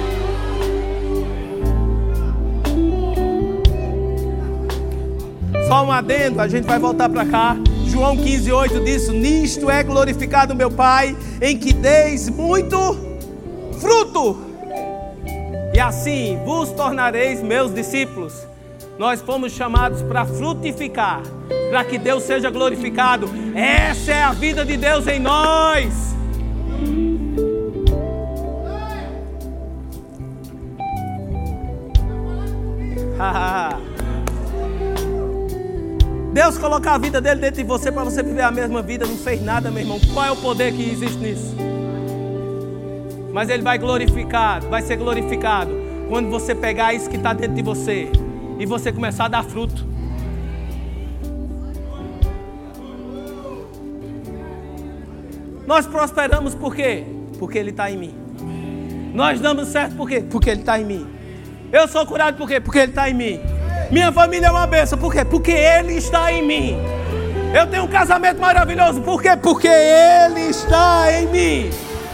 Só 5.69 5.85
um 5.85 5.93
adendo, 5.93 6.41
a 6.41 6.49
gente 6.49 6.65
vai 6.65 6.79
voltar 6.79 7.11
para 7.11 7.27
cá. 7.27 7.57
João 7.87 8.17
15,8 8.17 8.85
diz: 8.85 9.09
Nisto 9.09 9.71
é 9.71 9.83
glorificado 9.83 10.55
meu 10.55 10.71
Pai, 10.71 11.15
em 11.43 11.59
que 11.59 11.75
deis 11.75 12.31
muito 12.31 12.97
fruto, 13.79 14.39
e 15.75 15.81
assim 15.81 16.39
vos 16.47 16.71
tornareis 16.71 17.43
meus 17.43 17.75
discípulos. 17.75 18.52
Nós 19.03 19.21
fomos 19.21 19.51
chamados 19.51 20.01
para 20.01 20.25
frutificar, 20.25 21.23
para 21.71 21.83
que 21.83 21.99
Deus 21.99 22.23
seja 22.23 22.49
glorificado. 22.51 23.29
Essa 23.53 24.13
é 24.13 24.23
a 24.23 24.31
vida 24.31 24.65
de 24.65 24.77
Deus 24.77 25.09
em 25.09 25.19
nós. 25.19 26.15
Deus 36.33 36.57
colocar 36.57 36.95
a 36.95 36.99
vida 36.99 37.21
dele 37.21 37.41
dentro 37.41 37.57
de 37.57 37.65
você 37.65 37.91
para 37.91 38.05
você 38.05 38.23
viver 38.23 38.43
a 38.43 38.53
mesma 38.53 38.83
vida, 38.83 39.05
não 39.05 39.17
fez 39.17 39.43
nada, 39.43 39.69
meu 39.69 39.83
irmão. 39.83 39.99
Qual 40.15 40.25
é 40.25 40.31
o 40.31 40.37
poder 40.37 40.73
que 40.73 40.89
existe 40.89 41.19
nisso? 41.19 41.57
Mas 43.33 43.49
ele 43.49 43.65
vai 43.65 43.79
glorificar, 43.79 44.65
vai 44.67 44.81
ser 44.81 44.95
glorificado 44.95 45.73
quando 46.09 46.31
você 46.31 46.55
pegar 46.55 46.95
isso 46.95 47.11
que 47.11 47.17
está 47.17 47.33
dentro 47.33 47.57
de 47.57 47.63
você 47.63 48.09
e 48.63 48.67
você 48.67 48.93
começar 48.93 49.25
a 49.25 49.29
dar 49.29 49.43
fruto. 49.43 49.85
Nós 55.67 55.85
prosperamos 55.85 56.55
por 56.55 56.73
quê? 56.73 57.05
Porque 57.41 57.59
Ele 57.59 57.71
está 57.71 57.91
em 57.91 57.97
mim. 57.97 58.15
Nós 59.13 59.41
damos 59.41 59.67
certo 59.67 59.97
por 59.97 60.09
quê? 60.09 60.21
Porque 60.21 60.49
Ele 60.49 60.61
está 60.61 60.79
em 60.79 60.85
mim. 60.85 61.09
Eu 61.73 61.89
sou 61.89 62.07
curado 62.07 62.37
por 62.37 62.47
quê? 62.47 62.61
Porque 62.61 62.79
Ele 62.79 62.93
está 62.93 63.11
em 63.11 63.15
mim. 63.15 63.41
Minha 63.91 64.13
família 64.13 64.47
é 64.47 64.51
uma 64.51 64.67
bênção, 64.67 64.97
por 64.97 65.13
quê? 65.13 65.25
Porque 65.25 65.51
Ele 65.51 65.95
está 65.95 66.33
em 66.33 66.47
mim. 66.47 66.77
Eu 67.53 67.67
tenho 67.67 67.83
um 67.83 67.89
casamento 67.89 68.41
maravilhoso, 68.41 69.01
por 69.01 69.21
quê? 69.21 69.37
Porque 69.37 69.67
Ele 69.67 70.43
está 70.43 71.13
em 71.13 71.27
mim. 71.27 71.71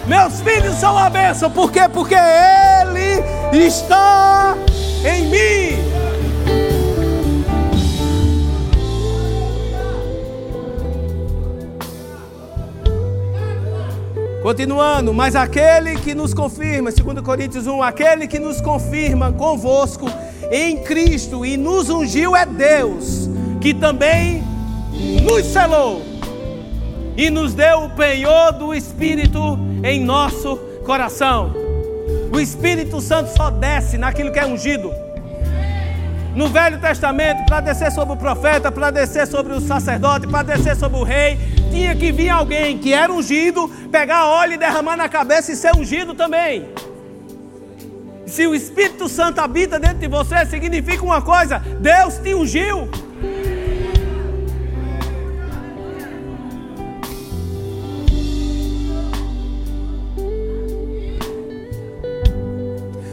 Meus 0.07 0.41
filhos 0.41 0.77
são 0.77 0.93
uma 0.95 1.11
bênção, 1.11 1.51
por 1.51 1.71
quê? 1.71 1.83
Porque 1.93 2.15
Ele 2.15 3.67
está 3.67 4.57
em 5.05 5.27
mim. 5.27 5.98
Continuando, 14.49 15.13
mas 15.13 15.37
aquele 15.37 15.97
que 15.97 16.15
nos 16.15 16.33
confirma, 16.33 16.91
2 16.91 17.21
Coríntios 17.21 17.67
1, 17.67 17.83
aquele 17.83 18.27
que 18.27 18.39
nos 18.39 18.63
confirma 18.63 19.31
convosco 19.31 20.07
em 20.51 20.83
Cristo 20.85 21.45
e 21.45 21.59
nos 21.59 21.91
ungiu 21.91 22.35
é 22.35 22.47
Deus, 22.47 23.29
que 23.61 23.75
também 23.75 24.43
nos 25.23 25.45
selou 25.45 26.01
e 27.15 27.29
nos 27.29 27.53
deu 27.53 27.81
o 27.81 27.91
penhor 27.91 28.53
do 28.53 28.75
Espírito 28.75 29.59
em 29.85 30.03
nosso 30.03 30.57
coração. 30.83 31.53
O 32.33 32.41
Espírito 32.41 33.03
Santo 33.03 33.29
só 33.37 33.51
desce 33.51 33.99
naquilo 33.99 34.33
que 34.33 34.39
é 34.39 34.47
ungido. 34.47 34.91
No 36.35 36.49
Velho 36.49 36.81
Testamento, 36.81 37.45
para 37.45 37.61
descer 37.61 37.93
sobre 37.93 38.15
o 38.15 38.17
profeta, 38.17 38.73
para 38.73 38.91
descer 38.91 39.27
sobre 39.27 39.53
o 39.53 39.61
sacerdote, 39.61 40.27
para 40.27 40.43
descer 40.43 40.75
sobre 40.75 40.99
o 40.99 41.03
rei, 41.03 41.39
tinha 41.71 41.95
que 41.95 42.11
vir 42.13 42.29
alguém 42.29 42.79
que 42.79 42.93
era 42.93 43.13
ungido, 43.13 43.69
pegar 43.91 44.27
óleo 44.27 44.55
e 44.55 44.59
derramar 44.59 44.97
na 44.97 45.09
cabeça 45.09 45.53
e 45.53 45.57
ser 45.57 45.75
ungido 45.75 46.15
também. 46.15 46.69
Se 48.27 48.47
o 48.47 48.55
Espírito 48.55 49.09
Santo 49.09 49.41
habita 49.41 49.79
dentro 49.79 49.99
de 49.99 50.09
você, 50.09 50.45
significa 50.47 51.03
uma 51.03 51.23
coisa: 51.23 51.59
Deus 51.81 52.19
te 52.19 52.35
ungiu. 52.35 52.89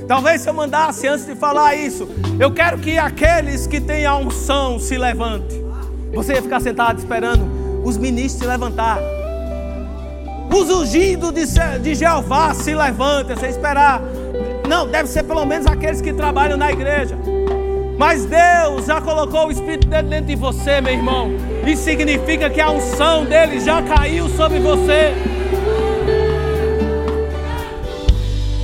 Talvez 0.08 0.42
se 0.42 0.50
eu 0.50 0.54
mandasse 0.54 1.08
antes 1.08 1.26
de 1.26 1.36
falar 1.36 1.76
isso, 1.76 2.08
eu 2.40 2.52
quero 2.52 2.78
que 2.78 2.98
aqueles 2.98 3.66
que 3.66 3.82
têm 3.82 4.06
a 4.06 4.16
unção 4.16 4.80
se 4.80 4.98
levante. 4.98 5.56
Você 6.14 6.34
ia 6.34 6.42
ficar 6.42 6.60
sentado 6.60 7.00
esperando 7.00 7.55
os 7.86 7.98
ministros 7.98 8.42
se 8.42 8.48
levantar. 8.48 9.00
Os 10.52 10.70
ungidos 10.70 11.32
de, 11.32 11.80
de 11.80 11.96
Jeová 11.96 12.54
se 12.54 12.74
levantem, 12.74 13.38
sem 13.38 13.50
esperar. 13.50 14.02
Não, 14.68 14.88
deve 14.88 15.08
ser 15.08 15.24
pelo 15.24 15.46
menos 15.46 15.68
aqueles 15.68 16.02
que 16.02 16.12
trabalham 16.12 16.58
na 16.58 16.72
igreja. 16.72 17.16
Mas 17.98 18.26
Deus 18.26 18.88
já 18.88 19.00
colocou 19.00 19.48
o 19.48 19.52
Espírito 19.52 19.88
dele 19.88 20.10
dentro 20.10 20.26
de 20.26 20.36
você, 20.36 20.82
meu 20.82 20.94
irmão. 20.94 21.32
Isso 21.66 21.84
significa 21.84 22.50
que 22.50 22.60
a 22.60 22.72
unção 22.72 23.24
dele 23.24 23.60
já 23.60 23.82
caiu 23.84 24.28
sobre 24.30 24.60
você. 24.60 25.14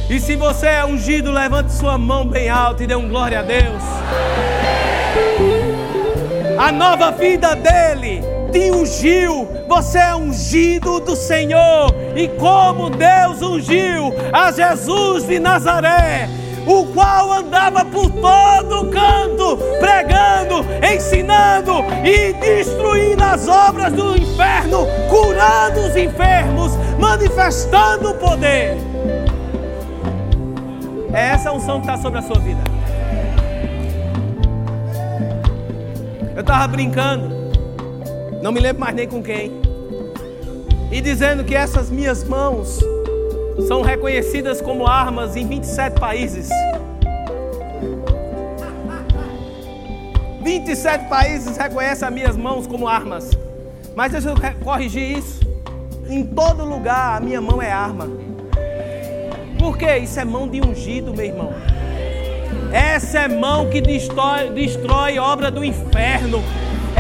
E 0.10 0.20
se 0.20 0.36
você 0.36 0.68
é 0.68 0.86
ungido, 0.86 1.32
levante 1.32 1.72
sua 1.72 1.98
mão 1.98 2.26
bem 2.26 2.50
alta 2.50 2.84
e 2.84 2.88
dê 2.88 2.96
um 2.96 3.08
glória 3.08 3.40
a 3.40 3.44
Deus. 3.44 3.84
A 6.58 6.72
nova 6.72 7.12
vida 7.12 7.56
dele 7.56 8.31
te 8.52 8.70
ungiu, 8.70 9.48
você 9.68 9.98
é 9.98 10.16
ungido 10.16 11.00
do 11.00 11.16
Senhor, 11.16 11.96
e 12.16 12.28
como 12.28 12.90
Deus 12.90 13.42
ungiu 13.42 14.14
a 14.34 14.52
Jesus 14.52 15.26
de 15.26 15.40
Nazaré, 15.40 16.30
o 16.68 16.86
qual 16.88 17.32
andava 17.32 17.86
por 17.86 18.12
todo 18.12 18.90
canto, 18.92 19.58
pregando, 19.80 20.66
ensinando 20.94 21.84
e 22.04 22.34
destruindo 22.34 23.24
as 23.24 23.48
obras 23.48 23.94
do 23.94 24.18
inferno, 24.18 24.86
curando 25.10 25.80
os 25.88 25.96
enfermos, 25.96 26.74
manifestando 27.00 28.12
o 28.12 28.14
poder. 28.16 28.78
É 31.14 31.30
essa 31.30 31.52
unção 31.52 31.82
que 31.82 31.88
está 31.88 31.98
sobre 31.98 32.20
a 32.20 32.22
sua 32.22 32.40
vida. 32.40 32.62
Eu 36.36 36.42
estava 36.42 36.68
brincando 36.68 37.41
não 38.42 38.52
me 38.52 38.60
lembro 38.60 38.80
mais 38.80 38.96
nem 38.96 39.08
com 39.08 39.22
quem, 39.22 39.52
e 40.92 41.00
dizendo 41.00 41.44
que 41.44 41.56
essas 41.56 41.90
minhas 41.90 42.24
mãos 42.24 42.80
são 43.68 43.82
reconhecidas 43.82 44.62
como 44.62 44.88
armas 44.88 45.36
em 45.36 45.48
27 45.48 46.00
países. 46.00 46.50
27 50.44 51.08
países 51.08 51.56
reconhecem 51.56 52.08
as 52.08 52.14
minhas 52.14 52.36
mãos 52.36 52.66
como 52.66 52.88
armas. 52.88 53.30
Mas 53.96 54.12
deixa 54.12 54.30
eu 54.30 54.36
corrigir 54.64 55.18
isso. 55.18 55.40
Em 56.10 56.26
todo 56.26 56.66
lugar 56.66 57.18
a 57.18 57.20
minha 57.20 57.40
mão 57.40 57.62
é 57.62 57.72
arma. 57.72 58.08
Por 59.60 59.78
quê? 59.78 59.98
Isso 59.98 60.20
é 60.20 60.26
mão 60.26 60.48
de 60.48 60.60
ungido, 60.60 61.14
meu 61.14 61.26
irmão. 61.26 61.54
Essa 62.74 63.20
é 63.20 63.28
mão 63.28 63.70
que 63.70 63.80
destrói, 63.80 64.50
destrói 64.50 65.20
obra 65.20 65.52
do 65.52 65.64
inferno. 65.64 66.42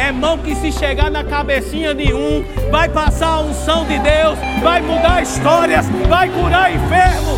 É 0.01 0.11
mão 0.11 0.35
que 0.35 0.55
se 0.55 0.71
chegar 0.71 1.11
na 1.11 1.23
cabecinha 1.23 1.93
de 1.93 2.11
um, 2.11 2.43
vai 2.71 2.89
passar 2.89 3.27
a 3.27 3.39
unção 3.41 3.85
de 3.85 3.99
Deus, 3.99 4.39
vai 4.63 4.81
mudar 4.81 5.21
histórias, 5.21 5.85
vai 6.09 6.27
curar 6.27 6.73
enfermo. 6.73 7.37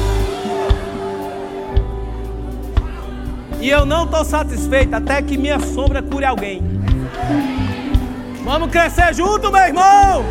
E 3.60 3.70
eu 3.70 3.86
não 3.86 4.06
estou 4.06 4.24
satisfeito 4.24 4.94
até 4.96 5.22
que 5.22 5.38
minha 5.38 5.60
sombra 5.60 6.02
cure 6.02 6.24
alguém. 6.24 6.62
Vamos 8.46 8.72
crescer 8.72 9.14
junto, 9.14 9.52
meu 9.52 9.62
irmão. 9.62 10.24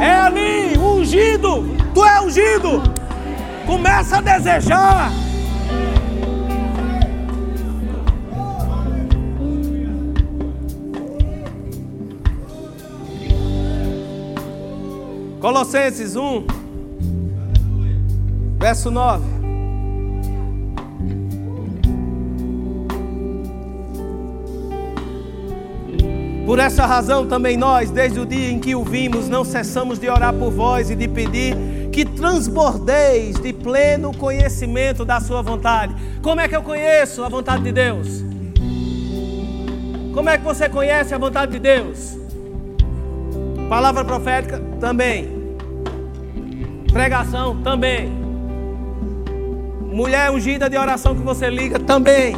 É 0.00 0.12
ali, 0.12 0.78
ungido. 0.78 1.76
Tu 1.92 2.04
é 2.04 2.20
ungido. 2.20 2.82
Começa 3.66 4.18
a 4.18 4.20
desejar. 4.20 5.10
Colossenses 15.46 16.16
1, 16.16 16.44
verso 18.58 18.90
9. 18.90 19.22
Por 26.44 26.58
essa 26.58 26.84
razão 26.84 27.28
também 27.28 27.56
nós, 27.56 27.92
desde 27.92 28.18
o 28.18 28.26
dia 28.26 28.50
em 28.50 28.58
que 28.58 28.74
o 28.74 28.82
vimos, 28.82 29.28
não 29.28 29.44
cessamos 29.44 30.00
de 30.00 30.08
orar 30.08 30.34
por 30.34 30.50
vós 30.50 30.90
e 30.90 30.96
de 30.96 31.06
pedir 31.06 31.54
que 31.92 32.04
transbordeis 32.04 33.38
de 33.38 33.52
pleno 33.52 34.12
conhecimento 34.16 35.04
da 35.04 35.20
sua 35.20 35.42
vontade. 35.42 35.94
Como 36.22 36.40
é 36.40 36.48
que 36.48 36.56
eu 36.56 36.62
conheço 36.64 37.22
a 37.22 37.28
vontade 37.28 37.62
de 37.62 37.70
Deus? 37.70 38.24
Como 40.12 40.28
é 40.28 40.38
que 40.38 40.42
você 40.42 40.68
conhece 40.68 41.14
a 41.14 41.18
vontade 41.18 41.52
de 41.52 41.60
Deus? 41.60 42.18
Palavra 43.68 44.04
profética 44.04 44.60
também. 44.80 45.35
Pregação 46.96 47.60
também. 47.62 48.10
Mulher 49.82 50.30
ungida 50.30 50.70
de 50.70 50.78
oração 50.78 51.14
que 51.14 51.20
você 51.20 51.50
liga 51.50 51.78
também. 51.78 52.34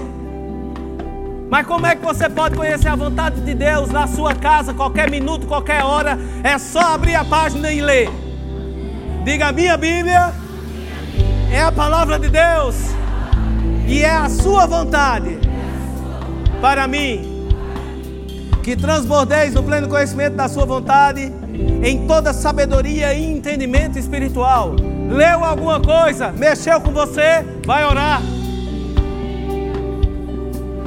Mas 1.49 1.65
como 1.65 1.87
é 1.87 1.95
que 1.95 2.05
você 2.05 2.29
pode 2.29 2.57
conhecer 2.57 2.89
a 2.89 2.97
vontade 2.97 3.41
de 3.41 3.55
Deus 3.55 3.89
na 3.91 4.09
sua 4.09 4.35
casa, 4.35 4.75
qualquer 4.75 5.09
minuto, 5.09 5.47
qualquer 5.47 5.85
hora? 5.85 6.19
É 6.43 6.59
só 6.59 6.95
abrir 6.95 7.15
a 7.15 7.25
página 7.25 7.73
e 7.73 7.81
ler. 7.81 8.11
Diga: 9.25 9.53
minha 9.53 9.77
Bíblia 9.77 10.33
é 11.53 11.63
a 11.63 11.71
palavra 11.71 12.19
de 12.19 12.29
Deus 12.29 12.75
e 13.87 14.03
é 14.03 14.11
a 14.11 14.29
sua 14.29 14.67
vontade. 14.67 15.39
para 16.61 16.89
mim. 16.89 17.47
Que 18.65 18.75
transbordeis 18.75 19.55
no 19.55 19.63
pleno 19.63 19.89
conhecimento 19.89 20.35
da 20.35 20.49
Sua 20.49 20.67
vontade, 20.67 21.33
em 21.83 22.07
toda 22.07 22.33
sabedoria 22.33 23.15
e 23.15 23.25
entendimento 23.25 23.99
espiritual. 23.99 24.75
Leu 25.09 25.45
alguma 25.45 25.81
coisa, 25.81 26.31
mexeu 26.33 26.81
com 26.81 26.93
você, 26.93 27.45
vai 27.65 27.85
orar. 27.85 28.21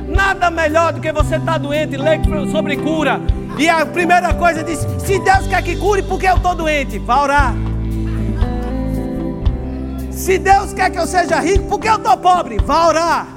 Nada 0.08 0.52
melhor 0.52 0.94
do 0.94 1.02
que 1.02 1.12
você 1.12 1.38
estar 1.38 1.54
tá 1.54 1.58
doente, 1.58 1.98
ler 1.98 2.20
sobre 2.52 2.78
cura. 2.78 3.22
E 3.58 3.68
a 3.68 3.86
primeira 3.86 4.34
coisa 4.34 4.64
diz: 4.64 4.80
se 5.00 5.20
Deus 5.20 5.48
quer 5.48 5.62
que 5.64 5.76
cure, 5.76 6.04
por 6.04 6.20
que 6.20 6.28
eu 6.28 6.36
estou 6.36 6.56
doente? 6.56 7.00
Vai 7.00 7.20
orar. 7.20 7.56
Se 10.12 10.38
Deus 10.38 10.74
quer 10.74 10.92
que 10.92 11.00
eu 11.00 11.08
seja 11.08 11.40
rico, 11.40 11.66
por 11.66 11.80
que 11.80 11.88
eu 11.88 11.96
estou 11.96 12.16
pobre? 12.18 12.58
Vá 12.64 12.88
orar. 12.88 13.28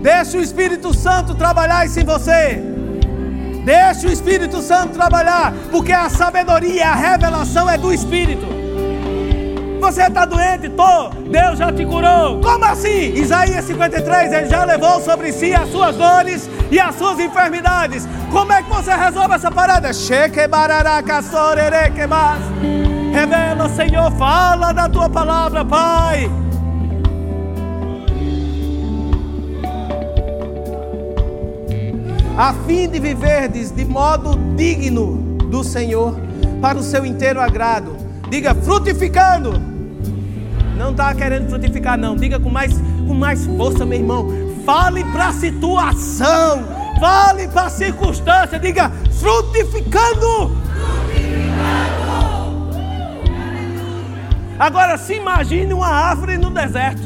Deixe 0.00 0.38
o 0.38 0.40
Espírito 0.40 0.94
Santo 0.94 1.34
trabalhar 1.34 1.84
isso 1.84 2.00
em 2.00 2.04
você. 2.04 2.73
Deixe 3.64 4.06
o 4.06 4.12
Espírito 4.12 4.60
Santo 4.60 4.92
trabalhar, 4.92 5.52
porque 5.70 5.92
a 5.92 6.10
sabedoria, 6.10 6.88
a 6.88 6.94
revelação 6.94 7.68
é 7.68 7.78
do 7.78 7.92
Espírito. 7.92 8.46
Você 9.80 10.02
está 10.02 10.24
doente? 10.24 10.68
Tô. 10.70 11.08
Deus 11.30 11.58
já 11.58 11.72
te 11.72 11.84
curou. 11.84 12.40
Como 12.40 12.64
assim? 12.64 13.14
Isaías 13.14 13.64
53, 13.64 14.32
ele 14.32 14.46
já 14.48 14.64
levou 14.64 15.00
sobre 15.00 15.32
si 15.32 15.54
as 15.54 15.68
suas 15.70 15.96
dores 15.96 16.48
e 16.70 16.78
as 16.80 16.94
suas 16.94 17.18
enfermidades. 17.18 18.08
Como 18.30 18.52
é 18.52 18.62
que 18.62 18.70
você 18.70 18.94
resolve 18.94 19.34
essa 19.34 19.50
parada? 19.50 19.92
Revela, 23.12 23.68
Senhor, 23.68 24.10
fala 24.12 24.72
da 24.72 24.88
tua 24.88 25.08
palavra, 25.08 25.64
Pai. 25.64 26.30
A 32.36 32.52
fim 32.66 32.88
de 32.88 32.98
viverdes 32.98 33.70
de 33.70 33.84
modo 33.84 34.36
digno 34.56 35.36
do 35.50 35.62
Senhor, 35.62 36.16
para 36.60 36.76
o 36.76 36.82
seu 36.82 37.06
inteiro 37.06 37.40
agrado. 37.40 37.96
Diga 38.28 38.52
frutificando. 38.54 39.52
Não 40.76 40.90
está 40.90 41.14
querendo 41.14 41.48
frutificar, 41.48 41.96
não. 41.96 42.16
Diga 42.16 42.40
com 42.40 42.50
mais, 42.50 42.72
com 43.06 43.14
mais 43.14 43.46
força, 43.46 43.86
meu 43.86 43.98
irmão. 43.98 44.26
Fale 44.66 45.04
para 45.04 45.28
a 45.28 45.32
situação. 45.32 46.64
Fale 46.98 47.46
para 47.46 47.66
a 47.66 47.70
circunstância. 47.70 48.58
Diga 48.58 48.90
frutificando. 49.12 50.56
Agora 54.58 54.98
se 54.98 55.14
imagine 55.14 55.72
uma 55.72 55.88
árvore 55.88 56.36
no 56.36 56.50
deserto. 56.50 57.02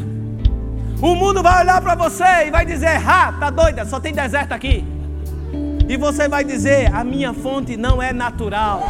O 1.02 1.14
mundo 1.14 1.42
vai 1.42 1.62
olhar 1.62 1.82
para 1.82 1.94
você 1.94 2.46
e 2.46 2.50
vai 2.50 2.64
dizer: 2.64 3.02
"Ah, 3.06 3.34
tá 3.38 3.50
doida, 3.50 3.84
só 3.84 4.00
tem 4.00 4.14
deserto 4.14 4.52
aqui". 4.52 4.97
E 5.88 5.96
você 5.96 6.28
vai 6.28 6.44
dizer: 6.44 6.94
"A 6.94 7.02
minha 7.02 7.32
fonte 7.32 7.76
não 7.76 8.02
é 8.02 8.12
natural". 8.12 8.82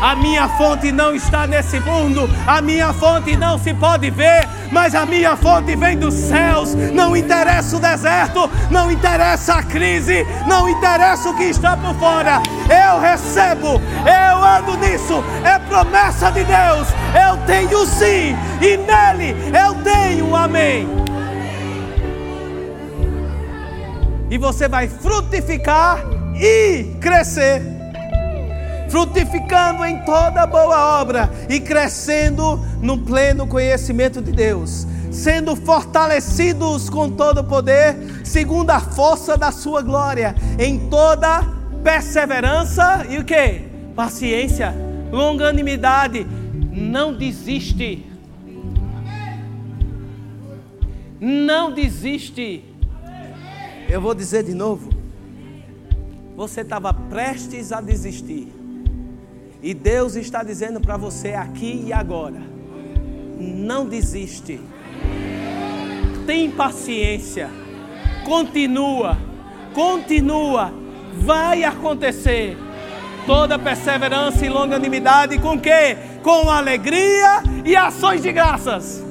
A 0.00 0.16
minha 0.16 0.48
fonte 0.48 0.90
não 0.90 1.14
está 1.14 1.46
nesse 1.46 1.78
mundo, 1.78 2.28
a 2.46 2.62
minha 2.62 2.90
fonte 2.90 3.36
não 3.36 3.58
se 3.58 3.74
pode 3.74 4.08
ver, 4.08 4.48
mas 4.72 4.94
a 4.94 5.04
minha 5.04 5.36
fonte 5.36 5.76
vem 5.76 5.98
dos 5.98 6.14
céus. 6.14 6.74
Não 6.74 7.14
interessa 7.14 7.76
o 7.76 7.80
deserto, 7.80 8.50
não 8.70 8.90
interessa 8.90 9.56
a 9.56 9.62
crise, 9.62 10.26
não 10.46 10.70
interessa 10.70 11.28
o 11.28 11.36
que 11.36 11.44
está 11.44 11.76
por 11.76 11.94
fora. 11.96 12.40
Eu 12.70 12.98
recebo, 12.98 13.78
eu 14.06 14.42
ando 14.42 14.78
nisso, 14.78 15.22
é 15.44 15.58
promessa 15.58 16.30
de 16.30 16.44
Deus. 16.44 16.88
Eu 17.14 17.36
tenho 17.44 17.84
sim, 17.84 18.34
e 18.62 18.78
nele 18.78 19.36
eu 19.54 19.74
tenho 19.82 20.34
amém. 20.34 21.09
E 24.30 24.38
você 24.38 24.68
vai 24.68 24.88
frutificar 24.88 26.00
e 26.40 26.96
crescer 27.00 27.80
frutificando 28.90 29.84
em 29.84 29.98
toda 29.98 30.44
boa 30.46 31.00
obra 31.00 31.30
e 31.48 31.60
crescendo 31.60 32.56
no 32.82 32.98
pleno 32.98 33.46
conhecimento 33.46 34.20
de 34.20 34.32
Deus, 34.32 34.84
sendo 35.12 35.54
fortalecidos 35.54 36.90
com 36.90 37.08
todo 37.08 37.38
o 37.38 37.44
poder, 37.44 37.96
segundo 38.24 38.70
a 38.70 38.80
força 38.80 39.36
da 39.36 39.52
sua 39.52 39.80
glória, 39.80 40.34
em 40.58 40.90
toda 40.90 41.42
perseverança 41.84 43.06
e 43.08 43.18
o 43.18 43.24
que? 43.24 43.62
Paciência, 43.94 44.74
longanimidade, 45.12 46.26
não 46.72 47.14
desiste. 47.14 48.06
Não 51.20 51.70
desiste. 51.70 52.64
Eu 53.90 54.00
vou 54.00 54.14
dizer 54.14 54.44
de 54.44 54.54
novo. 54.54 54.88
Você 56.36 56.60
estava 56.60 56.94
prestes 56.94 57.72
a 57.72 57.80
desistir. 57.80 58.46
E 59.60 59.74
Deus 59.74 60.14
está 60.14 60.44
dizendo 60.44 60.80
para 60.80 60.96
você 60.96 61.34
aqui 61.34 61.82
e 61.86 61.92
agora: 61.92 62.40
não 63.36 63.86
desiste. 63.86 64.60
Tem 66.24 66.48
paciência. 66.48 67.50
Continua. 68.24 69.18
Continua. 69.74 70.72
Vai 71.16 71.64
acontecer. 71.64 72.56
Toda 73.26 73.58
perseverança 73.58 74.46
e 74.46 74.48
longanimidade 74.48 75.36
com 75.40 75.58
que? 75.60 75.96
Com 76.22 76.48
alegria 76.48 77.42
e 77.64 77.74
ações 77.74 78.22
de 78.22 78.30
graças. 78.30 79.04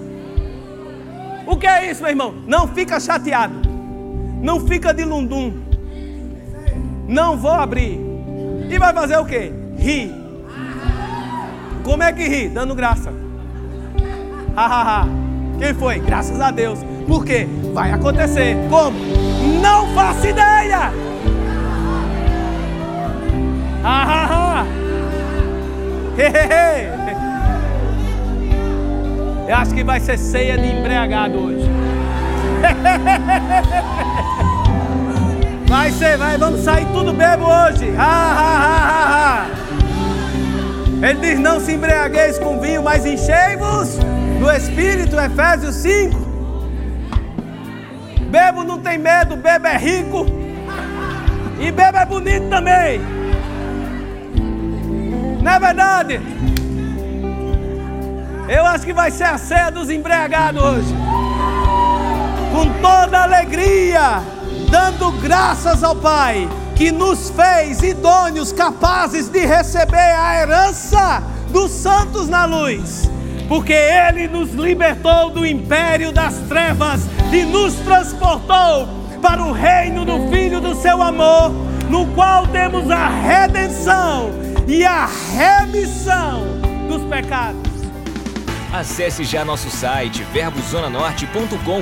O 1.45 1.57
que 1.57 1.67
é 1.67 1.91
isso, 1.91 2.01
meu 2.01 2.11
irmão? 2.11 2.33
Não 2.47 2.65
fica 2.65 2.97
chateado. 2.97 3.68
Não 4.41 4.59
fica 4.67 4.93
de 4.93 5.03
lundum. 5.03 5.53
Não 7.07 7.37
vou 7.37 7.51
abrir. 7.51 7.99
E 8.69 8.77
vai 8.77 8.93
fazer 8.93 9.17
o 9.17 9.25
quê? 9.25 9.51
Rir 9.77 10.19
como 11.89 12.03
é 12.03 12.13
que 12.13 12.27
ri? 12.27 12.49
Dando 12.49 12.75
graça. 12.75 13.11
Hahaha. 14.55 15.07
Quem 15.57 15.73
foi? 15.73 15.97
Graças 15.97 16.39
a 16.39 16.51
Deus. 16.51 16.77
Por 17.07 17.25
quê? 17.25 17.47
Vai 17.73 17.91
acontecer. 17.91 18.55
Como? 18.69 18.95
Não 19.59 19.87
faço 19.95 20.27
ideia. 20.27 20.91
Hahaha. 23.81 24.67
Eu 29.47 29.55
acho 29.55 29.73
que 29.73 29.83
vai 29.83 29.99
ser 29.99 30.19
ceia 30.19 30.59
de 30.59 30.67
embriagado 30.67 31.39
hoje. 31.39 31.78
Vai 35.69 35.91
ser, 35.91 36.17
vai, 36.17 36.35
vamos 36.35 36.61
sair 36.61 36.87
tudo 36.87 37.13
bebo 37.13 37.45
hoje. 37.45 37.93
Ha, 37.95 38.03
ha, 38.03 39.45
ha. 39.45 39.47
Ele 41.07 41.19
diz: 41.19 41.39
Não 41.39 41.59
se 41.59 41.73
embriagueis 41.73 42.39
com 42.39 42.59
vinho, 42.59 42.81
mas 42.81 43.05
enchei-vos 43.05 43.99
do 44.39 44.51
Espírito, 44.51 45.15
Efésios 45.15 45.75
5. 45.75 46.17
Bebo 48.31 48.63
não 48.63 48.79
tem 48.79 48.97
medo, 48.97 49.35
bebo 49.35 49.67
é 49.67 49.77
rico. 49.77 50.25
E 51.59 51.71
bebo 51.71 51.97
é 51.99 52.05
bonito 52.07 52.49
também. 52.49 52.99
Não 55.43 55.51
é 55.51 55.59
verdade? 55.59 56.19
Eu 58.47 58.65
acho 58.65 58.85
que 58.85 58.93
vai 58.93 59.11
ser 59.11 59.25
a 59.25 59.37
ceia 59.37 59.69
dos 59.69 59.91
embriagados 59.91 60.61
hoje. 60.63 60.95
Com 62.51 62.69
toda 62.81 63.23
alegria, 63.23 64.21
dando 64.69 65.11
graças 65.21 65.83
ao 65.83 65.95
Pai 65.95 66.47
que 66.75 66.91
nos 66.91 67.29
fez 67.29 67.83
idôneos, 67.83 68.53
capazes 68.53 69.27
de 69.27 69.45
receber 69.45 69.97
a 69.97 70.41
herança 70.41 71.21
dos 71.49 71.71
santos 71.71 72.29
na 72.29 72.45
luz, 72.45 73.09
porque 73.47 73.73
Ele 73.73 74.27
nos 74.27 74.53
libertou 74.53 75.29
do 75.29 75.45
império 75.45 76.11
das 76.11 76.35
trevas 76.47 77.01
e 77.33 77.43
nos 77.43 77.73
transportou 77.75 78.87
para 79.21 79.43
o 79.43 79.51
reino 79.51 80.05
do 80.05 80.29
Filho 80.29 80.61
do 80.61 80.73
Seu 80.75 81.01
amor, 81.01 81.51
no 81.89 82.07
qual 82.13 82.47
temos 82.47 82.89
a 82.89 83.09
redenção 83.09 84.31
e 84.67 84.85
a 84.85 85.07
remissão 85.35 86.43
dos 86.87 87.03
pecados. 87.03 87.61
Acesse 88.71 89.23
já 89.23 89.43
nosso 89.43 89.69
site 89.69 90.23
verbozonanorte.com, 90.31 91.81